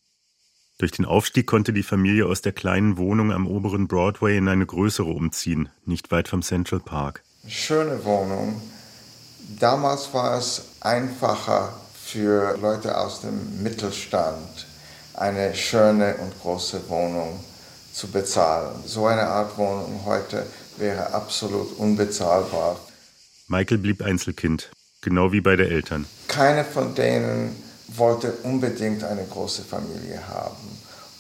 Durch 0.83 0.91
den 0.91 1.05
Aufstieg 1.05 1.47
konnte 1.47 1.73
die 1.73 1.85
Familie 1.85 2.27
aus 2.27 2.43
der 2.43 2.51
kleinen 2.51 2.97
Wohnung 2.97 3.31
am 3.31 3.47
oberen 3.47 3.87
Broadway 3.87 4.37
in 4.37 4.49
eine 4.49 4.67
größere 4.67 5.11
umziehen, 5.11 5.69
nicht 5.87 6.11
weit 6.11 6.27
vom 6.27 6.43
Central 6.43 6.81
Park. 6.81 7.23
Schöne 7.47 8.05
Wohnung. 8.05 8.61
Damals 9.61 10.13
war 10.13 10.37
es 10.37 10.65
einfacher 10.81 11.73
für 11.95 12.59
Leute 12.61 12.99
aus 12.99 13.21
dem 13.21 13.63
Mittelstand, 13.63 14.67
eine 15.15 15.55
schöne 15.55 16.17
und 16.17 16.37
große 16.41 16.81
Wohnung 16.89 17.39
zu 17.93 18.09
bezahlen. 18.09 18.83
So 18.85 19.07
eine 19.07 19.29
Art 19.29 19.57
Wohnung 19.57 20.01
heute 20.05 20.45
wäre 20.79 21.15
absolut 21.15 21.79
unbezahlbar. 21.79 22.77
Michael 23.47 23.79
blieb 23.79 24.03
Einzelkind, 24.03 24.73
genau 25.01 25.31
wie 25.31 25.43
beide 25.43 25.71
Eltern. 25.71 26.07
Keine 26.27 26.65
von 26.65 26.97
denen 26.97 27.55
wollte 27.97 28.33
unbedingt 28.43 29.05
eine 29.05 29.25
große 29.25 29.63
Familie 29.63 30.27
haben. 30.29 30.72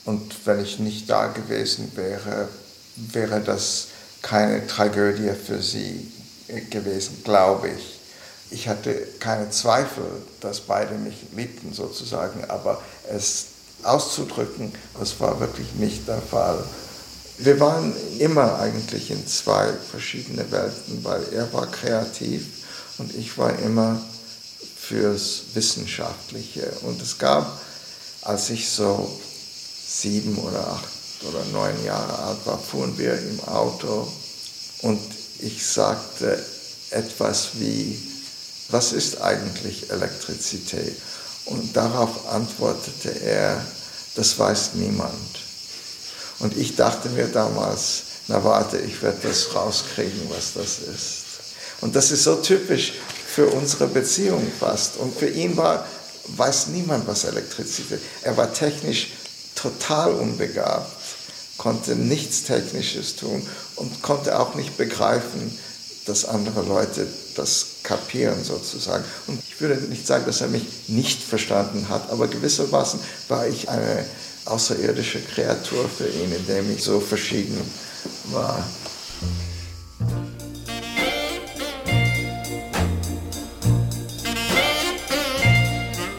Und 0.05 0.35
wenn 0.47 0.61
ich 0.62 0.79
nicht 0.79 1.09
da 1.09 1.29
gewesen 1.29 1.93
wäre, 1.95 2.49
wäre 2.97 3.41
das 3.41 3.88
keine 4.21 4.67
Tragödie 4.67 5.31
für 5.35 5.62
sie 5.62 6.11
gewesen, 6.71 7.23
glaube 7.25 7.69
ich. 7.69 8.01
Ich 8.51 8.69
hatte 8.69 8.95
keine 9.19 9.51
Zweifel, 9.51 10.05
dass 10.41 10.61
beide 10.61 10.95
mich 10.95 11.15
liebten 11.35 11.73
sozusagen, 11.73 12.45
aber 12.51 12.83
es 13.11 13.47
auszudrücken, 13.83 14.73
das 14.99 15.19
war 15.21 15.41
wirklich 15.41 15.73
nicht 15.75 16.07
der 16.07 16.21
Fall. 16.21 16.62
Wir 17.38 17.59
waren 17.59 17.95
immer 18.19 18.59
eigentlich 18.59 19.11
in 19.11 19.27
zwei 19.27 19.73
verschiedene 19.91 20.51
Welten, 20.51 21.03
weil 21.03 21.23
er 21.33 21.53
war 21.53 21.71
kreativ 21.71 22.47
und 22.99 23.15
ich 23.15 23.37
war 23.38 23.59
immer 23.59 24.01
fürs 24.77 25.43
Wissenschaftliche. 25.55 26.71
Und 26.83 27.01
es 27.01 27.19
gab, 27.19 27.61
als 28.21 28.51
ich 28.51 28.69
so 28.69 29.11
sieben 30.01 30.39
oder 30.39 30.67
acht 30.69 31.25
oder 31.29 31.45
neun 31.53 31.85
Jahre 31.85 32.19
alt 32.19 32.39
war, 32.45 32.59
fuhren 32.59 32.97
wir 32.99 33.19
im 33.19 33.41
Auto 33.45 34.11
und 34.83 35.01
ich 35.39 35.67
sagte 35.67 36.43
etwas 36.91 37.51
wie, 37.55 38.01
was 38.69 38.93
ist 38.93 39.21
eigentlich 39.21 39.91
Elektrizität? 39.91 40.97
Und 41.45 41.77
darauf 41.77 42.29
antwortete 42.29 43.11
er, 43.21 43.65
das 44.15 44.39
weiß 44.39 44.71
niemand. 44.75 45.13
Und 46.39 46.57
ich 46.57 46.77
dachte 46.77 47.09
mir 47.11 47.27
damals, 47.27 48.03
na 48.29 48.43
warte, 48.43 48.79
ich 48.79 49.03
werde 49.03 49.29
das 49.29 49.55
rauskriegen, 49.55 50.29
was 50.31 50.55
das 50.55 50.79
ist. 50.79 51.23
Und 51.81 51.97
das 51.97 52.13
ist 52.13 52.25
so 52.25 52.37
typisch 52.37 52.95
für 53.27 53.49
unsere 53.49 53.89
Beziehung 53.89 54.47
fast. 54.59 54.97
Und 54.97 55.17
für 55.17 55.29
ihn 55.29 55.57
war, 55.57 55.87
weiß 56.29 56.69
niemand, 56.69 57.07
was 57.07 57.25
Elektrizität 57.25 57.99
ist. 57.99 58.07
Er 58.23 58.37
war 58.37 58.53
technisch 58.53 59.09
total 59.62 60.12
unbegabt, 60.14 60.90
konnte 61.57 61.94
nichts 61.94 62.42
Technisches 62.42 63.16
tun 63.16 63.46
und 63.77 64.03
konnte 64.03 64.38
auch 64.38 64.55
nicht 64.55 64.77
begreifen, 64.77 65.57
dass 66.07 66.25
andere 66.25 66.62
Leute 66.62 67.07
das 67.37 67.66
kapieren 67.85 68.42
sozusagen. 68.42 69.05
Und 69.29 69.40
ich 69.48 69.61
würde 69.61 69.81
nicht 69.83 70.07
sagen, 70.07 70.25
dass 70.27 70.40
er 70.40 70.48
mich 70.48 70.88
nicht 70.88 71.22
verstanden 71.22 71.88
hat, 71.88 72.11
aber 72.11 72.27
gewissermaßen 72.27 72.98
war 73.29 73.46
ich 73.46 73.68
eine 73.68 74.05
außerirdische 74.46 75.20
Kreatur 75.20 75.88
für 75.88 76.09
ihn, 76.09 76.33
indem 76.33 76.72
ich 76.75 76.83
so 76.83 76.98
verschieden 76.98 77.61
war. 78.33 78.64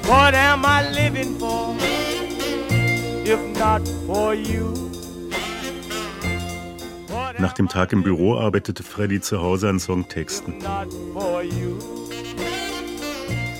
What 0.07 0.33
am 0.35 0.63
I 0.63 0.93
living 0.93 1.37
for 1.37 1.75
if 3.33 3.57
not 3.57 3.81
for 4.05 4.33
you? 4.33 4.71
Nach 7.39 7.53
dem 7.53 7.67
Tag 7.67 7.91
im 7.91 8.03
Büro 8.03 8.37
arbeitete 8.37 8.83
Freddy 8.83 9.19
zu 9.19 9.41
Hause 9.41 9.69
an 9.69 9.79
Songtexten. 9.79 10.63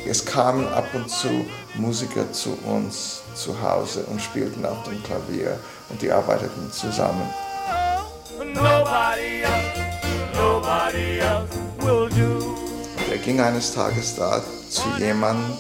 Es 0.08 0.26
kamen 0.26 0.68
ab 0.68 0.86
und 0.94 1.10
zu 1.10 1.46
Musiker 1.76 2.32
zu 2.32 2.52
uns 2.66 3.24
zu 3.34 3.60
Hause 3.62 4.06
und 4.12 4.22
spielten 4.22 4.64
auf 4.66 4.84
dem 4.84 5.02
Klavier 5.04 5.60
und 5.90 6.02
die 6.02 6.12
arbeiteten 6.12 6.72
zusammen. 6.72 7.28
Nobody 8.54 9.42
else, 9.42 9.98
nobody 10.36 11.18
else 11.18 11.50
will 11.80 12.10
do. 12.10 12.56
Er 13.12 13.18
ging 13.18 13.42
eines 13.42 13.74
Tages 13.74 14.16
da 14.16 14.42
zu 14.70 14.84
jemandem, 15.00 15.58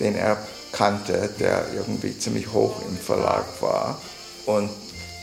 den 0.00 0.16
er 0.16 0.36
kannte, 0.72 1.30
der 1.38 1.66
irgendwie 1.74 2.18
ziemlich 2.18 2.52
hoch 2.52 2.80
im 2.88 2.96
Verlag 2.96 3.44
war 3.60 4.00
und 4.46 4.70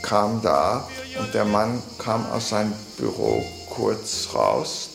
kam 0.02 0.42
da 0.42 0.88
und 1.20 1.34
der 1.34 1.46
Mann 1.46 1.82
kam 1.98 2.30
aus 2.32 2.50
seinem 2.50 2.74
Büro 2.98 3.44
kurz 3.70 4.30
raus 4.34 4.90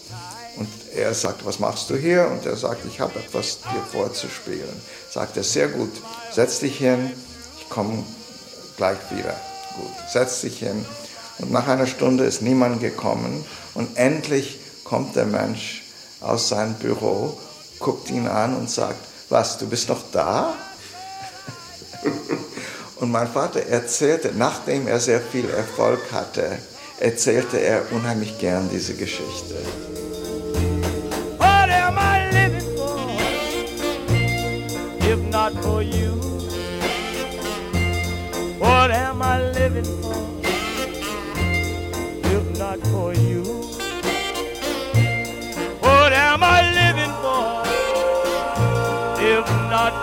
und 0.56 0.68
er 0.94 1.12
sagte, 1.12 1.44
was 1.44 1.58
machst 1.58 1.90
du 1.90 1.96
hier? 1.96 2.28
Und 2.30 2.46
er 2.46 2.56
sagte, 2.56 2.86
ich 2.88 3.00
habe 3.00 3.18
etwas 3.18 3.58
dir 3.60 3.82
vorzuspielen. 3.90 4.80
Sagt 5.10 5.36
er, 5.36 5.42
sehr 5.42 5.68
gut, 5.68 5.90
setz 6.32 6.60
dich 6.60 6.78
hin, 6.78 7.10
ich 7.58 7.68
komme 7.68 8.04
gleich 8.76 8.98
wieder. 9.10 9.34
Gut, 9.76 9.92
setz 10.12 10.42
dich 10.42 10.60
hin. 10.60 10.84
Und 11.38 11.50
nach 11.50 11.66
einer 11.66 11.86
Stunde 11.86 12.24
ist 12.24 12.42
niemand 12.42 12.80
gekommen 12.80 13.44
und 13.74 13.96
endlich 13.96 14.60
kommt 14.84 15.16
der 15.16 15.26
Mensch 15.26 15.82
aus 16.20 16.48
seinem 16.48 16.74
Büro, 16.74 17.36
guckt 17.80 18.08
ihn 18.10 18.28
an 18.28 18.56
und 18.56 18.70
sagt, 18.70 18.98
was, 19.28 19.58
du 19.58 19.68
bist 19.68 19.88
noch 19.88 20.02
da? 20.12 20.54
Und 22.96 23.10
mein 23.10 23.28
Vater 23.28 23.60
erzählte, 23.66 24.32
nachdem 24.36 24.86
er 24.86 25.00
sehr 25.00 25.20
viel 25.20 25.48
Erfolg 25.50 26.00
hatte, 26.12 26.58
erzählte 27.00 27.58
er 27.60 27.82
unheimlich 27.92 28.38
gern 28.38 28.68
diese 28.70 28.94
Geschichte. 28.94 29.56
What 31.38 31.70
am 31.70 31.98
I 31.98 32.30
living 32.32 32.76
for 32.76 32.98
if 35.00 35.18
not 35.30 35.52
for 35.62 35.82
you? 35.82 36.14
What 38.58 38.90
am 38.90 39.22
I 39.22 39.52
living 39.58 39.84
for 40.00 40.14
if 42.24 42.58
not 42.58 42.78
for 42.88 43.12
you? 43.12 43.23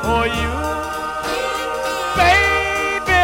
For 0.02 0.26
you? 0.26 0.52
Baby, 2.18 3.24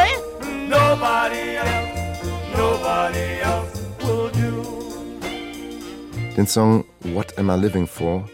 nobody 0.70 1.58
else, 1.58 2.24
nobody 2.56 3.42
else 3.42 3.74
will 4.04 4.30
do. 4.32 4.64
Den 6.36 6.48
Song 6.48 6.86
What 7.02 7.38
Am 7.38 7.50
I 7.50 7.56
Living 7.56 7.88
For 7.88 8.26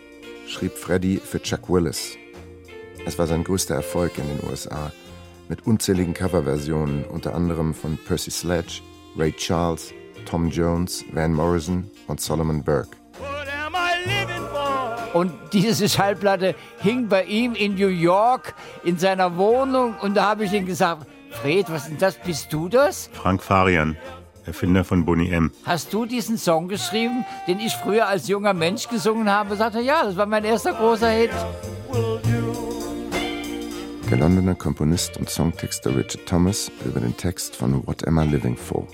schrieb 0.47 0.77
Freddie 0.77 1.17
für 1.17 1.41
Chuck 1.41 1.69
Willis. 1.69 2.17
Es 3.05 3.17
war 3.17 3.27
sein 3.27 3.43
größter 3.43 3.75
Erfolg 3.75 4.17
in 4.17 4.27
den 4.27 4.49
USA, 4.49 4.91
mit 5.49 5.65
unzähligen 5.67 6.13
Coverversionen, 6.13 7.03
unter 7.05 7.35
anderem 7.35 7.73
von 7.73 7.97
Percy 7.97 8.31
Sledge, 8.31 8.81
Ray 9.17 9.31
Charles, 9.33 9.93
Tom 10.25 10.49
Jones, 10.49 11.03
Van 11.11 11.33
Morrison 11.33 11.89
und 12.07 12.21
Solomon 12.21 12.63
Burke. 12.63 13.02
Und 15.13 15.31
diese 15.53 15.87
Schallplatte 15.87 16.55
hing 16.79 17.07
bei 17.07 17.23
ihm 17.23 17.53
in 17.53 17.75
New 17.75 17.87
York 17.87 18.55
in 18.83 18.97
seiner 18.97 19.37
Wohnung 19.37 19.95
und 20.01 20.15
da 20.15 20.25
habe 20.25 20.45
ich 20.45 20.53
ihm 20.53 20.65
gesagt, 20.65 21.07
Fred, 21.29 21.69
was 21.69 21.83
ist 21.83 21.91
denn 21.91 21.97
das? 21.99 22.15
Bist 22.15 22.51
du 22.51 22.67
das? 22.67 23.09
Frank 23.13 23.41
Farian. 23.43 23.95
Erfinder 24.45 24.83
von 24.83 25.05
Boney 25.05 25.29
M. 25.31 25.51
Hast 25.63 25.93
du 25.93 26.05
diesen 26.05 26.37
Song 26.37 26.67
geschrieben, 26.67 27.25
den 27.47 27.59
ich 27.59 27.73
früher 27.73 28.07
als 28.07 28.27
junger 28.27 28.53
Mensch 28.53 28.89
gesungen 28.89 29.31
habe? 29.31 29.55
Sagte 29.55 29.79
ja, 29.79 30.03
das 30.03 30.17
war 30.17 30.25
mein 30.25 30.43
erster 30.43 30.73
großer 30.73 31.09
Hit. 31.09 31.31
Der 34.09 34.17
Londoner 34.17 34.55
Komponist 34.55 35.17
und 35.17 35.29
Songtexter 35.29 35.95
Richard 35.95 36.25
Thomas 36.25 36.71
über 36.85 36.99
den 36.99 37.15
Text 37.15 37.55
von 37.55 37.87
What 37.87 38.05
Am 38.07 38.19
I 38.19 38.25
Living 38.25 38.57
For? 38.57 38.85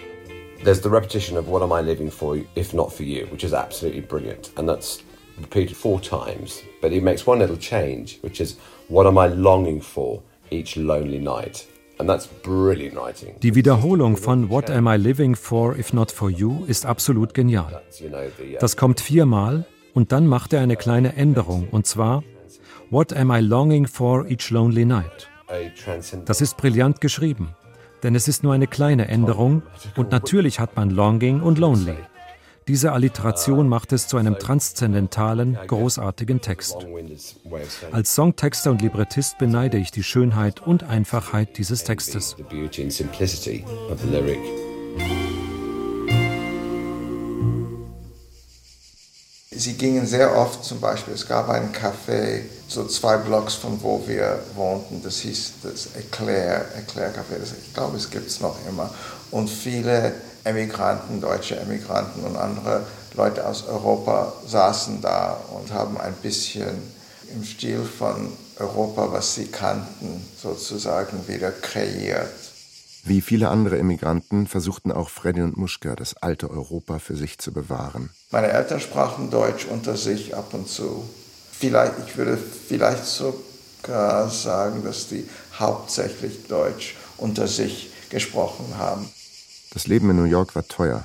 There's 0.63 0.83
the 0.83 0.89
repetition 0.89 1.37
of 1.37 1.47
What 1.47 1.61
Am 1.61 1.71
I 1.71 1.81
Living 1.81 2.11
For 2.11 2.37
If 2.55 2.73
Not 2.73 2.91
For 2.93 3.05
You, 3.05 3.25
which 3.31 3.43
is 3.43 3.53
absolutely 3.53 4.01
brilliant. 4.01 4.51
And 4.55 4.69
that's 4.69 4.99
repeated 5.39 5.75
four 5.75 6.01
times. 6.01 6.63
But 6.81 6.91
he 6.91 7.01
makes 7.01 7.25
one 7.27 7.39
little 7.39 7.57
change, 7.57 8.19
which 8.21 8.39
is 8.39 8.57
What 8.87 9.05
Am 9.05 9.17
I 9.17 9.27
Longing 9.27 9.81
For 9.81 10.21
Each 10.51 10.75
Lonely 10.75 11.19
Night. 11.19 11.67
And 11.99 12.07
that's 12.07 12.27
brilliant 12.27 12.95
writing. 12.95 13.35
Die 13.41 13.55
Wiederholung 13.55 14.15
von 14.15 14.49
What 14.49 14.69
Am 14.69 14.87
I 14.87 14.95
Living 14.95 15.35
For 15.35 15.77
If 15.77 15.91
Not 15.91 16.11
For 16.11 16.29
You 16.29 16.63
ist 16.65 16.85
absolut 16.85 17.33
genial. 17.33 17.81
Das 18.59 18.77
kommt 18.77 19.01
viermal 19.01 19.65
und 19.93 20.11
dann 20.13 20.25
macht 20.25 20.53
er 20.53 20.61
eine 20.61 20.77
kleine 20.77 21.15
Änderung 21.15 21.67
und 21.71 21.85
zwar 21.85 22.23
What 22.89 23.13
am 23.13 23.31
I 23.31 23.39
longing 23.39 23.85
for 23.85 24.25
each 24.27 24.49
lonely 24.49 24.85
night? 24.85 25.29
Das 26.25 26.41
ist 26.41 26.57
brillant 26.57 27.01
geschrieben, 27.01 27.49
denn 28.01 28.15
es 28.15 28.27
ist 28.27 28.43
nur 28.43 28.53
eine 28.53 28.67
kleine 28.67 29.07
Änderung 29.07 29.61
und 29.95 30.11
natürlich 30.11 30.59
hat 30.59 30.75
man 30.75 30.89
Longing 30.89 31.41
und 31.41 31.59
Lonely. 31.59 31.97
Diese 32.69 32.91
Alliteration 32.91 33.67
macht 33.67 33.93
es 33.93 34.07
zu 34.07 34.17
einem 34.17 34.37
transzendentalen, 34.37 35.57
großartigen 35.65 36.39
Text. 36.39 36.75
Als 37.91 38.13
Songtexter 38.13 38.69
und 38.69 38.83
Librettist 38.83 39.39
beneide 39.39 39.79
ich 39.79 39.89
die 39.89 40.03
Schönheit 40.03 40.61
und 40.61 40.83
Einfachheit 40.83 41.57
dieses 41.57 41.83
Textes. 41.83 42.35
Sie 49.49 49.73
gingen 49.73 50.05
sehr 50.05 50.37
oft 50.37 50.63
zum 50.63 50.79
Beispiel, 50.79 51.15
es 51.15 51.27
gab 51.27 51.49
ein 51.49 51.73
Café, 51.73 52.41
so 52.67 52.85
zwei 52.85 53.17
Blocks 53.17 53.55
von 53.55 53.81
wo 53.81 54.03
wir 54.05 54.43
wohnten, 54.53 55.01
das 55.01 55.21
hieß 55.21 55.53
das 55.63 55.95
Eclair, 55.95 56.65
Eclair 56.77 57.11
Café, 57.15 57.39
das, 57.39 57.53
ich 57.53 57.73
glaube, 57.73 57.97
es 57.97 58.11
gibt 58.11 58.27
es 58.27 58.39
noch 58.39 58.55
immer. 58.69 58.93
Und 59.31 59.49
viele 59.49 60.13
Emigranten, 60.43 61.21
deutsche 61.21 61.59
Emigranten 61.59 62.23
und 62.23 62.37
andere 62.37 62.85
Leute 63.15 63.45
aus 63.45 63.67
Europa 63.67 64.33
saßen 64.47 65.01
da 65.01 65.37
und 65.51 65.73
haben 65.73 65.97
ein 65.97 66.13
bisschen 66.21 66.81
im 67.33 67.43
Stil 67.43 67.83
von 67.83 68.31
Europa, 68.57 69.11
was 69.11 69.35
sie 69.35 69.47
kannten, 69.47 70.25
sozusagen 70.41 71.27
wieder 71.27 71.51
kreiert. 71.51 72.33
Wie 73.03 73.21
viele 73.21 73.49
andere 73.49 73.77
Immigranten 73.77 74.45
versuchten 74.47 74.91
auch 74.91 75.09
Freddy 75.09 75.41
und 75.41 75.57
Muschka 75.57 75.95
das 75.95 76.17
alte 76.17 76.49
Europa 76.49 76.99
für 76.99 77.15
sich 77.15 77.37
zu 77.37 77.53
bewahren. 77.53 78.09
Meine 78.31 78.49
Eltern 78.49 78.79
sprachen 78.79 79.31
Deutsch 79.31 79.65
unter 79.65 79.95
sich 79.95 80.35
ab 80.35 80.53
und 80.53 80.67
zu. 80.67 81.07
Vielleicht, 81.51 81.93
ich 82.05 82.17
würde 82.17 82.37
vielleicht 82.37 83.05
sogar 83.05 84.29
sagen, 84.29 84.83
dass 84.83 85.07
die 85.07 85.27
hauptsächlich 85.57 86.47
Deutsch 86.47 86.95
unter 87.17 87.47
sich 87.47 87.91
gesprochen 88.09 88.77
haben. 88.77 89.09
Das 89.71 89.87
Leben 89.87 90.09
in 90.09 90.15
New 90.15 90.23
York 90.23 90.55
war 90.55 90.67
teuer. 90.67 91.03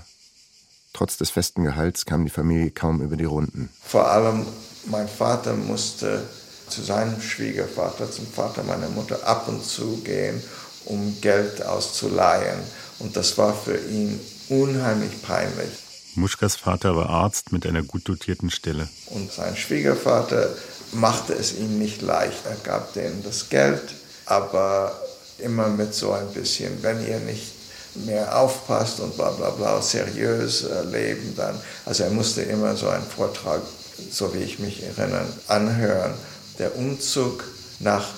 Trotz 0.93 1.17
des 1.17 1.31
festen 1.31 1.65
Gehalts 1.65 2.07
kam 2.07 2.25
die 2.25 2.31
Familie 2.31 2.71
kaum 2.71 3.03
über 3.03 3.17
die 3.17 3.25
Runden. 3.25 3.69
Vor 3.83 4.09
allem 4.11 4.47
mein 4.87 5.09
Vater 5.09 5.55
musste 5.55 6.23
zu 6.69 6.83
seinem 6.83 7.21
Schwiegervater, 7.21 8.11
zum 8.11 8.27
Vater 8.27 8.63
meiner 8.63 8.89
Mutter, 8.89 9.27
ab 9.27 9.49
und 9.49 9.65
zu 9.65 9.99
gehen, 9.99 10.43
um 10.87 11.21
Geld 11.21 11.65
auszuleihen. 11.65 12.59
Und 13.01 13.17
das 13.17 13.37
war 13.39 13.55
für 13.55 13.77
ihn 13.77 14.21
unheimlich 14.49 15.23
peinlich. 15.23 15.71
Muschkas 16.15 16.57
Vater 16.57 16.95
war 16.97 17.11
Arzt 17.11 17.53
mit 17.53 17.67
einer 17.67 17.83
gut 17.83 18.09
dotierten 18.09 18.51
Stelle. 18.51 18.89
Und 19.07 19.33
sein 19.33 19.57
Schwiegervater 19.57 20.55
machte 20.93 21.35
es 21.35 21.55
ihm 21.55 21.79
nicht 21.79 22.03
leicht. 22.03 22.47
Er 22.47 22.57
gab 22.63 22.93
denen 22.95 23.23
das 23.25 23.49
Geld, 23.49 23.83
aber 24.27 24.97
immer 25.39 25.69
mit 25.69 25.95
so 25.95 26.13
ein 26.13 26.33
bisschen, 26.33 26.83
wenn 26.83 27.05
ihr 27.05 27.19
nicht 27.19 27.54
mehr 27.97 28.39
aufpasst 28.39 29.01
und 29.01 29.17
bla 29.17 29.31
bla 29.31 29.51
bla, 29.51 29.81
seriös 29.81 30.65
äh, 30.65 30.85
leben 30.85 31.35
dann. 31.37 31.59
Also 31.85 32.05
er 32.05 32.11
musste 32.11 32.43
immer 32.43 32.77
so 32.77 32.89
einen 32.89 33.05
Vortrag, 33.05 33.63
so 34.11 34.35
wie 34.35 34.39
ich 34.39 34.59
mich 34.59 34.83
erinnere, 34.83 35.27
anhören. 35.49 36.15
Der 36.59 36.77
Umzug 36.77 37.45
nach 37.81 38.09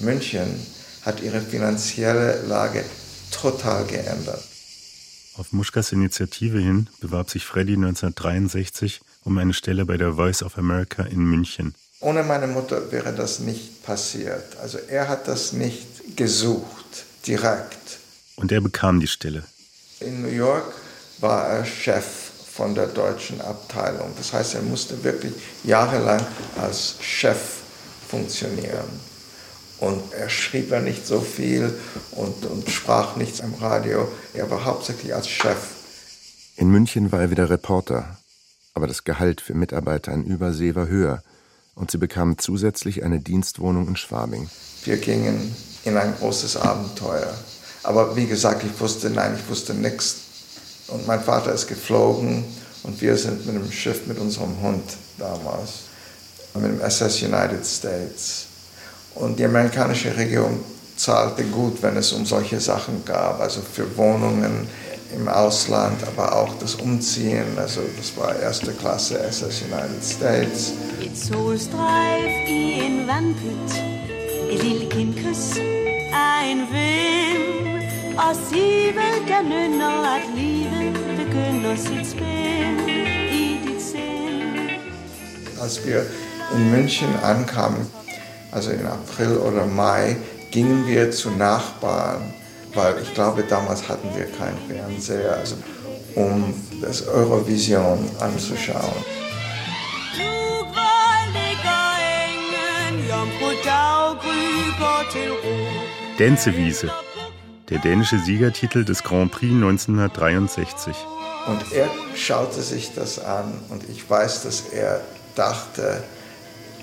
München 0.00 0.48
hat 1.02 1.20
ihre 1.20 1.40
finanzielle 1.40 2.42
Lage 2.46 2.84
total 3.30 3.84
geändert. 3.84 4.42
Auf 5.36 5.52
Muschkas 5.52 5.90
Initiative 5.90 6.58
hin 6.58 6.88
bewarb 7.00 7.28
sich 7.28 7.44
Freddy 7.44 7.74
1963 7.74 9.00
um 9.24 9.38
eine 9.38 9.52
Stelle 9.52 9.84
bei 9.84 9.96
der 9.96 10.14
Voice 10.14 10.42
of 10.42 10.58
America 10.58 11.02
in 11.02 11.24
München. 11.24 11.74
Ohne 12.00 12.22
meine 12.22 12.46
Mutter 12.46 12.92
wäre 12.92 13.12
das 13.12 13.40
nicht 13.40 13.82
passiert. 13.82 14.56
Also 14.62 14.78
er 14.78 15.08
hat 15.08 15.26
das 15.26 15.52
nicht 15.52 16.16
gesucht, 16.16 17.06
direkt. 17.26 17.98
Und 18.36 18.52
er 18.52 18.60
bekam 18.60 19.00
die 19.00 19.06
Stelle. 19.06 19.44
In 20.00 20.22
New 20.22 20.28
York 20.28 20.72
war 21.20 21.48
er 21.48 21.64
Chef 21.64 22.04
von 22.52 22.74
der 22.74 22.86
deutschen 22.86 23.40
Abteilung. 23.40 24.12
Das 24.16 24.32
heißt, 24.32 24.54
er 24.54 24.62
musste 24.62 25.02
wirklich 25.02 25.34
jahrelang 25.64 26.24
als 26.60 26.96
Chef 27.00 27.62
funktionieren. 28.08 28.88
Und 29.80 30.12
er 30.12 30.28
schrieb 30.28 30.70
ja 30.70 30.80
nicht 30.80 31.06
so 31.06 31.20
viel 31.20 31.74
und, 32.12 32.46
und 32.46 32.70
sprach 32.70 33.16
nichts 33.16 33.40
im 33.40 33.54
Radio. 33.54 34.08
Er 34.32 34.50
war 34.50 34.64
hauptsächlich 34.64 35.14
als 35.14 35.28
Chef. 35.28 35.58
In 36.56 36.70
München 36.70 37.10
war 37.10 37.20
er 37.20 37.30
wieder 37.30 37.50
Reporter. 37.50 38.16
Aber 38.72 38.86
das 38.86 39.04
Gehalt 39.04 39.40
für 39.40 39.54
Mitarbeiter 39.54 40.12
in 40.12 40.24
Übersee 40.24 40.74
war 40.74 40.88
höher 40.88 41.22
und 41.74 41.90
sie 41.90 41.98
bekamen 41.98 42.38
zusätzlich 42.38 43.02
eine 43.02 43.20
Dienstwohnung 43.20 43.88
in 43.88 43.96
Schwabing. 43.96 44.48
Wir 44.84 44.96
gingen 44.96 45.54
in 45.84 45.96
ein 45.96 46.14
großes 46.16 46.56
Abenteuer. 46.56 47.34
Aber 47.84 48.16
wie 48.16 48.26
gesagt, 48.26 48.64
ich 48.64 48.80
wusste, 48.80 49.10
nein, 49.10 49.38
ich 49.38 49.48
wusste 49.48 49.74
nichts. 49.74 50.16
Und 50.88 51.06
mein 51.06 51.22
Vater 51.22 51.52
ist 51.52 51.66
geflogen 51.66 52.44
und 52.82 53.00
wir 53.00 53.16
sind 53.16 53.46
mit 53.46 53.54
dem 53.54 53.70
Schiff 53.70 54.06
mit 54.06 54.18
unserem 54.18 54.60
Hund 54.60 54.82
damals, 55.18 55.84
mit 56.54 56.64
dem 56.64 56.80
SS 56.80 57.22
United 57.22 57.64
States. 57.64 58.46
Und 59.14 59.38
die 59.38 59.44
amerikanische 59.44 60.14
Regierung 60.16 60.60
zahlte 60.96 61.44
gut, 61.44 61.82
wenn 61.82 61.96
es 61.96 62.12
um 62.12 62.26
solche 62.26 62.60
Sachen 62.60 63.04
gab, 63.04 63.40
also 63.40 63.60
für 63.60 63.96
Wohnungen 63.96 64.66
im 65.14 65.28
Ausland, 65.28 66.02
aber 66.06 66.36
auch 66.36 66.54
das 66.58 66.74
Umziehen, 66.76 67.56
also 67.56 67.80
das 67.96 68.16
war 68.16 68.34
erste 68.38 68.72
Klasse 68.72 69.18
SS 69.18 69.62
United 69.62 70.04
States. 70.04 70.72
Et 71.00 71.16
solstreif 71.16 72.48
i 72.48 72.80
en 72.80 73.06
vandpyt, 73.06 73.76
et 74.50 74.62
lille 74.62 74.88
kindkys 74.88 75.54
af 78.18 78.30
en 78.30 78.36
ven, 78.36 78.36
og 78.36 78.36
sivet 78.50 79.28
der 79.28 79.42
nynner, 79.42 80.14
at 80.14 80.22
livet 80.36 81.16
begynder 81.16 81.76
sit 81.76 82.06
spil 82.06 82.88
i 83.30 83.60
dit 83.66 83.82
sind. 83.82 84.70
Als 85.62 85.86
wir 85.86 86.00
in 86.54 86.70
München 86.70 87.14
ankamen, 87.22 87.90
also 88.52 88.70
in 88.70 88.86
April 88.86 89.38
oder 89.38 89.66
Mai, 89.66 90.16
gingen 90.52 90.86
wir 90.86 91.10
zu 91.10 91.30
Nachbarn, 91.30 92.34
weil 92.74 93.02
ich 93.02 93.14
glaube, 93.14 93.42
damals 93.42 93.88
hatten 93.88 94.08
wir 94.16 94.26
keinen 94.38 94.58
Fernseher, 94.68 95.36
also 95.40 95.56
um 96.16 96.54
das 96.82 97.08
Eurovision 97.08 97.98
anzuschauen. 98.20 99.04
Nu 100.18 100.34
der 107.70 107.78
dänische 107.78 108.18
Siegertitel 108.18 108.84
des 108.84 109.02
Grand 109.02 109.32
Prix 109.32 109.52
1963. 109.52 110.94
Und 111.46 111.72
er 111.72 111.90
schaute 112.14 112.62
sich 112.62 112.92
das 112.94 113.18
an 113.18 113.52
und 113.70 113.88
ich 113.88 114.08
weiß, 114.08 114.42
dass 114.42 114.62
er 114.72 115.02
dachte, 115.34 116.02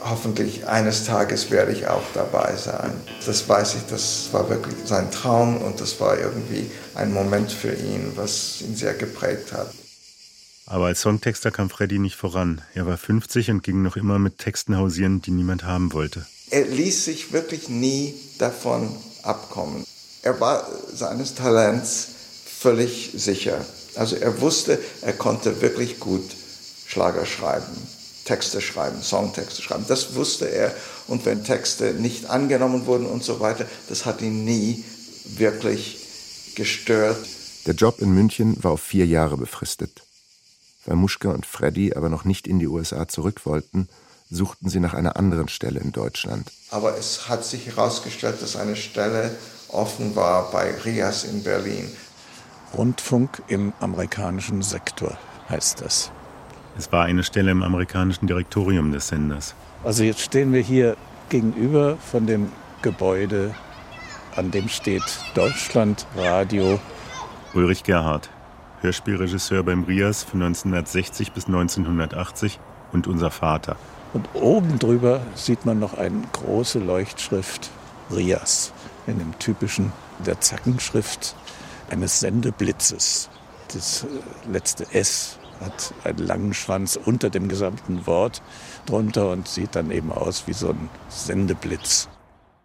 hoffentlich 0.04 0.68
eines 0.68 1.06
Tages 1.06 1.52
werde 1.52 1.72
ich 1.72 1.88
auch 1.88 2.04
dabei 2.14 2.56
sein. 2.56 2.94
Das 3.26 3.48
weiß 3.48 3.76
ich, 3.76 3.82
das 3.90 4.30
war 4.32 4.50
wirklich 4.50 4.76
sein 4.86 5.12
Traum 5.12 5.58
und 5.62 5.80
das 5.80 6.00
war 6.00 6.18
irgendwie 6.18 6.70
ein 6.96 7.14
Moment 7.14 7.52
für 7.52 7.74
ihn, 7.74 8.14
was 8.16 8.62
ihn 8.62 8.76
sehr 8.76 8.94
geprägt 8.94 9.52
hat. 9.54 9.72
Aber 10.66 10.86
als 10.86 11.02
Songtexter 11.02 11.52
kam 11.52 11.70
Freddy 11.70 12.00
nicht 12.00 12.16
voran. 12.16 12.62
Er 12.74 12.86
war 12.86 12.98
50 12.98 13.52
und 13.52 13.64
ging 13.64 13.82
noch 13.82 13.98
immer 13.98 14.20
mit 14.20 14.38
Texten 14.38 14.78
hausieren, 14.78 15.22
die 15.22 15.32
niemand 15.32 15.64
haben 15.64 15.92
wollte. 15.92 16.26
Er 16.50 16.66
ließ 16.66 17.06
sich 17.06 17.34
wirklich 17.34 17.68
nie 17.68 18.14
davon 18.38 18.96
abkommen. 19.24 19.86
Er 20.24 20.40
war 20.40 20.68
seines 20.94 21.34
Talents 21.36 22.08
völlig 22.46 23.12
sicher. 23.16 23.66
Also 23.96 24.16
er 24.16 24.40
wusste, 24.42 24.80
er 25.02 25.14
konnte 25.14 25.62
wirklich 25.62 26.00
gut 26.00 26.24
Schlager 26.86 27.26
schreiben. 27.26 27.88
Texte 28.26 28.62
schreiben, 28.62 29.02
Songtexte 29.02 29.62
schreiben. 29.62 29.86
Das 29.88 30.16
wusste 30.16 30.46
er. 30.46 30.74
Und 31.08 31.26
wenn 31.26 31.44
Texte 31.44 31.94
nicht 31.94 32.30
angenommen 32.30 32.86
wurden 32.86 33.08
und 33.08 33.24
so 33.24 33.40
weiter, 33.40 33.66
das 33.90 34.06
hat 34.06 34.22
ihn 34.22 34.46
nie 34.46 34.84
wirklich 35.26 36.54
gestört. 36.56 37.18
Der 37.66 37.74
Job 37.74 38.00
in 38.00 38.14
München 38.14 38.64
war 38.64 38.72
auf 38.72 38.82
vier 38.82 39.06
Jahre 39.06 39.38
befristet. 39.38 40.04
Weil 40.86 40.96
Muschka 40.96 41.30
und 41.30 41.46
Freddy 41.46 41.94
aber 41.94 42.10
noch 42.10 42.26
nicht 42.26 42.48
in 42.48 42.60
die 42.60 42.68
USA 42.68 43.08
zurück 43.08 43.46
wollten, 43.46 43.88
suchten 44.30 44.70
sie 44.70 44.80
nach 44.80 44.94
einer 44.94 45.18
anderen 45.18 45.48
Stelle 45.48 45.80
in 45.80 45.92
Deutschland. 45.92 46.52
Aber 46.70 46.98
es 46.98 47.28
hat 47.28 47.44
sich 47.44 47.68
herausgestellt, 47.68 48.42
dass 48.42 48.56
eine 48.56 48.76
Stelle 48.76 49.36
offen 49.74 50.16
war 50.16 50.52
bei 50.52 50.74
Rias 50.86 51.24
in 51.24 51.44
Berlin. 51.44 51.90
Rundfunk 52.78 53.42
im 53.48 53.74
amerikanischen 53.80 54.62
Sektor 54.62 55.18
heißt 55.50 55.82
das. 55.82 56.12
Es 56.78 56.92
war 56.92 57.04
eine 57.04 57.24
Stelle 57.24 57.52
im 57.52 57.64
amerikanischen 57.64 58.28
Direktorium 58.28 58.92
des 58.92 59.10
Senders. 59.10 59.56
Also 59.84 60.04
jetzt 60.04 60.22
stehen 60.22 60.54
wir 60.54 60.62
hier 60.62 60.96
gegenüber 61.30 61.98
von 61.98 62.28
dem 62.28 62.52
Gebäude, 62.82 63.54
an 64.36 64.52
dem 64.52 64.70
steht 64.70 65.04
Deutschlandradio. 65.36 66.80
Ulrich 67.54 67.84
Gerhard, 67.84 68.30
Hörspielregisseur 68.82 69.64
beim 69.64 69.84
Rias 69.84 70.24
von 70.24 70.42
1960 70.42 71.34
bis 71.34 71.48
1980 71.48 72.60
und 72.94 73.08
unser 73.08 73.32
Vater. 73.32 73.76
Und 74.14 74.30
oben 74.34 74.80
drüber 74.80 75.22
sieht 75.36 75.66
man 75.66 75.80
noch 75.80 75.98
eine 75.98 76.22
große 76.32 76.80
Leuchtschrift 76.80 77.70
Rias 78.14 78.74
in 79.12 79.20
dem 79.20 79.38
typischen 79.40 79.92
der 80.26 80.42
Zackenschrift 80.42 81.36
eines 81.90 82.20
Sendeblitzes. 82.20 83.30
Das 83.74 84.04
äh, 84.04 84.52
letzte 84.52 84.92
S 84.94 85.38
hat 85.60 85.94
einen 86.04 86.18
langen 86.18 86.54
Schwanz 86.54 86.98
unter 87.04 87.30
dem 87.30 87.48
gesamten 87.48 88.08
Wort 88.08 88.42
drunter 88.86 89.30
und 89.32 89.48
sieht 89.48 89.76
dann 89.76 89.92
eben 89.92 90.12
aus 90.12 90.48
wie 90.48 90.54
so 90.54 90.70
ein 90.70 90.90
Sendeblitz. 91.10 92.10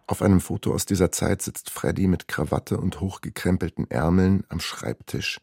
Auf 0.07 0.23
einem 0.23 0.41
Foto 0.41 0.73
aus 0.73 0.87
dieser 0.87 1.11
Zeit 1.11 1.43
sitzt 1.43 1.69
Freddy 1.69 2.07
mit 2.07 2.29
Krawatte 2.29 2.79
und 2.79 3.01
hochgekrempelten 3.01 3.91
Ärmeln 3.91 4.45
am 4.49 4.61
Schreibtisch. 4.61 5.41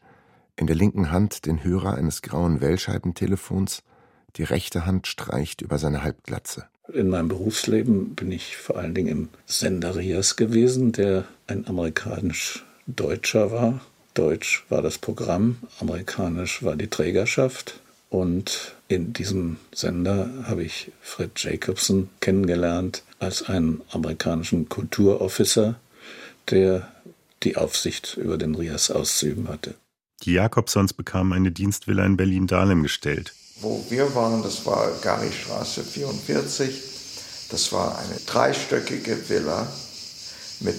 In 0.56 0.66
der 0.66 0.74
linken 0.74 1.10
Hand 1.10 1.46
den 1.46 1.62
Hörer 1.62 1.94
eines 1.94 2.22
grauen 2.22 2.60
Wellscheibentelefons, 2.60 3.82
die 4.36 4.44
rechte 4.44 4.86
Hand 4.86 5.06
streicht 5.06 5.60
über 5.60 5.78
seine 5.78 6.02
Halbglatze. 6.02 6.66
In 6.92 7.08
meinem 7.08 7.28
Berufsleben 7.28 8.14
bin 8.14 8.30
ich 8.30 8.56
vor 8.56 8.76
allen 8.76 8.94
Dingen 8.94 9.08
im 9.08 9.28
Sender 9.46 9.96
Rias 9.96 10.36
gewesen, 10.36 10.92
der 10.92 11.24
ein 11.46 11.66
amerikanisch-deutscher 11.66 13.50
war. 13.50 13.80
Deutsch 14.12 14.64
war 14.68 14.82
das 14.82 14.98
Programm, 14.98 15.56
amerikanisch 15.80 16.62
war 16.62 16.76
die 16.76 16.88
Trägerschaft. 16.88 17.80
Und 18.10 18.74
in 18.86 19.12
diesem 19.12 19.56
Sender 19.74 20.28
habe 20.44 20.62
ich 20.62 20.92
Fred 21.00 21.30
Jacobson 21.36 22.10
kennengelernt 22.20 23.02
als 23.18 23.42
einen 23.42 23.80
amerikanischen 23.90 24.68
Kulturofficer, 24.68 25.76
der 26.50 26.92
die 27.42 27.56
Aufsicht 27.56 28.16
über 28.16 28.36
den 28.36 28.54
Rias 28.54 28.90
auszuüben 28.90 29.48
hatte. 29.48 29.74
Die 30.22 30.34
Jakobsons 30.34 30.92
bekamen 30.92 31.32
eine 31.32 31.50
Dienstvilla 31.50 32.04
in 32.04 32.16
Berlin-Dahlem 32.16 32.82
gestellt. 32.82 33.34
Wo 33.60 33.84
wir 33.88 34.14
waren, 34.14 34.42
das 34.42 34.66
war 34.66 34.90
Garristraße 35.02 35.84
44. 35.84 36.82
Das 37.50 37.72
war 37.72 37.98
eine 37.98 38.16
dreistöckige 38.26 39.28
Villa 39.28 39.66
mit 40.60 40.76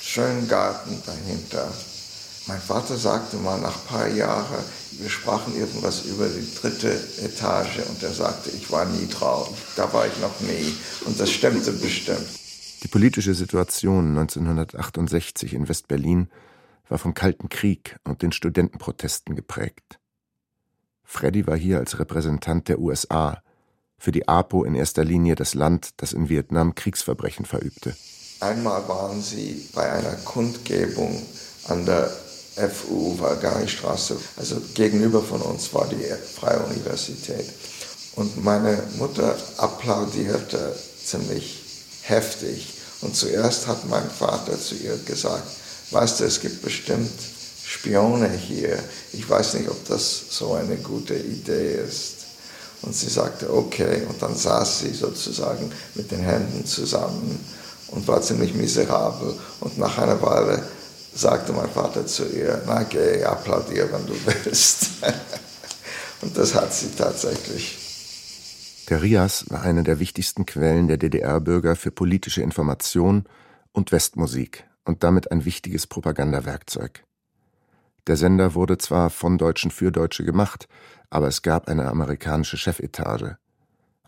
schönem 0.00 0.48
Garten 0.48 1.02
dahinter. 1.04 1.72
Mein 2.46 2.60
Vater 2.60 2.96
sagte 2.96 3.36
mal 3.36 3.60
nach 3.60 3.76
ein 3.76 3.86
paar 3.86 4.08
Jahren, 4.08 4.64
wir 4.92 5.08
sprachen 5.08 5.56
irgendwas 5.56 6.04
über 6.04 6.28
die 6.28 6.54
dritte 6.60 6.92
Etage 7.22 7.78
und 7.88 8.02
er 8.02 8.12
sagte, 8.12 8.50
ich 8.50 8.70
war 8.70 8.84
nie 8.84 9.08
drauf. 9.08 9.50
Da 9.76 9.92
war 9.92 10.06
ich 10.06 10.18
noch 10.20 10.40
nie. 10.40 10.74
Und 11.06 11.18
das 11.18 11.30
stimmte 11.30 11.72
bestimmt. 11.72 12.28
Die 12.82 12.88
politische 12.88 13.34
Situation 13.34 14.08
1968 14.18 15.54
in 15.54 15.68
West-Berlin 15.68 16.28
war 16.88 16.98
vom 16.98 17.14
Kalten 17.14 17.48
Krieg 17.48 17.96
und 18.04 18.22
den 18.22 18.32
Studentenprotesten 18.32 19.36
geprägt. 19.36 20.00
Freddy 21.12 21.46
war 21.46 21.56
hier 21.56 21.78
als 21.78 21.98
Repräsentant 21.98 22.68
der 22.68 22.78
USA, 22.78 23.42
für 23.98 24.12
die 24.12 24.26
APO 24.26 24.64
in 24.64 24.74
erster 24.74 25.04
Linie 25.04 25.34
das 25.34 25.52
Land, 25.52 25.90
das 25.98 26.14
in 26.14 26.30
Vietnam 26.30 26.74
Kriegsverbrechen 26.74 27.44
verübte. 27.44 27.94
Einmal 28.40 28.88
waren 28.88 29.20
sie 29.20 29.68
bei 29.74 29.92
einer 29.92 30.14
Kundgebung 30.24 31.22
an 31.68 31.84
der 31.84 32.10
FU 32.56 33.20
Valgari-Straße, 33.20 34.16
also 34.36 34.56
gegenüber 34.74 35.22
von 35.22 35.42
uns 35.42 35.72
war 35.74 35.86
die 35.86 36.02
Freie 36.34 36.60
Universität. 36.60 37.46
Und 38.16 38.42
meine 38.42 38.82
Mutter 38.98 39.36
applaudierte 39.58 40.74
ziemlich 41.04 41.62
heftig. 42.02 42.72
Und 43.02 43.14
zuerst 43.14 43.66
hat 43.66 43.86
mein 43.88 44.08
Vater 44.08 44.58
zu 44.58 44.76
ihr 44.76 44.96
gesagt, 45.04 45.46
weißt 45.90 46.20
du, 46.20 46.24
es 46.24 46.40
gibt 46.40 46.62
bestimmt 46.62 47.10
Spione 47.72 48.28
hier. 48.28 48.78
Ich 49.12 49.28
weiß 49.28 49.54
nicht, 49.54 49.68
ob 49.70 49.88
das 49.88 50.26
so 50.30 50.52
eine 50.52 50.76
gute 50.76 51.14
Idee 51.14 51.76
ist. 51.76 52.26
Und 52.82 52.94
sie 52.94 53.08
sagte, 53.08 53.52
okay. 53.52 54.02
Und 54.08 54.20
dann 54.20 54.36
saß 54.36 54.80
sie 54.80 54.92
sozusagen 54.92 55.72
mit 55.94 56.10
den 56.10 56.20
Händen 56.20 56.66
zusammen 56.66 57.40
und 57.88 58.06
war 58.06 58.20
ziemlich 58.20 58.54
miserabel. 58.54 59.34
Und 59.60 59.78
nach 59.78 59.96
einer 59.98 60.20
Weile 60.20 60.62
sagte 61.14 61.52
mein 61.52 61.70
Vater 61.70 62.06
zu 62.06 62.24
ihr, 62.28 62.62
na 62.66 62.82
geh, 62.82 63.24
applaudier, 63.24 63.90
wenn 63.90 64.06
du 64.06 64.14
willst. 64.26 64.88
und 66.20 66.36
das 66.36 66.54
hat 66.54 66.74
sie 66.74 66.90
tatsächlich. 66.96 67.78
Der 68.90 69.00
Rias 69.00 69.46
war 69.48 69.62
eine 69.62 69.82
der 69.82 69.98
wichtigsten 69.98 70.44
Quellen 70.44 70.88
der 70.88 70.98
DDR-Bürger 70.98 71.76
für 71.76 71.90
politische 71.90 72.42
Information 72.42 73.24
und 73.72 73.92
Westmusik 73.92 74.64
und 74.84 75.04
damit 75.04 75.30
ein 75.32 75.46
wichtiges 75.46 75.86
Propagandawerkzeug. 75.86 77.04
Der 78.08 78.16
Sender 78.16 78.54
wurde 78.54 78.78
zwar 78.78 79.10
von 79.10 79.38
Deutschen 79.38 79.70
für 79.70 79.92
Deutsche 79.92 80.24
gemacht, 80.24 80.68
aber 81.08 81.28
es 81.28 81.42
gab 81.42 81.68
eine 81.68 81.88
amerikanische 81.88 82.56
Chefetage. 82.56 83.36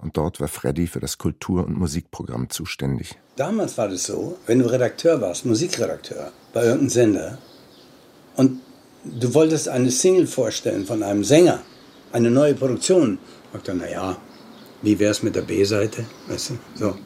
Und 0.01 0.17
dort 0.17 0.41
war 0.41 0.49
Freddy 0.49 0.89
für 0.89 0.99
das 0.99 1.19
Kultur- 1.19 1.65
und 1.65 1.79
Musikprogramm 1.79 2.51
zuständig. 2.51 3.17
Damals 3.37 3.79
war 3.79 3.89
das 3.89 4.05
so, 4.05 4.37
wenn 4.47 4.59
du 4.59 4.67
Redakteur 4.67 5.21
warst, 5.21 5.47
Musikredakteur 5.47 6.33
bei 6.53 6.65
irgendeinem 6.65 6.91
Sender, 6.91 7.39
und 8.37 8.61
du 9.05 9.33
wolltest 9.33 9.69
eine 9.69 9.91
Single 9.91 10.27
vorstellen 10.27 10.87
von 10.87 11.03
einem 11.05 11.23
Sänger, 11.23 11.61
eine 12.13 12.31
neue 12.31 12.55
Produktion, 12.55 13.19
sagt 13.53 13.69
er, 13.69 13.75
naja, 13.75 14.17
wie 14.83 14.99
wär's 14.99 15.23
mit 15.23 15.37
der 15.37 15.43
B-Seite? 15.43 16.05
Weißt 16.27 16.51
du, 16.51 16.59
so. 16.75 16.97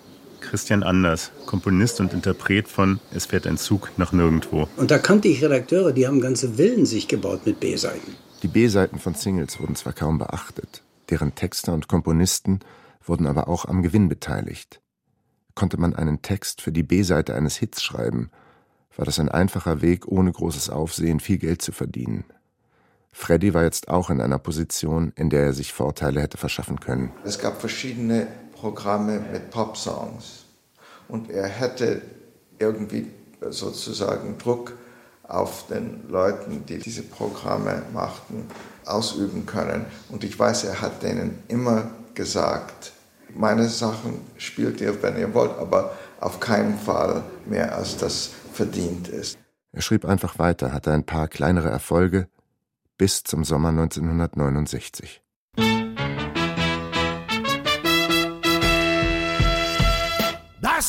Christian 0.40 0.82
Anders, 0.82 1.30
Komponist 1.46 2.00
und 2.00 2.12
Interpret 2.12 2.68
von 2.68 3.00
Es 3.12 3.26
fährt 3.26 3.46
ein 3.46 3.58
Zug 3.58 3.90
nach 3.96 4.12
nirgendwo. 4.12 4.68
Und 4.76 4.90
da 4.90 4.98
kannte 4.98 5.28
ich 5.28 5.42
Redakteure, 5.42 5.92
die 5.92 6.06
haben 6.06 6.20
ganze 6.20 6.54
Villen 6.54 6.86
sich 6.86 7.08
gebaut 7.08 7.46
mit 7.46 7.60
B-Seiten. 7.60 8.14
Die 8.42 8.48
B-Seiten 8.48 8.98
von 8.98 9.14
Singles 9.14 9.60
wurden 9.60 9.74
zwar 9.74 9.92
kaum 9.92 10.18
beachtet, 10.18 10.82
deren 11.10 11.34
Texter 11.34 11.74
und 11.74 11.88
Komponisten 11.88 12.60
wurden 13.04 13.26
aber 13.26 13.48
auch 13.48 13.64
am 13.64 13.82
Gewinn 13.82 14.08
beteiligt. 14.08 14.80
Konnte 15.54 15.78
man 15.78 15.96
einen 15.96 16.22
Text 16.22 16.60
für 16.62 16.72
die 16.72 16.84
B-Seite 16.84 17.34
eines 17.34 17.56
Hits 17.56 17.82
schreiben, 17.82 18.30
war 18.96 19.04
das 19.04 19.18
ein 19.20 19.28
einfacher 19.28 19.80
Weg, 19.80 20.08
ohne 20.08 20.32
großes 20.32 20.70
Aufsehen 20.70 21.20
viel 21.20 21.38
Geld 21.38 21.62
zu 21.62 21.72
verdienen. 21.72 22.24
Freddy 23.12 23.54
war 23.54 23.64
jetzt 23.64 23.88
auch 23.88 24.10
in 24.10 24.20
einer 24.20 24.38
Position, 24.38 25.12
in 25.16 25.30
der 25.30 25.44
er 25.44 25.52
sich 25.52 25.72
Vorteile 25.72 26.20
hätte 26.20 26.36
verschaffen 26.36 26.78
können. 26.78 27.12
Es 27.24 27.38
gab 27.38 27.60
verschiedene 27.60 28.28
Programme 28.60 29.20
mit 29.32 29.50
Pop-Songs 29.50 30.44
und 31.08 31.30
er 31.30 31.46
hätte 31.46 32.02
irgendwie 32.58 33.10
sozusagen 33.50 34.38
Druck 34.38 34.72
auf 35.22 35.66
den 35.68 36.08
Leuten, 36.08 36.64
die 36.66 36.78
diese 36.78 37.02
Programme 37.02 37.82
machten, 37.92 38.48
ausüben 38.86 39.46
können. 39.46 39.84
Und 40.08 40.24
ich 40.24 40.38
weiß, 40.38 40.64
er 40.64 40.80
hat 40.80 41.02
denen 41.02 41.42
immer 41.48 41.90
gesagt, 42.14 42.92
meine 43.34 43.68
Sachen 43.68 44.22
spielt 44.38 44.80
ihr, 44.80 45.02
wenn 45.02 45.18
ihr 45.18 45.32
wollt, 45.34 45.56
aber 45.58 45.92
auf 46.20 46.40
keinen 46.40 46.78
Fall 46.78 47.22
mehr, 47.44 47.76
als 47.76 47.98
das 47.98 48.30
verdient 48.52 49.08
ist. 49.08 49.38
Er 49.72 49.82
schrieb 49.82 50.06
einfach 50.06 50.38
weiter, 50.38 50.72
hatte 50.72 50.92
ein 50.92 51.04
paar 51.04 51.28
kleinere 51.28 51.68
Erfolge 51.68 52.26
bis 52.96 53.22
zum 53.22 53.44
Sommer 53.44 53.68
1969. 53.68 55.22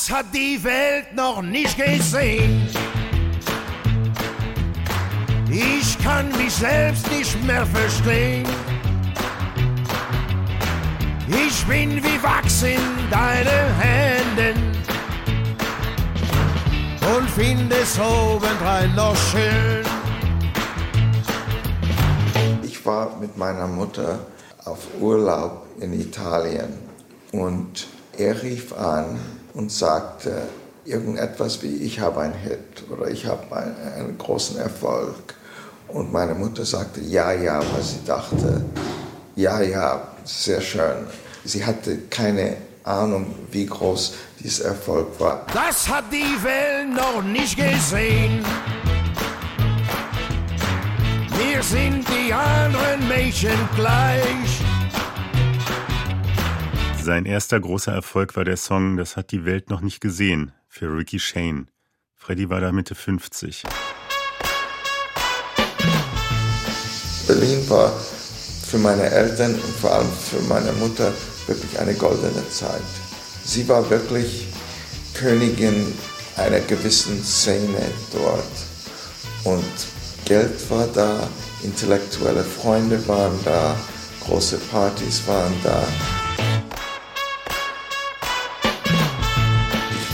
Das 0.10 0.18
hat 0.18 0.34
die 0.34 0.64
Welt 0.64 1.14
noch 1.16 1.40
nicht 1.40 1.78
gesehen. 1.78 2.68
Ich 5.52 6.00
kann 6.04 6.30
mich 6.36 6.52
selbst 6.52 7.12
nicht 7.12 7.44
mehr 7.44 7.64
verstehen. 7.68 8.48
Ich 11.28 11.64
bin 11.66 12.04
wie 12.04 12.24
Wachs 12.24 12.64
in 12.64 12.80
deinen 13.12 13.76
Händen 13.80 14.76
und 17.16 17.30
finde 17.30 17.76
es 17.76 18.00
obendrein 18.00 18.96
noch 18.96 19.16
schön. 19.16 19.86
Ich 22.64 22.84
war 22.84 23.16
mit 23.20 23.38
meiner 23.38 23.68
Mutter 23.68 24.26
auf 24.66 24.88
Urlaub 25.00 25.68
in 25.80 25.94
Italien 25.94 26.74
und 27.32 27.86
er 28.18 28.42
rief 28.42 28.74
an 28.74 29.20
und 29.60 29.74
sagte 29.74 30.44
irgendetwas 30.86 31.62
wie 31.62 31.76
ich 31.84 32.00
habe 32.00 32.22
einen 32.22 32.34
Hit 32.34 32.90
oder 32.90 33.10
ich 33.12 33.26
habe 33.26 33.54
einen, 33.54 33.76
einen 33.94 34.18
großen 34.18 34.58
Erfolg. 34.58 35.36
Und 35.90 36.14
meine 36.14 36.34
Mutter 36.34 36.64
sagte 36.64 37.02
ja, 37.02 37.34
ja, 37.34 37.60
weil 37.60 37.84
sie 37.84 38.06
dachte, 38.06 38.64
ja, 39.36 39.62
ja, 39.62 40.02
sehr 40.24 40.62
schön. 40.62 41.08
Sie 41.44 41.66
hatte 41.66 41.98
keine 42.10 42.56
Ahnung, 42.86 43.36
wie 43.52 43.66
groß 43.66 44.14
dieser 44.40 44.66
Erfolg 44.66 45.08
war. 45.20 45.46
Das 45.54 45.90
hat 45.90 46.06
die 46.10 46.42
Welt 46.42 46.96
noch 46.96 47.22
nicht 47.22 47.58
gesehen. 47.58 48.46
Wir 51.38 51.62
sind 51.62 52.06
die 52.08 52.32
anderen 52.34 53.06
Mädchen 53.10 53.60
gleich. 53.76 54.79
Sein 57.04 57.26
erster 57.26 57.60
großer 57.60 57.94
Erfolg 57.94 58.36
war 58.36 58.46
der 58.46 58.58
Song 58.58 58.98
Das 58.98 59.16
hat 59.16 59.32
die 59.32 59.46
Welt 59.46 59.70
noch 59.70 59.82
nicht 59.82 60.02
gesehen 60.02 60.52
für 60.68 60.96
Ricky 60.96 61.20
Shane. 61.20 61.68
Freddy 62.16 62.50
war 62.50 62.60
da 62.60 62.72
Mitte 62.72 62.94
50. 62.94 63.64
Berlin 67.26 67.70
war 67.70 67.92
für 67.92 68.78
meine 68.78 69.04
Eltern 69.04 69.54
und 69.56 69.76
vor 69.76 69.94
allem 69.94 70.12
für 70.12 70.42
meine 70.42 70.74
Mutter 70.74 71.14
wirklich 71.48 71.80
eine 71.80 71.94
goldene 71.96 72.48
Zeit. 72.50 72.82
Sie 73.44 73.68
war 73.68 73.90
wirklich 73.90 74.48
Königin 75.14 75.94
einer 76.36 76.60
gewissen 76.60 77.24
Szene 77.24 77.82
dort. 78.14 78.44
Und 79.46 79.64
Geld 80.26 80.70
war 80.70 80.88
da, 80.88 81.28
intellektuelle 81.64 82.44
Freunde 82.44 83.06
waren 83.08 83.40
da, 83.46 83.76
große 84.26 84.58
Partys 84.72 85.24
waren 85.28 85.54
da. 85.64 85.84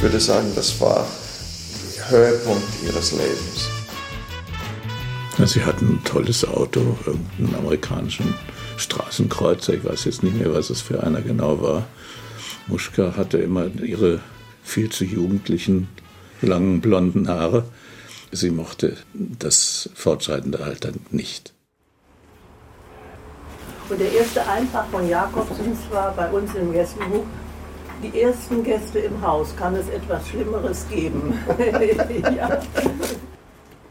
Würde 0.06 0.20
sagen, 0.20 0.52
das 0.54 0.80
war 0.80 1.08
der 1.96 2.10
Höhepunkt 2.12 2.62
ihres 2.86 3.12
Lebens. 3.14 3.70
Sie 5.52 5.66
hatten 5.66 5.96
ein 5.96 6.04
tolles 6.04 6.46
Auto, 6.46 6.96
irgendeinen 7.08 7.56
amerikanischen 7.56 8.36
Straßenkreuzer, 8.78 9.74
ich 9.74 9.84
weiß 9.84 10.06
jetzt 10.06 10.22
nicht 10.22 10.38
mehr, 10.38 10.54
was 10.54 10.70
es 10.70 10.82
für 10.82 11.02
einer 11.02 11.22
genau 11.22 11.60
war. 11.60 11.88
Muschka 12.68 13.18
hatte 13.18 13.40
immer 13.40 13.66
ihre 13.82 14.20
viel 14.64 14.92
zu 14.92 15.06
jugendlichen, 15.06 15.88
langen, 16.40 16.82
blonden 16.82 17.28
Haare. 17.28 17.66
Sie 18.32 18.52
mochte 18.52 18.98
das 19.16 19.90
fortschreitende 19.96 20.60
Alter 20.60 20.92
nicht. 21.10 21.52
Und 23.90 24.00
der 24.00 24.12
erste 24.12 24.48
Eintrag 24.48 24.88
von 24.92 25.10
Jakobsens 25.10 25.80
war 25.90 26.12
bei 26.12 26.30
uns 26.30 26.54
im 26.54 26.72
Gästebuch, 26.74 27.26
die 28.04 28.22
ersten 28.22 28.64
Gäste 28.64 29.00
im 29.00 29.22
Haus, 29.22 29.56
kann 29.56 29.76
es 29.76 29.88
etwas 29.90 30.28
Schlimmeres 30.28 30.88
geben? 30.90 31.38
ja. 32.36 32.62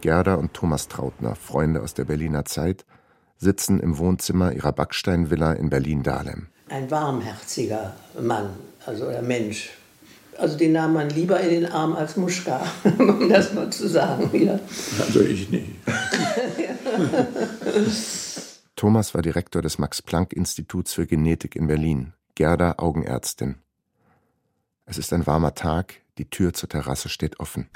Gerda 0.00 0.34
und 0.34 0.54
Thomas 0.54 0.88
Trautner, 0.88 1.34
Freunde 1.34 1.82
aus 1.82 1.94
der 1.94 2.04
Berliner 2.04 2.44
Zeit, 2.44 2.84
sitzen 3.38 3.80
im 3.80 3.98
Wohnzimmer 3.98 4.52
ihrer 4.52 4.72
Backsteinvilla 4.72 5.52
in 5.54 5.70
Berlin-Dahlem. 5.70 6.48
Ein 6.68 6.90
warmherziger 6.90 7.94
Mann, 8.20 8.50
also 8.86 9.06
ein 9.06 9.26
Mensch. 9.26 9.70
Also 10.36 10.58
den 10.58 10.72
nahm 10.72 10.94
man 10.94 11.10
lieber 11.10 11.40
in 11.40 11.50
den 11.50 11.66
Arm 11.66 11.94
als 11.94 12.16
Muschka, 12.16 12.66
um 12.98 13.28
das 13.28 13.52
mal 13.54 13.70
zu 13.70 13.88
sagen. 13.88 14.30
Ja. 14.32 14.58
Also 14.98 15.20
ich 15.20 15.50
nicht. 15.50 15.70
Thomas 18.76 19.14
war 19.14 19.22
Direktor 19.22 19.62
des 19.62 19.78
Max-Planck-Instituts 19.78 20.92
für 20.92 21.06
Genetik 21.06 21.56
in 21.56 21.66
Berlin, 21.66 22.12
Gerda 22.34 22.74
Augenärztin. 22.78 23.63
Es 24.86 24.98
ist 24.98 25.12
ein 25.12 25.26
warmer 25.26 25.54
Tag, 25.54 25.94
die 26.18 26.28
Tür 26.28 26.52
zur 26.52 26.68
Terrasse 26.68 27.08
steht 27.08 27.40
offen. 27.40 27.70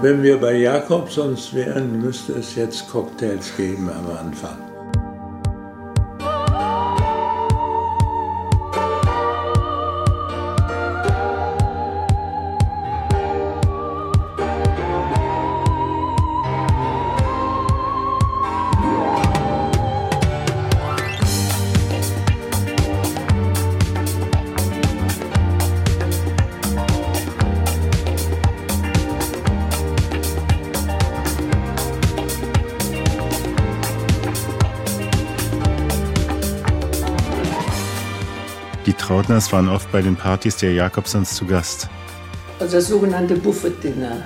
Wenn 0.00 0.22
wir 0.22 0.40
bei 0.40 0.54
Jakobsons 0.54 1.54
wären, 1.54 2.00
müsste 2.00 2.32
es 2.34 2.54
jetzt 2.54 2.88
Cocktails 2.88 3.56
geben 3.56 3.90
am 3.90 4.16
Anfang. 4.16 4.71
Trautners 39.12 39.52
waren 39.52 39.68
oft 39.68 39.92
bei 39.92 40.00
den 40.00 40.16
Partys 40.16 40.56
der 40.56 40.72
Jakobsons 40.72 41.34
zu 41.34 41.44
Gast. 41.44 41.86
Also 42.58 42.76
das 42.76 42.88
sogenannte 42.88 43.36
Buffet-Dinner. 43.36 44.22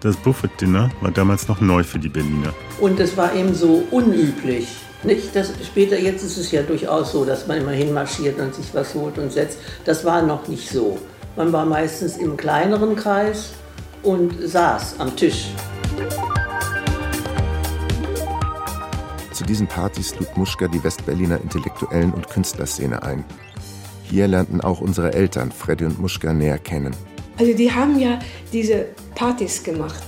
Das 0.00 0.14
Buffet-Dinner 0.18 0.90
war 1.00 1.10
damals 1.10 1.48
noch 1.48 1.62
neu 1.62 1.82
für 1.82 1.98
die 1.98 2.10
Berliner. 2.10 2.52
Und 2.78 3.00
es 3.00 3.16
war 3.16 3.34
eben 3.34 3.54
so 3.54 3.84
unüblich. 3.90 4.68
Nicht, 5.02 5.34
dass 5.34 5.54
später, 5.64 5.98
jetzt 5.98 6.22
ist 6.22 6.36
es 6.36 6.50
ja 6.50 6.60
durchaus 6.60 7.12
so, 7.12 7.24
dass 7.24 7.46
man 7.46 7.56
immer 7.56 7.70
hinmarschiert 7.70 8.38
und 8.38 8.54
sich 8.54 8.74
was 8.74 8.92
holt 8.92 9.16
und 9.16 9.32
setzt. 9.32 9.56
Das 9.86 10.04
war 10.04 10.20
noch 10.20 10.46
nicht 10.46 10.68
so. 10.68 10.98
Man 11.36 11.54
war 11.54 11.64
meistens 11.64 12.18
im 12.18 12.36
kleineren 12.36 12.96
Kreis 12.96 13.52
und 14.02 14.46
saß 14.46 14.96
am 14.98 15.16
Tisch. 15.16 15.46
Zu 19.44 19.48
diesen 19.48 19.66
Partys 19.66 20.18
lud 20.18 20.38
Muschka 20.38 20.68
die 20.68 20.82
Westberliner 20.82 21.38
Intellektuellen 21.38 22.14
und 22.14 22.30
Künstlerszene 22.30 23.02
ein. 23.02 23.26
Hier 24.04 24.26
lernten 24.26 24.62
auch 24.62 24.80
unsere 24.80 25.12
Eltern 25.12 25.52
Freddy 25.52 25.84
und 25.84 26.00
Muschka 26.00 26.32
näher 26.32 26.56
kennen. 26.56 26.96
Also 27.36 27.52
die 27.52 27.70
haben 27.70 27.98
ja 27.98 28.18
diese 28.54 28.86
Partys 29.14 29.62
gemacht. 29.62 30.02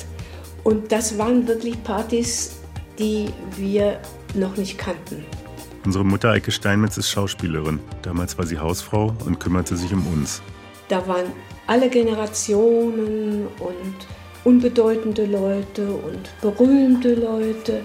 Und 0.65 0.91
das 0.91 1.19
waren 1.19 1.47
wirklich 1.47 1.83
Partys, 1.83 2.61
die 2.99 3.27
wir 3.59 4.01
noch 4.35 4.57
nicht 4.57 4.79
kannten. 4.79 5.23
Unsere 5.85 6.03
Mutter 6.03 6.31
Eike 6.31 6.51
Steinmetz 6.51 6.97
ist 6.97 7.11
Schauspielerin. 7.11 7.79
Damals 8.01 8.39
war 8.39 8.47
sie 8.47 8.59
Hausfrau 8.59 9.15
und 9.27 9.39
kümmerte 9.39 9.77
sich 9.77 9.93
um 9.93 10.07
uns. 10.07 10.41
Da 10.89 11.07
waren 11.07 11.27
alle 11.67 11.91
Generationen 11.91 13.49
und 13.59 13.97
unbedeutende 14.45 15.27
Leute 15.27 15.91
und 15.91 16.31
berühmte 16.41 17.15
Leute. 17.17 17.83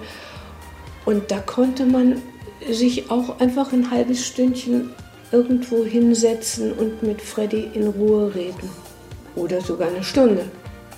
Und 1.04 1.30
da 1.30 1.38
konnte 1.40 1.84
man 1.84 2.22
sich 2.70 3.10
auch 3.10 3.40
einfach 3.40 3.72
ein 3.72 3.90
halbes 3.90 4.24
Stündchen 4.26 4.90
irgendwo 5.32 5.84
hinsetzen 5.84 6.72
und 6.72 7.02
mit 7.02 7.20
Freddy 7.20 7.70
in 7.74 7.88
Ruhe 7.88 8.34
reden. 8.34 8.70
Oder 9.34 9.60
sogar 9.60 9.88
eine 9.88 10.04
Stunde. 10.04 10.44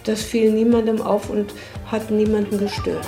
Das 0.04 0.22
fiel 0.22 0.52
niemandem 0.52 1.00
auf 1.00 1.30
und 1.30 1.54
hat 1.86 2.10
niemanden 2.10 2.58
gestört. 2.58 3.06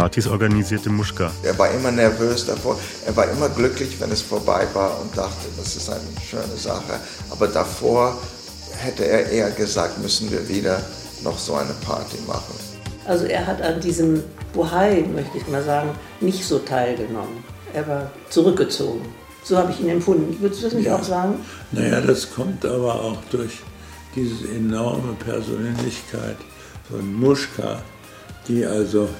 Partys 0.00 0.26
organisierte 0.26 0.88
Muschka. 0.88 1.30
Er 1.42 1.58
war 1.58 1.70
immer 1.72 1.90
nervös 1.90 2.46
davor. 2.46 2.78
Er 3.04 3.14
war 3.14 3.30
immer 3.30 3.50
glücklich, 3.50 4.00
wenn 4.00 4.10
es 4.10 4.22
vorbei 4.22 4.66
war 4.72 4.98
und 4.98 5.14
dachte, 5.14 5.46
das 5.58 5.76
ist 5.76 5.90
eine 5.90 6.00
schöne 6.26 6.56
Sache. 6.56 6.94
Aber 7.28 7.46
davor 7.48 8.16
hätte 8.78 9.04
er 9.06 9.28
eher 9.30 9.50
gesagt, 9.50 9.98
müssen 10.00 10.30
wir 10.30 10.48
wieder 10.48 10.80
noch 11.22 11.38
so 11.38 11.52
eine 11.54 11.74
Party 11.84 12.16
machen. 12.26 12.54
Also 13.04 13.26
er 13.26 13.46
hat 13.46 13.60
an 13.60 13.78
diesem 13.78 14.22
Bohai, 14.54 15.04
möchte 15.14 15.36
ich 15.36 15.46
mal 15.48 15.62
sagen, 15.62 15.90
nicht 16.22 16.46
so 16.46 16.60
teilgenommen. 16.60 17.44
Er 17.74 17.86
war 17.86 18.10
zurückgezogen. 18.30 19.02
So 19.44 19.58
habe 19.58 19.70
ich 19.70 19.80
ihn 19.80 19.90
empfunden. 19.90 20.34
Würdest 20.40 20.62
du 20.62 20.64
das 20.64 20.74
nicht 20.76 20.86
Ja. 20.86 20.96
auch 20.96 21.04
sagen? 21.04 21.34
Naja, 21.72 22.00
das 22.00 22.30
kommt 22.34 22.64
aber 22.64 22.94
auch 22.94 23.18
durch 23.30 23.58
diese 24.16 24.48
enorme 24.48 25.12
Persönlichkeit 25.22 26.38
von 26.88 27.12
Muschka, 27.12 27.82
die 28.48 28.64
also 28.64 29.10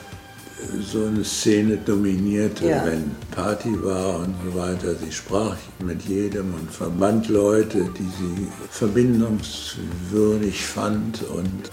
so 0.93 1.05
eine 1.07 1.25
Szene 1.25 1.77
dominierte, 1.79 2.69
Ja. 2.69 2.85
wenn 2.85 3.11
Party 3.31 3.71
war 3.83 4.21
und 4.21 4.35
so 4.45 4.59
weiter. 4.59 4.95
Sie 4.95 5.13
sprach 5.13 5.57
mit 5.85 6.03
jedem 6.03 6.53
und 6.55 6.71
verband 6.71 7.29
Leute, 7.29 7.89
die 7.99 8.03
sie 8.19 8.49
verbindungswürdig 8.71 10.65
fand. 10.65 11.23
Und 11.25 11.71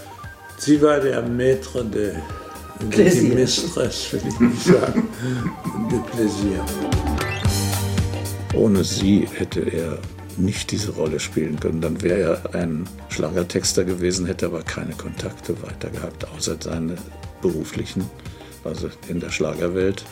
sie 0.57 0.81
war 0.81 0.99
der 0.99 1.27
Maître 1.27 1.83
de, 1.83 2.13
de 2.79 2.89
Plaisir. 2.89 3.33
Mistress, 3.35 4.11
will 4.13 4.21
ich 4.27 4.39
nicht 4.39 4.63
sagen, 4.63 5.07
de 5.91 5.99
Plaisir. 6.11 6.63
Ohne 8.53 8.83
sie 8.83 9.27
hätte 9.33 9.59
er 9.61 9.99
nicht 10.37 10.71
diese 10.71 10.91
Rolle 10.91 11.19
spielen 11.19 11.59
können. 11.59 11.81
Dann 11.81 12.01
wäre 12.01 12.41
er 12.53 12.55
ein 12.59 12.87
Schlagertexter 13.09 13.83
gewesen, 13.83 14.25
hätte 14.25 14.45
aber 14.47 14.61
keine 14.61 14.93
Kontakte 14.93 15.55
weiter 15.63 15.89
gehabt, 15.89 16.27
außer 16.35 16.57
seine 16.59 16.95
beruflichen 17.41 18.05
also 18.63 18.89
in 19.07 19.19
der 19.19 19.29
Schlagerwelt 19.29 20.03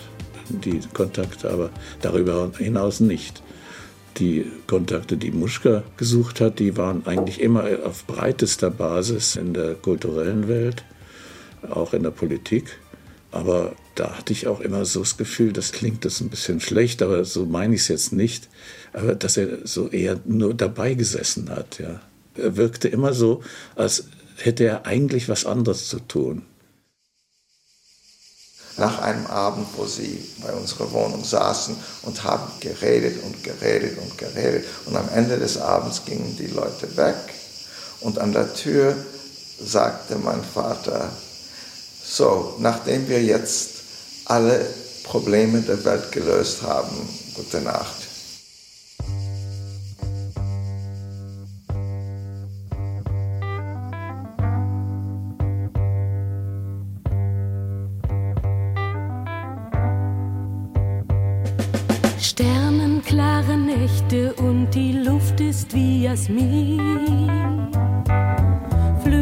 die 0.49 0.79
Kontakte, 0.93 1.49
aber 1.49 1.69
darüber 2.01 2.51
hinaus 2.57 2.99
nicht. 2.99 3.41
Die 4.17 4.45
Kontakte, 4.67 5.17
die 5.17 5.31
Muschka 5.31 5.83
gesucht 5.97 6.39
hat, 6.39 6.59
die 6.59 6.77
waren 6.77 7.05
eigentlich 7.05 7.41
immer 7.41 7.65
auf 7.83 8.05
breitester 8.05 8.69
Basis 8.69 9.35
in 9.35 9.53
der 9.53 9.75
kulturellen 9.75 10.47
Welt, 10.47 10.85
auch 11.69 11.93
in 11.93 12.03
der 12.03 12.11
Politik. 12.11 12.77
Aber 13.31 13.73
da 13.95 14.17
hatte 14.17 14.31
ich 14.31 14.47
auch 14.47 14.61
immer 14.61 14.85
so 14.85 15.01
das 15.01 15.17
Gefühl, 15.17 15.51
das 15.51 15.73
klingt 15.73 16.05
das 16.05 16.21
ein 16.21 16.29
bisschen 16.29 16.61
schlecht, 16.61 17.01
aber 17.01 17.25
so 17.25 17.45
meine 17.45 17.75
ich 17.75 17.81
es 17.81 17.87
jetzt 17.89 18.13
nicht, 18.13 18.47
aber 18.93 19.15
dass 19.15 19.35
er 19.35 19.65
so 19.65 19.89
eher 19.89 20.19
nur 20.23 20.53
dabei 20.53 20.93
gesessen 20.93 21.49
hat. 21.49 21.79
Ja. 21.79 21.99
Er 22.37 22.55
wirkte 22.55 22.87
immer 22.87 23.13
so, 23.13 23.43
als 23.75 24.07
hätte 24.37 24.63
er 24.63 24.85
eigentlich 24.85 25.27
was 25.27 25.45
anderes 25.45 25.89
zu 25.89 25.99
tun 25.99 26.43
nach 28.78 29.01
einem 29.01 29.26
Abend, 29.28 29.67
wo 29.76 29.86
sie 29.86 30.23
bei 30.41 30.51
unserer 30.51 30.91
Wohnung 30.91 31.23
saßen 31.23 31.76
und 32.03 32.23
haben 32.23 32.51
geredet 32.59 33.23
und 33.23 33.43
geredet 33.43 33.97
und 33.97 34.17
geredet. 34.17 34.65
Und 34.86 34.95
am 34.95 35.07
Ende 35.13 35.38
des 35.38 35.57
Abends 35.57 36.03
gingen 36.05 36.36
die 36.38 36.47
Leute 36.47 36.95
weg 36.97 37.15
und 38.01 38.19
an 38.19 38.34
der 38.34 38.53
Tür 38.53 38.95
sagte 39.63 40.17
mein 40.17 40.43
Vater, 40.43 41.09
so, 42.03 42.55
nachdem 42.59 43.07
wir 43.07 43.23
jetzt 43.23 43.69
alle 44.26 44.65
Probleme 45.03 45.61
der 45.61 45.84
Welt 45.86 46.11
gelöst 46.11 46.61
haben, 46.61 46.95
gute 47.34 47.61
Nacht. 47.61 48.05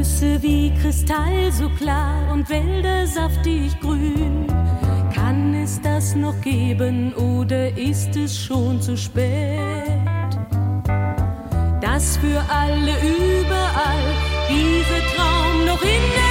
Flüsse 0.03 0.43
wie 0.43 0.73
Kristall 0.81 1.49
so 1.53 1.69
klar 1.69 2.29
und 2.33 2.49
Wälder 2.49 3.07
saftig 3.07 3.79
grün. 3.79 4.45
Kann 5.15 5.53
es 5.53 5.79
das 5.79 6.13
noch 6.13 6.41
geben 6.41 7.13
oder 7.13 7.69
ist 7.77 8.13
es 8.17 8.37
schon 8.37 8.81
zu 8.81 8.97
spät? 8.97 9.61
Dass 11.81 12.17
für 12.17 12.41
alle 12.49 12.91
überall 12.99 14.05
dieser 14.49 15.15
Traum 15.15 15.65
noch 15.67 15.81
in 15.81 16.22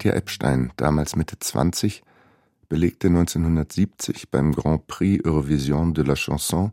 Katja 0.00 0.14
Epstein, 0.14 0.72
damals 0.78 1.14
Mitte 1.14 1.38
20, 1.38 2.02
belegte 2.70 3.08
1970 3.08 4.30
beim 4.30 4.54
Grand 4.54 4.86
Prix 4.86 5.22
Eurovision 5.26 5.92
de 5.92 6.02
la 6.02 6.14
Chanson, 6.14 6.72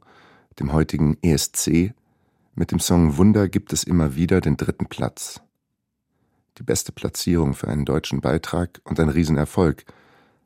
dem 0.61 0.71
heutigen 0.71 1.17
ESC, 1.21 1.93
mit 2.55 2.71
dem 2.71 2.79
Song 2.79 3.17
Wunder 3.17 3.49
gibt 3.49 3.73
es 3.73 3.83
immer 3.83 4.15
wieder 4.15 4.39
den 4.39 4.55
dritten 4.55 4.85
Platz. 4.85 5.41
Die 6.57 6.63
beste 6.63 6.93
Platzierung 6.93 7.53
für 7.53 7.67
einen 7.67 7.83
deutschen 7.83 8.21
Beitrag 8.21 8.79
und 8.85 8.97
ein 8.97 9.09
Riesenerfolg, 9.09 9.83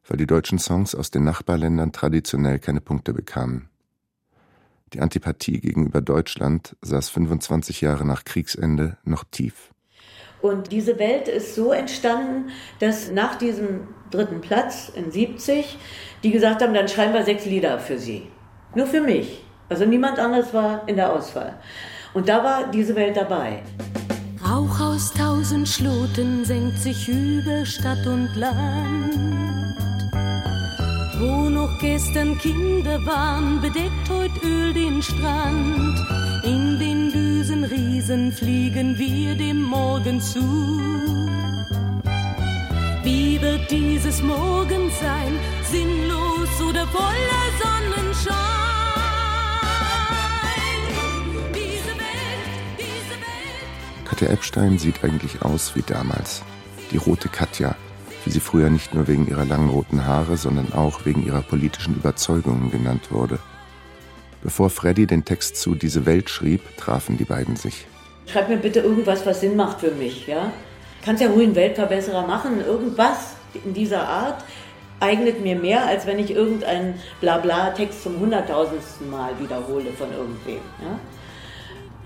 weil 0.07 0.17
die 0.17 0.25
deutschen 0.25 0.57
Songs 0.57 0.95
aus 0.95 1.11
den 1.11 1.23
Nachbarländern 1.23 1.91
traditionell 1.91 2.57
keine 2.57 2.81
Punkte 2.81 3.13
bekamen. 3.13 3.69
Die 4.93 5.01
Antipathie 5.01 5.59
gegenüber 5.59 6.01
Deutschland 6.01 6.75
saß 6.81 7.09
25 7.09 7.81
Jahre 7.81 8.07
nach 8.07 8.23
Kriegsende 8.23 8.97
noch 9.03 9.23
tief. 9.23 9.71
Und 10.41 10.71
diese 10.71 10.97
Welt 10.97 11.27
ist 11.27 11.55
so 11.55 11.71
entstanden, 11.71 12.51
dass 12.79 13.11
nach 13.11 13.35
diesem 13.35 13.87
dritten 14.09 14.41
Platz 14.41 14.91
in 14.95 15.11
70 15.11 15.77
die 16.23 16.31
gesagt 16.31 16.61
haben, 16.61 16.73
dann 16.73 16.87
schreiben 16.87 17.13
wir 17.13 17.23
sechs 17.23 17.45
Lieder 17.45 17.79
für 17.79 17.97
sie. 17.97 18.27
Nur 18.75 18.85
für 18.85 19.01
mich. 19.01 19.43
Also 19.69 19.85
niemand 19.85 20.19
anders 20.19 20.53
war 20.53 20.87
in 20.87 20.95
der 20.95 21.11
Auswahl. 21.13 21.55
Und 22.13 22.27
da 22.27 22.43
war 22.43 22.69
diese 22.69 22.95
Welt 22.95 23.17
dabei. 23.17 23.63
Rauch 24.45 24.79
aus 24.79 25.13
tausend 25.13 25.67
Schloten 25.67 26.43
senkt 26.43 26.77
sich 26.77 27.07
über 27.07 27.65
Stadt 27.65 28.05
und 28.05 28.29
Land. 28.35 29.15
Wo 31.19 31.49
noch 31.49 31.79
gestern 31.79 32.37
Kinder 32.39 32.99
waren, 33.05 33.61
bedeckt 33.61 34.09
heut 34.09 34.43
Öl 34.43 34.73
den 34.73 35.01
Strand. 35.01 35.99
In 36.43 36.79
den 36.79 37.11
bösen 37.51 37.63
Riesen 37.65 38.31
fliegen 38.31 38.97
wir 38.97 39.35
dem 39.35 39.61
Morgen 39.61 40.21
zu. 40.21 40.39
Wie 43.03 43.41
wird 43.41 43.69
dieses 43.69 44.21
Morgen 44.21 44.89
sein, 45.01 45.37
sinnlos 45.69 46.49
oder 46.61 46.87
voller 46.87 47.47
Sonnenschein? 47.61 48.35
Diese 51.53 51.93
Welt, 51.97 52.77
diese 52.77 53.15
Welt. 53.19 54.05
Katja 54.05 54.29
Epstein 54.29 54.77
sieht 54.77 55.03
eigentlich 55.03 55.41
aus 55.41 55.75
wie 55.75 55.81
damals. 55.81 56.43
Die 56.91 56.97
rote 56.97 57.27
Katja, 57.27 57.75
wie 58.23 58.31
sie 58.31 58.39
früher 58.39 58.69
nicht 58.69 58.93
nur 58.93 59.07
wegen 59.07 59.27
ihrer 59.27 59.45
langen 59.45 59.69
roten 59.69 60.05
Haare, 60.05 60.37
sondern 60.37 60.71
auch 60.73 61.05
wegen 61.05 61.25
ihrer 61.25 61.41
politischen 61.41 61.95
Überzeugungen 61.95 62.71
genannt 62.71 63.11
wurde. 63.11 63.39
Bevor 64.43 64.69
Freddy 64.69 65.05
den 65.05 65.23
Text 65.23 65.57
zu 65.57 65.75
Diese 65.75 66.05
Welt 66.05 66.29
schrieb, 66.29 66.61
trafen 66.77 67.17
die 67.17 67.25
beiden 67.25 67.55
sich. 67.55 67.85
Schreib 68.25 68.49
mir 68.49 68.57
bitte 68.57 68.79
irgendwas, 68.79 69.25
was 69.25 69.41
Sinn 69.41 69.55
macht 69.55 69.81
für 69.81 69.91
mich, 69.91 70.27
ja? 70.27 70.51
Kannst 71.03 71.21
ja 71.21 71.29
ruhig 71.29 71.47
einen 71.47 71.55
Weltverbesserer 71.55 72.25
machen, 72.25 72.63
irgendwas 72.65 73.35
in 73.65 73.73
dieser 73.73 74.07
Art 74.07 74.43
eignet 74.99 75.41
mir 75.41 75.55
mehr, 75.55 75.85
als 75.85 76.05
wenn 76.05 76.19
ich 76.19 76.31
irgendeinen 76.31 76.93
Blabla-Text 77.19 78.03
zum 78.03 78.19
hunderttausendsten 78.19 79.09
Mal 79.09 79.31
wiederhole 79.39 79.91
von 79.91 80.11
irgendwem. 80.11 80.61
Ja? 80.81 80.99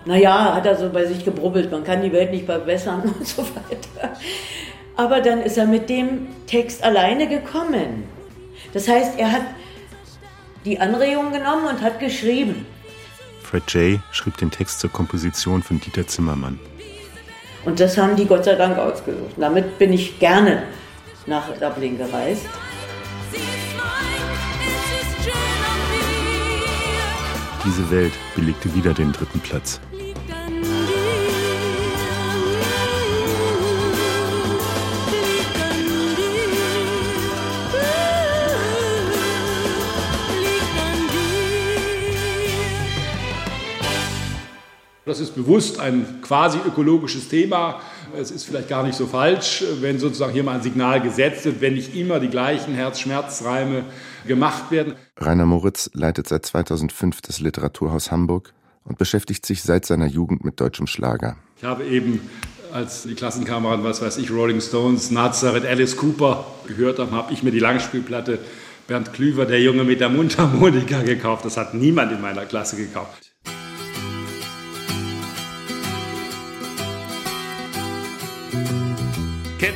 Naja, 0.05 0.55
hat 0.55 0.65
er 0.65 0.77
so 0.77 0.89
bei 0.89 1.05
sich 1.05 1.25
gebrubbelt, 1.25 1.71
man 1.71 1.83
kann 1.83 2.01
die 2.01 2.13
Welt 2.13 2.31
nicht 2.31 2.45
verbessern 2.45 3.01
und 3.19 3.27
so 3.27 3.43
weiter. 3.43 4.13
Aber 4.95 5.19
dann 5.19 5.41
ist 5.41 5.57
er 5.57 5.65
mit 5.65 5.89
dem 5.89 6.27
Text 6.47 6.83
alleine 6.83 7.27
gekommen. 7.27 8.05
Das 8.73 8.87
heißt, 8.87 9.19
er 9.19 9.31
hat 9.31 9.43
die 10.65 10.79
Anregung 10.79 11.31
genommen 11.31 11.67
und 11.67 11.81
hat 11.81 11.99
geschrieben. 11.99 12.65
Fred 13.43 13.63
J. 13.71 13.99
schrieb 14.11 14.37
den 14.37 14.51
Text 14.51 14.79
zur 14.79 14.91
Komposition 14.91 15.61
von 15.61 15.79
Dieter 15.79 16.07
Zimmermann. 16.07 16.59
Und 17.63 17.79
das 17.79 17.97
haben 17.97 18.15
die 18.15 18.25
Gott 18.25 18.45
sei 18.45 18.55
Dank 18.55 18.77
ausgesucht. 18.77 19.35
Damit 19.37 19.77
bin 19.79 19.93
ich 19.93 20.19
gerne 20.19 20.63
nach 21.25 21.47
Dublin 21.57 21.97
gereist. 21.97 22.45
Diese 27.65 27.89
Welt 27.89 28.13
belegte 28.35 28.73
wieder 28.75 28.93
den 28.93 29.11
dritten 29.11 29.39
Platz. 29.39 29.79
Das 45.05 45.19
ist 45.19 45.35
bewusst 45.35 45.79
ein 45.79 46.21
quasi 46.23 46.57
ökologisches 46.65 47.29
Thema. 47.29 47.79
Es 48.17 48.31
ist 48.31 48.45
vielleicht 48.45 48.69
gar 48.69 48.81
nicht 48.81 48.95
so 48.95 49.05
falsch, 49.05 49.63
wenn 49.79 49.99
sozusagen 49.99 50.33
hier 50.33 50.43
mal 50.43 50.55
ein 50.55 50.63
Signal 50.63 50.99
gesetzt 50.99 51.45
wird, 51.45 51.61
wenn 51.61 51.75
nicht 51.75 51.95
immer 51.95 52.19
die 52.19 52.29
gleichen 52.29 52.73
Herz-Schmerz-Reime 52.73 53.83
gemacht 54.25 54.71
werden. 54.71 54.95
Rainer 55.17 55.45
Moritz 55.45 55.91
leitet 55.93 56.27
seit 56.27 56.47
2005 56.47 57.21
das 57.21 57.39
Literaturhaus 57.39 58.09
Hamburg 58.09 58.53
und 58.83 58.97
beschäftigt 58.97 59.45
sich 59.45 59.61
seit 59.61 59.85
seiner 59.85 60.07
Jugend 60.07 60.43
mit 60.43 60.59
deutschem 60.59 60.87
Schlager. 60.87 61.37
Ich 61.57 61.63
habe 61.63 61.83
eben, 61.85 62.21
als 62.73 63.03
die 63.03 63.13
Klassenkameraden, 63.13 63.85
was 63.85 64.01
weiß 64.01 64.17
ich, 64.17 64.31
Rolling 64.31 64.59
Stones, 64.59 65.11
Nazareth, 65.11 65.65
Alice 65.65 65.97
Cooper 65.97 66.47
gehört 66.67 66.97
haben, 66.97 67.11
habe 67.11 67.31
ich 67.31 67.43
mir 67.43 67.51
die 67.51 67.59
Langspielplatte 67.59 68.39
Bernd 68.87 69.13
Klüver, 69.13 69.45
der 69.45 69.61
Junge 69.61 69.83
mit 69.83 69.99
der 69.99 70.09
Mundharmonika, 70.09 71.03
gekauft. 71.03 71.45
Das 71.45 71.57
hat 71.57 71.75
niemand 71.75 72.11
in 72.11 72.21
meiner 72.21 72.45
Klasse 72.45 72.75
gekauft. 72.75 73.34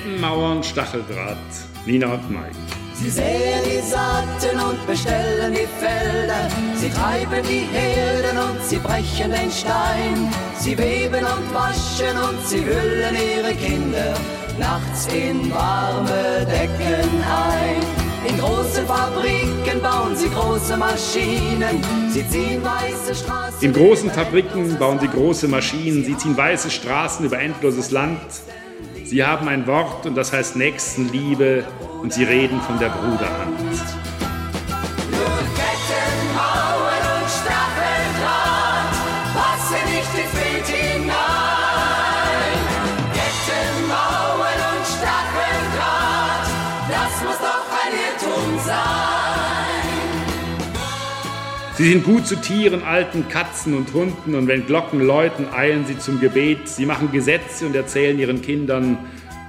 Kettenmauern, 0.10 0.64
Stacheldraht. 0.64 1.38
Nina 1.86 2.14
und 2.14 2.30
Mike. 2.30 2.55
Sie 2.93 3.10
sehen 3.10 3.62
die 3.66 3.82
Saaten 3.82 4.60
und 4.60 4.88
bestellen 4.88 5.53
die 5.53 5.68
Felder. 5.80 6.49
Sie 6.76 6.89
Sie 6.89 6.89
treiben 6.89 7.43
die 7.47 7.68
Herden 7.72 8.38
und 8.38 8.64
sie 8.64 8.78
brechen 8.78 9.32
den 9.32 9.51
Stein. 9.51 10.34
Sie 10.57 10.78
weben 10.78 11.26
und 11.26 11.53
waschen 11.53 12.18
und 12.18 12.45
sie 12.47 12.66
hüllen 12.66 13.16
ihre 13.16 13.53
Kinder 13.53 14.16
nachts 14.57 15.07
in 15.14 15.51
warme 15.53 16.45
Decken 16.45 17.10
ein. 17.24 18.28
In 18.28 18.38
großen 18.38 18.86
Fabriken 18.86 19.82
bauen 19.82 20.16
sie 20.16 20.30
große 20.30 20.76
Maschinen. 20.76 21.82
Sie 22.10 22.28
ziehen 22.28 22.62
weiße 22.64 23.16
Straßen. 23.16 23.62
In 23.62 23.74
großen 23.74 24.10
Fabriken 24.10 24.78
bauen 24.78 24.99
sie 24.99 25.07
große 25.07 25.47
Maschinen. 25.47 26.03
Sie 26.03 26.18
ziehen 26.18 26.36
weiße 26.36 26.70
Straßen 26.70 27.26
über 27.26 27.39
endloses 27.39 27.91
Land. 27.91 28.20
Sie 29.10 29.26
haben 29.26 29.47
ein 29.47 29.66
Wort 29.66 30.05
und 30.05 30.14
das 30.14 30.32
heißt 30.32 30.55
Nächstenliebe 30.55 31.66
und 31.99 32.14
sie 32.14 32.26
reden 32.26 32.62
von 32.62 32.78
der 32.78 32.89
Bruderhand. 32.89 33.57
Sie 51.80 51.93
sind 51.93 52.03
gut 52.03 52.27
zu 52.27 52.36
Tieren, 52.36 52.84
alten 52.84 53.30
Katzen 53.30 53.73
und 53.73 53.93
Hunden 53.93 54.36
und 54.36 54.49
wenn 54.49 54.65
Glocken 54.65 54.99
läuten, 54.99 55.47
eilen 55.47 55.86
sie 55.86 55.97
zum 55.97 56.19
Gebet. 56.19 56.67
Sie 56.67 56.86
machen 56.86 57.09
Gesetze 57.13 57.65
und 57.65 57.73
erzählen 57.73 58.19
ihren 58.19 58.41
Kindern, 58.41 58.97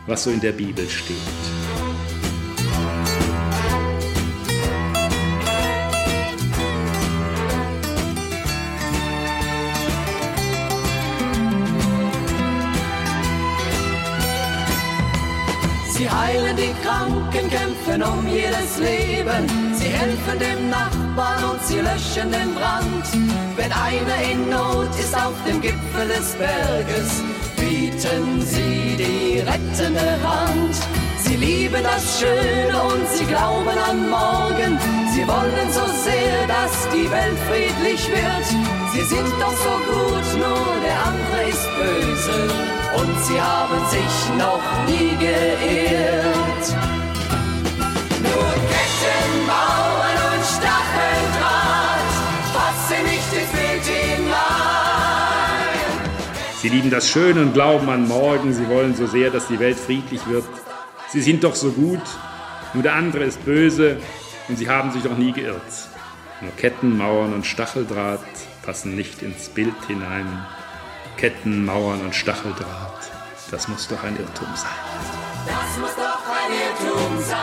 was 0.07 0.23
so 0.23 0.31
in 0.31 0.41
der 0.41 0.53
Bibel 0.53 0.89
steht. 0.89 1.17
Die 16.61 16.75
Kranken, 16.83 17.49
kämpfen 17.49 18.03
um 18.03 18.27
jedes 18.29 18.79
Leben. 18.79 19.43
Sie 19.73 19.89
helfen 19.89 20.39
dem 20.39 20.69
Nachbarn 20.69 21.45
und 21.53 21.65
sie 21.65 21.81
löschen 21.81 22.31
den 22.31 22.55
Brand. 22.55 23.07
Wenn 23.57 23.73
einer 23.73 24.21
in 24.31 24.51
Not 24.51 24.91
ist 24.99 25.15
auf 25.15 25.35
dem 25.47 25.61
Gipfel 25.61 26.09
des 26.09 26.35
Berges, 26.35 27.23
bieten 27.57 28.43
sie 28.43 28.97
die 28.97 29.41
rettende 29.41 30.09
Hand. 30.23 30.77
Sie 31.71 31.77
lieben 31.77 31.85
das 31.85 32.19
Schöne 32.19 32.83
und 32.83 33.09
sie 33.11 33.27
glauben 33.27 33.69
an 33.69 34.11
morgen. 34.11 34.77
Sie 35.15 35.25
wollen 35.25 35.71
so 35.71 35.87
sehr, 36.03 36.49
dass 36.49 36.89
die 36.93 37.09
Welt 37.09 37.39
friedlich 37.49 38.09
wird. 38.09 38.47
Sie 38.93 39.03
sind 39.03 39.31
doch 39.39 39.55
so 39.55 39.79
gut, 39.87 40.27
nur 40.37 40.81
der 40.83 40.99
andere 41.07 41.49
ist 41.49 41.69
böse. 41.79 42.51
Und 42.97 43.25
sie 43.25 43.41
haben 43.41 43.87
sich 43.89 44.15
noch 44.37 44.61
nie 44.89 45.15
geirrt. 45.21 46.67
Nur 48.21 48.51
Ketten, 48.73 49.47
Mauern 49.47 50.19
und 50.33 50.45
Stacheldraht 50.57 52.11
passen 52.53 53.05
nicht 53.05 53.33
ins 53.33 53.53
Bild 53.53 53.85
hinein. 53.97 54.41
Sie 56.61 56.69
lieben 56.69 56.91
das 56.91 57.09
Schöne 57.09 57.43
und 57.43 57.55
glauben 57.55 57.89
an 57.89 58.09
morgen. 58.09 58.53
Sie 58.53 58.69
wollen 58.69 58.97
so 58.97 59.07
sehr, 59.07 59.31
dass 59.31 59.47
die 59.47 59.61
Welt 59.61 59.79
friedlich 59.79 60.27
wird. 60.27 60.45
Sie 61.13 61.21
sind 61.21 61.43
doch 61.43 61.57
so 61.57 61.73
gut, 61.73 62.03
nur 62.73 62.85
der 62.85 62.95
andere 62.95 63.25
ist 63.25 63.45
böse 63.45 63.97
und 64.49 64.57
sie 64.57 64.69
haben 64.69 64.93
sich 64.93 65.03
doch 65.03 65.19
nie 65.19 65.33
geirrt. 65.33 65.61
Nur 66.41 66.53
Ketten, 66.57 66.97
Mauern 66.97 67.35
und 67.35 67.45
Stacheldraht 67.45 68.21
passen 68.63 68.95
nicht 68.95 69.21
ins 69.21 69.49
Bild 69.49 69.75
hinein. 69.89 70.47
Ketten, 71.17 71.65
Mauern 71.65 72.01
und 72.03 72.15
Stacheldraht, 72.15 73.11
das 73.51 73.67
muss 73.67 73.89
doch 73.89 74.05
ein 74.05 74.17
Irrtum 74.17 74.49
sein. 74.55 74.71
Das 75.47 75.81
muss 75.81 75.97
doch 75.97 76.23
ein 76.31 76.53
Irrtum 76.53 77.19
sein. 77.25 77.39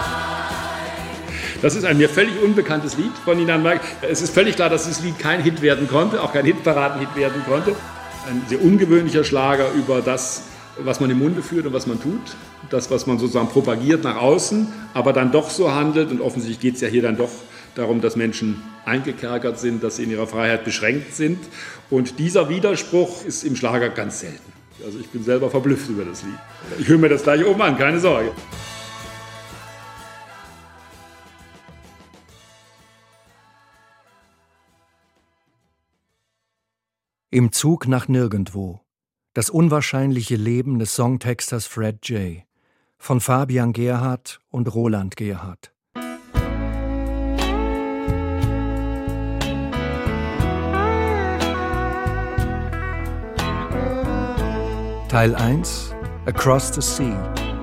Das 1.61 1.76
ist 1.76 1.84
ein 1.84 1.97
mir 1.97 2.07
völlig 2.07 2.41
unbekanntes 2.41 2.97
Lied 2.97 3.11
von 3.26 3.36
Nina 3.36 3.57
Mark. 3.57 3.82
Es 4.01 4.22
ist 4.22 4.34
völlig 4.34 4.55
klar, 4.55 4.70
dass 4.70 4.86
dieses 4.86 5.03
Lied 5.03 5.20
kein 5.20 5.41
Hit 5.41 5.61
werden 5.61 5.89
konnte, 5.89 6.24
auch 6.24 6.32
kein 6.32 6.45
Hitparaden-Hit 6.45 7.15
werden 7.18 7.43
konnte. 7.45 7.76
Ein 8.30 8.43
sehr 8.47 8.61
ungewöhnlicher 8.61 9.26
Schlager 9.26 9.72
über 9.72 10.01
das, 10.01 10.43
was 10.80 10.99
man 10.99 11.09
im 11.09 11.19
Munde 11.19 11.41
führt 11.41 11.65
und 11.65 11.73
was 11.73 11.88
man 11.88 12.01
tut. 12.01 12.21
Das, 12.69 12.91
was 12.91 13.07
man 13.07 13.19
sozusagen 13.19 13.49
propagiert 13.49 14.03
nach 14.03 14.17
außen, 14.17 14.67
aber 14.93 15.13
dann 15.13 15.32
doch 15.32 15.49
so 15.49 15.73
handelt. 15.73 16.11
Und 16.11 16.21
offensichtlich 16.21 16.59
geht 16.59 16.75
es 16.75 16.82
ja 16.82 16.88
hier 16.88 17.01
dann 17.01 17.17
doch 17.17 17.32
darum, 17.75 18.01
dass 18.01 18.15
Menschen 18.15 18.61
eingekerkert 18.86 19.59
sind, 19.59 19.84
dass 19.84 19.97
sie 19.97 20.03
in 20.03 20.11
ihrer 20.11 20.28
Freiheit 20.28 20.65
beschränkt 20.65 21.15
sind. 21.15 21.39
Und 21.89 22.19
dieser 22.19 22.49
Widerspruch 22.49 23.23
ist 23.25 23.43
im 23.43 23.55
Schlager 23.55 23.89
ganz 23.89 24.21
selten. 24.21 24.53
Also 24.86 24.99
ich 24.99 25.09
bin 25.09 25.23
selber 25.23 25.49
verblüfft 25.49 25.89
über 25.89 26.05
das 26.05 26.23
Lied. 26.23 26.38
Ich 26.80 26.88
höre 26.88 26.97
mir 26.97 27.09
das 27.09 27.23
gleich 27.23 27.45
oben 27.45 27.61
an, 27.61 27.78
keine 27.78 27.99
Sorge. 27.99 28.32
Im 37.30 37.51
Zug 37.51 37.88
nach 37.88 38.07
nirgendwo. 38.07 38.86
Das 39.38 39.51
unwahrscheinliche 39.51 40.35
Leben 40.35 40.79
des 40.79 40.95
Songtexters 40.95 41.67
Fred 41.67 41.99
J. 42.09 42.41
von 42.97 43.21
Fabian 43.21 43.71
Gerhardt 43.71 44.39
und 44.49 44.73
Roland 44.73 45.15
Gerhardt. 45.15 45.71
Teil 55.07 55.35
1 55.35 55.93
Across 56.25 56.73
the 56.73 56.81
Sea 56.81 57.57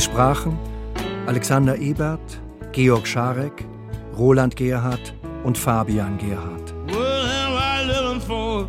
Es 0.00 0.06
sprachen 0.06 0.58
Alexander 1.26 1.76
Ebert, 1.76 2.40
Georg 2.72 3.06
Scharek, 3.06 3.66
Roland 4.16 4.56
Gerhardt 4.56 5.12
und 5.44 5.58
Fabian 5.58 6.16
for 8.26 8.66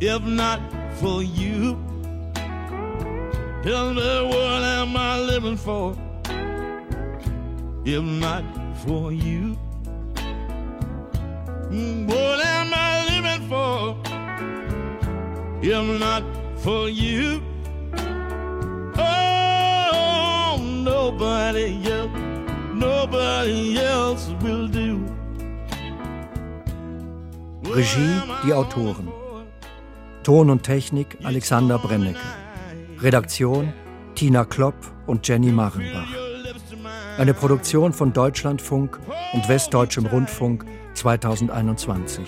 if 0.00 0.20
not 0.26 0.60
for 1.00 1.22
you? 1.22 1.78
Tell 3.62 3.94
me 3.94 4.28
what 4.28 4.62
am 4.62 4.94
I 4.94 5.18
living 5.18 5.56
for 5.56 5.96
if 7.86 8.02
not 8.02 8.44
for 8.84 9.12
you? 9.12 9.56
What 12.06 12.44
am 12.44 12.74
I 12.74 13.02
living 13.08 13.48
for 13.48 13.96
if 15.62 15.98
not 15.98 16.22
for 16.58 16.90
you? 16.90 17.40
Nobody 21.18 21.82
else, 21.90 22.10
nobody 22.74 23.78
else 23.78 24.30
will 24.40 24.68
do. 24.68 25.00
Regie 27.74 28.22
die 28.44 28.52
Autoren. 28.52 29.08
Ton 30.22 30.50
und 30.50 30.62
Technik 30.62 31.18
Alexander 31.24 31.78
Brennecke. 31.78 32.20
Redaktion 33.00 33.72
Tina 34.14 34.44
Klopp 34.44 34.74
und 35.06 35.26
Jenny 35.26 35.50
Marenbach. 35.50 36.08
Eine 37.18 37.34
Produktion 37.34 37.92
von 37.92 38.12
Deutschlandfunk 38.12 39.00
und 39.32 39.48
Westdeutschem 39.48 40.06
Rundfunk 40.06 40.64
2021. 40.94 42.24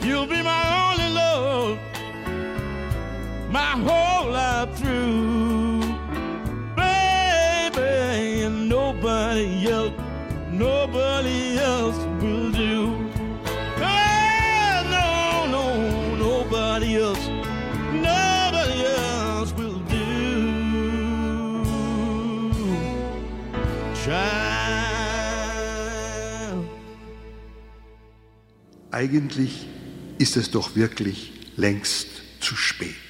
You'll 0.00 0.26
be 0.26 0.42
my 0.42 0.50
only 0.90 1.14
love, 1.14 1.78
my 3.50 3.74
whole 3.84 4.32
life 4.32 4.68
through. 4.80 5.43
Nobody 9.34 9.68
else, 9.68 9.92
nobody 10.52 11.58
else 11.58 11.98
will 12.20 12.52
do. 12.52 12.94
Oh, 13.78 14.82
no, 14.90 15.46
no, 15.50 16.16
nobody 16.16 16.96
else, 16.96 17.28
nobody 17.92 18.84
else 18.84 19.52
will 19.54 19.80
do. 19.88 20.04
Child. 24.04 24.24
Eigentlich 28.92 29.66
ist 30.18 30.36
es 30.36 30.50
doch 30.52 30.76
wirklich 30.76 31.32
längst 31.56 32.06
zu 32.40 32.54
spät. 32.54 33.03